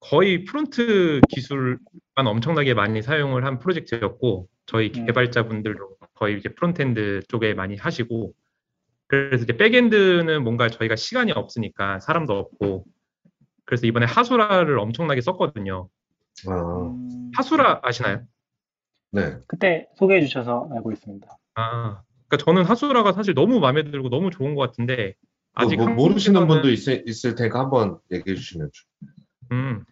거의 0.00 0.44
front 0.44 1.20
기술만 1.28 1.78
엄청나게 2.26 2.74
많이 2.74 3.02
사용을 3.02 3.44
한 3.44 3.58
프로젝트였고 3.58 4.48
저희 4.66 4.92
음. 4.96 5.06
개발자분들도 5.06 5.96
거의 6.14 6.38
이제 6.38 6.48
frontend 6.50 7.22
쪽에 7.28 7.54
많이 7.54 7.76
하시고 7.76 8.34
그래서 9.06 9.44
이제 9.44 9.56
backend는 9.56 10.42
뭔가 10.42 10.68
저희가 10.68 10.96
시간이 10.96 11.32
없으니까 11.32 12.00
사람도 12.00 12.32
없고 12.36 12.84
그래서 13.64 13.86
이번에 13.86 14.06
Hasura를 14.06 14.78
엄청나게 14.78 15.20
썼거든요. 15.22 15.88
아, 16.46 16.82
음, 16.82 17.30
Hasura 17.36 17.80
아시나요? 17.82 18.24
네. 19.12 19.38
그때 19.46 19.88
소개해 19.96 20.20
주셔서 20.20 20.68
알고 20.72 20.92
있습니다. 20.92 21.26
아, 21.54 22.02
그러니까 22.28 22.44
저는 22.44 22.64
Hasura가 22.64 23.12
사실 23.12 23.34
너무 23.34 23.58
마음에 23.60 23.82
들고 23.84 24.10
너무 24.10 24.30
좋은 24.30 24.54
것 24.54 24.60
같은데 24.62 25.14
아직 25.54 25.76
뭐, 25.76 25.88
모르시는 25.88 26.42
한국에서는- 26.42 26.48
분도 26.48 26.70
있을, 26.70 27.04
있을 27.06 27.34
테니까 27.34 27.58
한번 27.60 27.98
얘기해 28.12 28.36
주시면 28.36 28.70
좋- 28.72 28.86
음, 29.52 29.84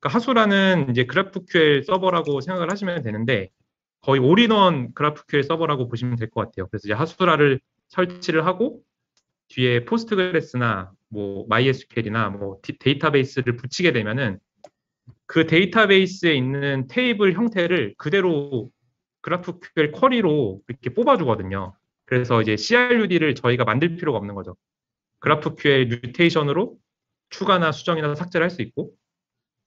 그러니까 0.00 0.14
Hasura는 0.18 0.90
이제 0.90 1.06
GraphQL 1.06 1.84
서버라고 1.84 2.40
생각을 2.42 2.70
하시면 2.70 3.02
되는데 3.02 3.48
거의 4.02 4.20
all-in-one 4.20 4.92
GraphQL 4.94 5.42
서버라고 5.44 5.88
보시면 5.88 6.16
될 6.16 6.28
것 6.30 6.42
같아요. 6.44 6.68
그래서 6.68 6.86
이제 6.86 6.92
Hasura를 6.92 7.60
설치를 7.88 8.44
하고 8.44 8.82
뒤에 9.48 9.84
Postgres나 9.86 10.92
뭐 11.08 11.44
MySQL이나 11.46 12.28
뭐 12.30 12.58
디- 12.62 12.78
데이터베이스를 12.78 13.56
붙이게 13.56 13.92
되면은 13.92 14.38
그 15.26 15.46
데이터베이스에 15.46 16.34
있는 16.34 16.86
테이블 16.88 17.32
형태를 17.34 17.94
그대로 17.98 18.70
GraphQL 19.22 19.92
query로 19.92 20.60
이렇게 20.68 20.90
뽑아주거든요. 20.94 21.74
그래서 22.04 22.40
이제 22.42 22.56
CRUD를 22.56 23.34
저희가 23.34 23.64
만들 23.64 23.96
필요가 23.96 24.18
없는 24.18 24.34
거죠. 24.34 24.56
GraphQL 25.20 25.86
mutation으로 25.88 26.76
추가나 27.30 27.72
수정이나 27.72 28.14
삭제를 28.14 28.44
할 28.44 28.50
수 28.50 28.62
있고 28.62 28.92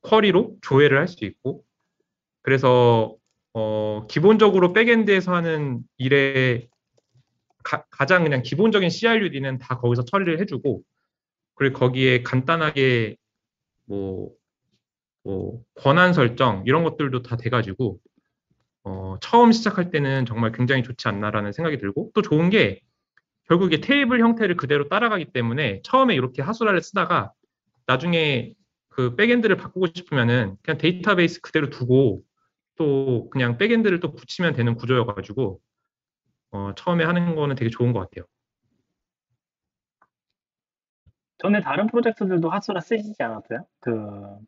query로 0.02 0.58
조회를 0.62 0.98
할 0.98 1.08
수 1.08 1.26
있고 1.26 1.64
그래서 2.42 3.16
어, 3.54 4.06
기본적으로 4.10 4.72
backend에서 4.74 5.34
하는 5.34 5.82
일에 5.98 6.70
가, 7.64 7.84
장 8.06 8.24
그냥 8.24 8.42
기본적인 8.42 8.90
CRUD는 8.90 9.58
다 9.60 9.78
거기서 9.78 10.06
처리를 10.06 10.40
해주고 10.40 10.84
그리고 11.56 11.80
거기에 11.80 12.24
간단하게 12.24 13.18
뭐, 13.86 14.32
뭐 15.24 15.62
권한 15.76 16.14
설정 16.14 16.64
이런 16.66 16.84
것들도 16.84 17.22
다 17.22 17.36
돼가지고 17.38 18.00
어, 18.84 19.18
처음 19.22 19.52
시작할 19.52 19.92
때는 19.92 20.26
정말 20.26 20.52
굉장히 20.52 20.84
좋지 20.84 21.08
않나라는 21.08 21.52
생각이 21.52 21.78
들고 21.78 22.12
또 22.14 22.22
좋은 22.22 22.50
게 22.50 22.82
결국에 23.48 23.82
테이블 23.82 24.20
형태를 24.20 24.56
그대로 24.56 24.88
따라가기 24.88 25.32
때문에 25.34 25.82
처음에 25.84 26.16
이렇게 26.16 26.42
Hasura를 26.42 26.82
쓰다가 26.82 27.32
나중에 27.88 28.54
그 28.90 29.16
backend를 29.16 29.58
바꾸고 29.58 29.88
싶으면은 29.94 30.56
그냥 30.62 30.78
데이터베이스 30.78 31.42
그대로 31.42 31.70
두고 31.70 32.24
또 32.76 33.30
그냥 33.32 33.58
backend를 33.58 34.00
또 34.00 34.14
붙이면 34.14 34.54
되는 34.54 34.76
구조여가지고 34.76 35.60
어, 36.52 36.72
처음에 36.76 37.04
하는 37.04 37.36
거는 37.36 37.56
되게 37.56 37.70
좋은 37.70 37.94
것 37.94 38.00
같아요. 38.00 38.26
전에 41.40 41.62
다른 41.62 41.88
프로젝트들도 41.88 42.50
Hasura 42.50 42.82
쓰시지 42.82 43.22
않았어요? 43.24 43.66
그 43.80 43.92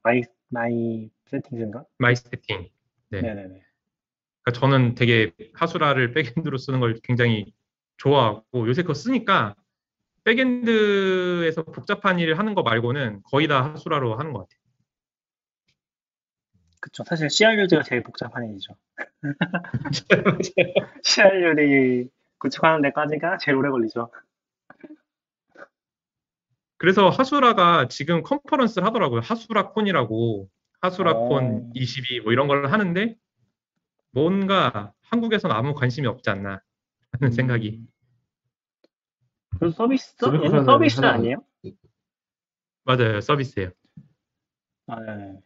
my 0.03 0.21
my 0.49 1.09
setting인가? 1.25 1.85
my 1.97 2.15
setting. 2.15 2.69
네. 3.09 3.21
네네네. 3.21 3.63
그러니까 4.43 4.59
저는 4.59 4.95
되게 4.95 5.31
Hasura를 5.53 6.11
backend로 6.11 6.57
쓰는 6.57 6.79
걸 6.79 6.99
굉장히 7.03 7.53
좋아하고 7.97 8.67
요새 8.67 8.81
그거 8.81 8.93
쓰니까 8.93 9.55
backend에서 10.25 11.63
복잡한 11.63 12.19
일을 12.19 12.37
하는 12.37 12.53
거 12.53 12.61
말고는 12.61 13.21
거의 13.23 13.47
다 13.47 13.73
Hasura로 13.73 14.15
하는 14.17 14.33
것 14.33 14.39
같아요. 14.39 14.61
그쵸. 16.81 17.03
사실 17.05 17.29
CRUD가 17.29 17.83
제일 17.83 18.03
복잡한 18.03 18.49
일이죠. 18.49 18.75
CRUD 21.03 22.09
구축하는 22.39 22.81
데까지가 22.81 23.37
제일 23.37 23.57
오래 23.57 23.69
걸리죠. 23.69 24.11
그래서 26.81 27.09
하수라가 27.09 27.87
지금 27.89 28.23
컨퍼런스를 28.23 28.87
하더라고요. 28.87 29.19
하수라콘이라고 29.21 30.49
하수라콘 30.81 31.43
어. 31.45 31.71
22 31.75 32.21
뭐 32.21 32.31
이런 32.33 32.47
걸 32.47 32.71
하는데 32.71 33.15
뭔가 34.09 34.91
한국에서는 35.03 35.55
아무 35.55 35.75
관심이 35.75 36.07
없지 36.07 36.31
않나 36.31 36.59
하는 37.11 37.31
생각이 37.31 37.81
음. 37.83 37.87
그래서 39.59 39.75
서비스? 39.75 40.15
서비스 40.17 40.43
얘는 40.43 40.65
서비스 40.65 40.99
하나- 41.01 41.13
아니에요? 41.13 41.45
맞아요. 42.83 43.21
서비스예요. 43.21 43.69
아, 44.87 44.99
네. 45.01 45.39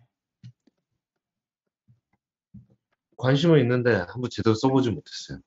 관심은 3.17 3.59
있는데 3.59 3.91
한번 3.93 4.29
제대로 4.31 4.55
써보지 4.55 4.89
못했어요. 4.91 5.39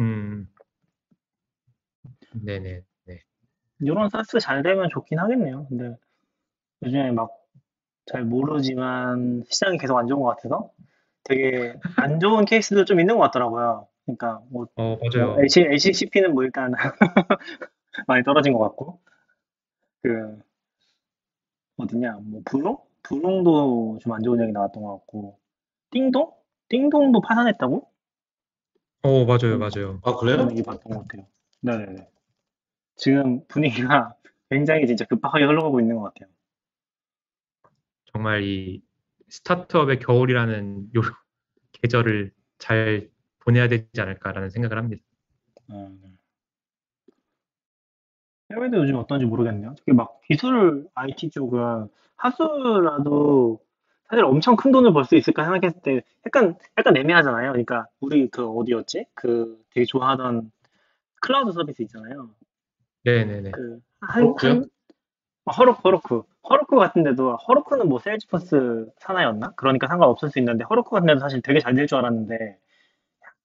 음. 0.00 0.46
네네. 2.34 2.82
네. 3.78 3.86
이런 3.86 4.08
사스 4.10 4.38
잘 4.40 4.62
되면 4.62 4.88
좋긴 4.90 5.18
하겠네요. 5.18 5.66
근데 5.68 5.96
요즘에 6.82 7.12
막 7.12 7.30
잘 8.06 8.24
모르지만 8.24 9.42
시장이 9.48 9.78
계속 9.78 9.98
안 9.98 10.06
좋은 10.06 10.20
것 10.22 10.36
같아서 10.36 10.70
되게 11.24 11.74
안 11.96 12.20
좋은 12.20 12.44
케이스도 12.44 12.84
좀 12.84 13.00
있는 13.00 13.16
것 13.16 13.24
같더라고요. 13.24 13.88
그러니까 14.04 14.42
뭐 14.48 14.68
어, 14.76 14.96
맞아요. 15.02 15.36
H, 15.42 15.60
HCP는 15.60 16.32
뭐 16.34 16.44
일단 16.44 16.72
많이 18.06 18.22
떨어진 18.22 18.52
것 18.52 18.60
같고 18.60 19.00
그 20.02 20.38
어디냐 21.78 22.18
뭐 22.22 22.42
부롱? 22.44 22.78
부롱도 23.02 23.98
좀 24.00 24.12
안 24.12 24.22
좋은 24.22 24.40
얘기 24.40 24.52
나왔던 24.52 24.82
것 24.82 24.98
같고 24.98 25.38
띵동? 25.90 26.32
띵동도 26.68 27.20
파산했다고? 27.20 27.88
어, 29.02 29.24
맞아요. 29.24 29.58
맞아요. 29.58 30.00
아, 30.04 30.14
그래요? 30.16 30.36
그런 30.36 30.50
얘기 30.52 30.62
봤던 30.62 30.92
것 30.92 31.08
같아요. 31.08 31.26
네네네. 31.60 32.08
지금 32.96 33.46
분위기가 33.48 34.14
굉장히 34.50 34.86
진짜 34.86 35.04
급박하게 35.04 35.44
흘러가고 35.44 35.80
있는 35.80 35.96
것 35.96 36.14
같아요. 36.14 36.28
정말 38.12 38.42
이 38.42 38.82
스타트업의 39.28 39.98
겨울이라는 40.00 40.90
요 40.96 41.00
계절을 41.72 42.32
잘 42.58 43.10
보내야 43.40 43.68
되지 43.68 44.00
않을까라는 44.00 44.50
생각을 44.50 44.78
합니다. 44.78 45.02
음. 45.70 46.18
해외도 48.52 48.78
요즘 48.78 48.96
어떤지 48.96 49.26
모르겠네요. 49.26 49.74
특히 49.76 49.92
막 49.92 50.20
기술 50.22 50.86
IT 50.94 51.30
쪽은 51.30 51.88
Hasura도 52.16 53.60
사실 54.08 54.24
엄청 54.24 54.54
큰 54.56 54.70
돈을 54.70 54.92
벌 54.92 55.04
수 55.04 55.16
있을까 55.16 55.44
생각했을 55.44 55.80
때 55.82 56.02
약간 56.24 56.56
약간 56.78 56.96
애매하잖아요. 56.96 57.50
그러니까 57.52 57.86
우리 58.00 58.28
그 58.28 58.46
어디였지? 58.48 59.06
그 59.14 59.60
되게 59.70 59.84
좋아하던 59.84 60.50
클라우드 61.20 61.52
서비스 61.52 61.82
있잖아요. 61.82 62.30
네네네. 63.14 63.50
그 63.52 63.80
한? 64.00 64.34
한 64.36 64.66
아, 65.46 65.52
Heroku 65.52 65.80
Heroku 65.84 66.22
Heroku 66.48 66.76
같은 66.76 67.04
데도 67.04 67.36
Heroku는 67.36 67.88
뭐 67.88 67.98
Salesforce 68.00 68.90
산하였나? 68.98 69.52
그러니까 69.56 69.88
상관없을 69.88 70.30
수 70.30 70.38
있는데 70.40 70.64
Heroku 70.64 70.90
같은 70.90 71.06
데도 71.06 71.20
사실 71.20 71.42
되게 71.42 71.60
잘 71.60 71.74
될 71.74 71.86
줄 71.86 71.98
알았는데 71.98 72.58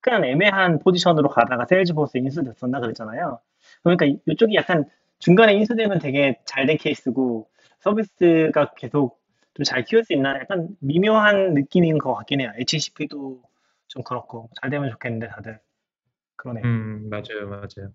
약간 0.05 0.25
애매한 0.25 0.79
포지션으로 0.79 1.29
가다가 1.29 1.65
Salesforce 1.65 2.17
인수됐었나 2.17 2.79
그랬잖아요. 2.79 3.39
그러니까 3.83 4.05
이- 4.05 4.19
이쪽이 4.27 4.55
약간 4.55 4.85
중간에 5.19 5.53
인수되면 5.55 5.99
되게 5.99 6.39
잘 6.45 6.65
된 6.67 6.77
케이스고 6.77 7.49
서비스가 7.79 8.73
계속 8.75 9.19
좀 9.55 9.65
잘 9.65 9.83
키울 9.83 10.03
수 10.05 10.13
있나 10.13 10.35
약간 10.39 10.69
미묘한 10.79 11.53
느낌인 11.55 11.97
것 11.99 12.13
같긴 12.15 12.41
해요. 12.41 12.51
HCP도 12.57 13.43
좀 13.87 14.03
그렇고 14.03 14.49
잘 14.61 14.69
되면 14.69 14.89
좋겠는데 14.91 15.27
다들 15.29 15.59
그러네요. 16.37 16.65
음, 16.65 17.09
맞아요. 17.09 17.49
맞아요. 17.49 17.93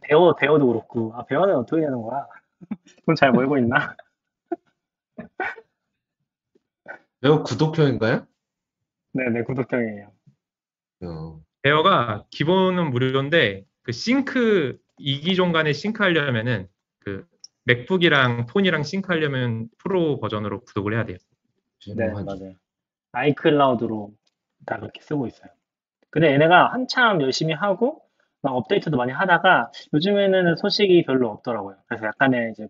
배어 0.00 0.34
배어도 0.34 0.66
그렇고 0.66 1.12
아 1.14 1.24
배어는 1.26 1.54
어떻게 1.56 1.82
되는 1.82 2.00
거야? 2.02 2.26
돈 3.06 3.14
잘 3.16 3.32
벌고 3.32 3.58
있나? 3.58 3.94
이거 7.22 7.42
구독형인가요? 7.42 8.26
네네 9.12 9.44
구독형이에요. 9.44 10.12
어, 11.04 11.40
Bear가 11.62 12.24
기본은 12.30 12.90
무료인데 12.90 13.64
그 13.82 13.92
싱크 13.92 14.78
이기종 14.98 15.52
간에 15.52 15.72
싱크 15.72 16.02
하려면은 16.02 16.68
그 17.00 17.26
MacBook이랑 17.64 18.46
폰이랑 18.46 18.82
싱크 18.82 19.12
하려면 19.12 19.68
프로 19.78 20.18
버전으로 20.20 20.60
구독을 20.62 20.94
해야 20.94 21.04
돼요. 21.04 21.18
네 21.96 22.06
한- 22.06 22.24
맞아요. 22.24 22.54
iCloud로 23.12 24.12
다 24.66 24.78
그렇게 24.78 25.00
쓰고 25.02 25.26
있어요. 25.26 25.50
근데 26.10 26.32
얘네가 26.32 26.72
한참 26.72 27.20
열심히 27.22 27.52
하고 27.54 28.01
막 28.42 28.56
업데이트도 28.56 28.96
많이 28.96 29.12
하다가 29.12 29.70
요즘에는 29.94 30.56
소식이 30.56 31.04
별로 31.04 31.30
없더라고요. 31.30 31.76
그래서 31.86 32.06
약간의 32.06 32.52
이제 32.52 32.68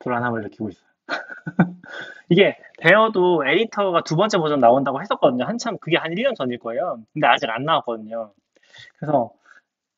불안함을 0.00 0.42
느끼고 0.42 0.70
있어요. 0.70 0.86
이게 2.28 2.58
Bear도 2.80 3.44
에디터가 3.46 4.02
두 4.02 4.16
번째 4.16 4.38
버전 4.38 4.58
나온다고 4.58 5.00
했었거든요. 5.00 5.44
한참 5.44 5.78
그게 5.78 5.96
한 5.96 6.12
1년 6.12 6.34
전일 6.34 6.58
거예요. 6.58 6.98
근데 7.12 7.26
아직 7.26 7.48
안 7.50 7.64
나왔거든요. 7.64 8.32
그래서 8.98 9.32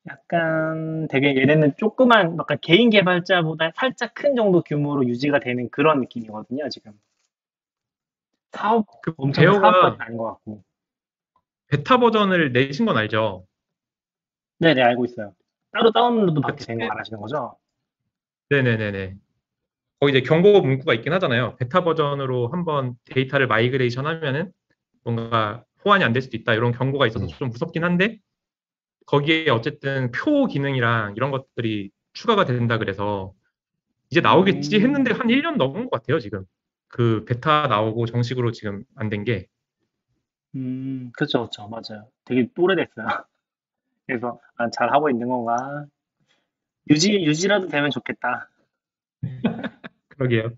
약간 0.08 1.06
되게 1.08 1.36
얘네는 1.36 1.74
조그만 1.76 2.36
약간 2.38 2.58
개인 2.60 2.90
개발자보다 2.90 3.72
살짝 3.76 4.14
큰 4.14 4.36
정도 4.36 4.62
규모로 4.62 5.06
유지가 5.06 5.38
되는 5.38 5.68
그런 5.70 6.00
느낌이거든요, 6.00 6.68
지금. 6.68 6.92
사업 8.52 8.86
그 9.02 9.12
엄청 9.16 9.42
제어가 9.42 9.60
사업까지는 9.60 10.00
아닌 10.00 10.18
것 10.18 10.24
같고. 10.24 10.62
베타 11.68 11.98
버전을 11.98 12.52
내신 12.52 12.86
건 12.86 12.96
알죠? 12.96 13.47
네네 14.58 14.82
알고 14.82 15.04
있어요. 15.04 15.34
따로 15.72 15.92
다운로드 15.92 16.40
받게 16.40 16.64
된거 16.64 16.80
그치. 16.84 16.88
말하시는 16.88 17.20
거죠? 17.20 17.56
네네네네. 18.50 19.14
거기 20.00 20.12
이제 20.12 20.22
경고 20.22 20.60
문구가 20.60 20.94
있긴 20.94 21.12
하잖아요. 21.14 21.56
베타 21.56 21.84
버전으로 21.84 22.48
한번 22.48 22.94
데이터를 23.06 23.46
migration 23.46 24.06
하면은 24.06 24.52
뭔가 25.04 25.64
호환이 25.84 26.04
안 26.04 26.12
될 26.12 26.22
수도 26.22 26.36
있다. 26.36 26.54
이런 26.54 26.72
경고가 26.72 27.06
있어서 27.06 27.26
음. 27.26 27.28
좀 27.38 27.50
무섭긴 27.50 27.84
한데 27.84 28.18
거기에 29.06 29.50
어쨌든 29.50 30.10
표 30.12 30.46
기능이랑 30.46 31.14
이런 31.16 31.30
것들이 31.30 31.90
추가가 32.12 32.44
된다 32.44 32.78
그래서 32.78 33.32
이제 34.10 34.20
나오겠지 34.20 34.76
음. 34.78 34.82
했는데 34.82 35.12
한 35.12 35.28
1년 35.28 35.56
넘은 35.58 35.84
것 35.90 35.90
같아요, 36.02 36.20
지금. 36.20 36.44
그 36.88 37.24
베타 37.26 37.66
나오고 37.68 38.06
정식으로 38.06 38.52
지금 38.52 38.84
안 38.96 39.10
된 39.10 39.24
게. 39.24 39.46
음, 40.54 41.10
그렇죠, 41.14 41.40
그렇죠, 41.40 41.68
맞아요. 41.68 42.08
되게 42.24 42.48
오래됐어요. 42.56 43.06
그래서 44.08 44.40
아, 44.56 44.70
잘 44.70 44.92
하고 44.92 45.10
있는 45.10 45.28
건가? 45.28 45.84
유지 46.90 47.12
유지라도 47.12 47.68
되면 47.68 47.90
좋겠다. 47.90 48.48
그러게요. 50.08 50.52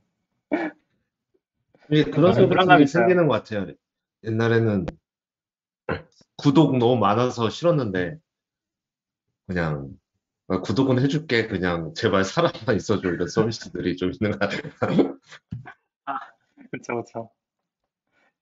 그런 1.88 2.32
생각이 2.32 2.84
있어요. 2.84 3.02
생기는 3.02 3.26
것 3.26 3.34
같아요. 3.34 3.74
옛날에는 4.22 4.86
구독 6.36 6.78
너무 6.78 6.96
많아서 6.98 7.50
싫었는데 7.50 8.18
그냥 9.48 9.90
아, 10.46 10.60
구독은 10.60 11.00
해줄게 11.00 11.48
그냥 11.48 11.92
제발 11.94 12.24
살아만 12.24 12.76
있어줘 12.76 13.08
이런 13.08 13.26
서비스들이 13.26 13.96
좀 13.96 14.12
있는 14.12 14.30
것 14.30 14.38
같아요. 14.38 15.18
그렇죠, 16.70 16.92
그렇죠. 16.92 17.30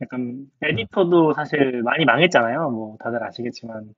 약간 0.03 0.51
에디터도 0.61 1.33
사실 1.33 1.83
많이 1.83 2.05
망했잖아요. 2.05 2.71
뭐 2.71 2.99
다들 3.01 3.25
아시겠지만 3.25 3.95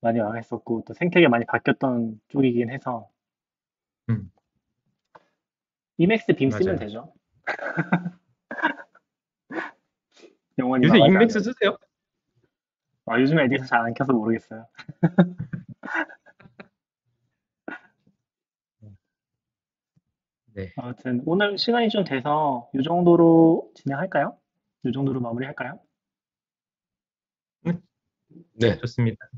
많이 0.00 0.18
망했었고 0.18 0.84
또 0.86 0.94
생태계 0.94 1.28
많이 1.28 1.44
바뀌었던 1.44 2.20
쪽이긴 2.28 2.70
해서 2.70 3.08
음. 4.08 4.30
이맥스 5.98 6.32
빔 6.34 6.50
쓰면 6.50 6.76
맞아요. 6.76 6.78
되죠. 6.78 7.12
영원히 10.58 10.86
요새 10.86 10.98
망하지 10.98 11.12
인맥스 11.12 11.38
않는. 11.38 11.44
쓰세요? 11.52 11.76
아, 13.06 13.20
요즘에 13.20 13.44
에디터 13.44 13.64
잘 13.64 13.80
안 13.84 13.92
켜서 13.94 14.12
모르겠어요. 14.12 14.66
네. 20.52 20.72
아무튼 20.76 21.22
오늘 21.26 21.56
시간이 21.58 21.88
좀 21.90 22.04
돼서 22.04 22.70
이 22.74 22.82
정도로 22.82 23.70
진행할까요? 23.74 24.36
이 24.84 24.92
정도로 24.92 25.20
마무리할까요? 25.20 25.78
네, 28.54 28.76
좋습니다. 28.78 29.28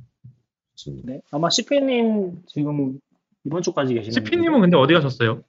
좋습니다. 0.83 1.13
네. 1.13 1.21
아마 1.31 1.49
CP님 1.51 2.43
지금 2.47 2.99
이번 3.45 3.63
주까지 3.63 3.95
계시는 3.95 4.13
CP님은 4.13 4.61
근데 4.61 4.77
어디 4.77 4.95
가셨어요? 4.95 5.43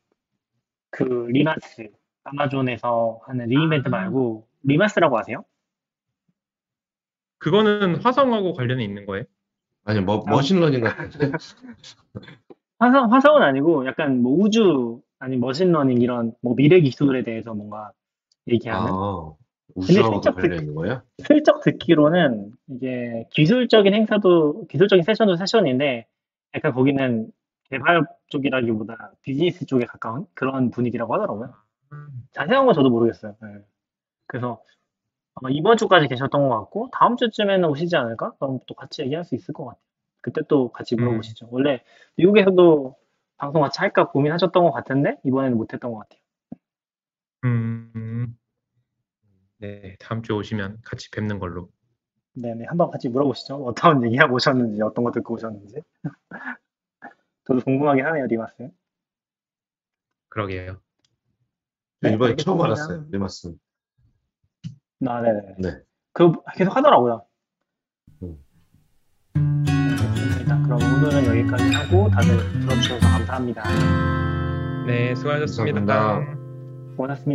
그 0.89 1.03
re:MARS 1.03 1.89
아마존에서 2.23 3.19
하는 3.25 3.47
re:Invent 3.47 3.87
아. 3.87 3.91
말고 3.91 4.47
re:MARS라고 4.63 5.17
아세요? 5.17 5.43
그거는 7.39 7.97
화성하고 7.97 8.53
관련이 8.53 8.83
있는 8.83 9.05
거예요? 9.05 9.25
아니 9.83 9.99
뭐 9.99 10.23
machine 10.27 10.52
learning 10.52 10.81
같은 10.81 11.31
화성 12.79 13.11
화성은 13.11 13.41
아니고 13.41 13.85
약간 13.85 14.21
뭐 14.21 14.33
우주 14.33 15.01
아니 15.19 15.37
machine 15.37 15.67
learning 15.67 16.01
이런 16.01 16.33
뭐 16.41 16.55
미래 16.55 16.79
기술에 16.79 17.23
대해서 17.23 17.53
뭔가 17.53 17.91
얘기하는 18.47 18.91
아 18.91 19.33
관련 19.75 20.59
있는 20.59 20.75
거예요? 20.75 21.01
슬쩍 21.19 21.61
듣기로는 21.61 22.51
이게 22.67 23.27
기술적인 23.31 23.93
행사도 23.93 24.67
기술적인 24.67 25.03
세션도 25.03 25.35
세션인데 25.35 26.07
약간 26.55 26.73
거기는 26.73 27.31
개발 27.69 28.05
쪽이라기보다 28.27 29.13
비즈니스 29.21 29.65
쪽에 29.65 29.85
가까운 29.85 30.25
그런 30.33 30.69
분위기라고 30.69 31.13
하더라고요. 31.13 31.53
자세한 32.31 32.65
건 32.65 32.75
저도 32.75 32.89
모르겠어요. 32.89 33.35
네. 33.41 33.47
그래서 34.27 34.61
아마 35.35 35.49
이번 35.51 35.77
주까지 35.77 36.07
계셨던 36.07 36.49
것 36.49 36.59
같고 36.59 36.89
다음 36.91 37.17
주쯤에는 37.17 37.67
오시지 37.69 37.95
않을까? 37.95 38.33
그럼 38.39 38.59
또 38.67 38.75
같이 38.75 39.01
얘기할 39.01 39.23
수 39.23 39.35
있을 39.35 39.53
것 39.53 39.65
같아요. 39.65 39.83
그때 40.21 40.41
또 40.47 40.71
같이 40.71 40.95
음. 40.95 41.03
물어보시죠. 41.03 41.47
원래 41.51 41.83
미국에서도 42.15 42.95
방송 43.37 43.61
같이 43.61 43.79
할까 43.79 44.09
고민하셨던 44.09 44.63
것 44.63 44.71
같은데 44.71 45.17
이번에는 45.25 45.57
못했던 45.57 45.91
것 45.91 45.99
같아요. 45.99 46.21
음, 47.45 48.37
네, 49.63 49.95
다음 49.97 50.21
주에 50.21 50.35
오시면 50.35 50.79
같이 50.83 51.09
뵙는 51.09 51.39
걸로. 51.39 51.69
네네 52.33 52.65
한번 52.65 52.91
같이 52.91 53.07
물어보시죠. 53.07 53.63
어떤 53.63 54.03
얘기하고 54.03 54.35
오셨는지 54.35 54.81
어떤 54.81 55.05
거 55.05 55.11
듣고 55.11 55.35
오셨는지. 55.35 55.75
저도 57.45 57.61
궁금하긴 57.61 58.05
하네요, 58.05 58.25
re:MARS. 58.25 58.69
그러게요. 60.27 60.81
네, 62.01 62.13
이번에 62.13 62.35
처음. 62.35 62.61
알았어요. 62.61 63.05
re:MARS. 63.09 63.55
아, 65.07 65.21
네네. 65.21 65.55
네. 65.59 65.81
그 66.11 66.33
계속 66.57 66.75
하더라고요. 66.75 67.25
음. 68.23 68.43
그럼 69.33 70.79
오늘은 70.81 71.25
여기까지 71.25 71.71
하고 71.73 72.09
다들 72.09 72.37
들어주셔서 72.59 72.99
감사합니다. 72.99 73.63
네, 74.87 75.15
수고하셨습니다. 75.15 75.79
감사합니다. 75.79 76.43
고맙습니다. 76.97 77.31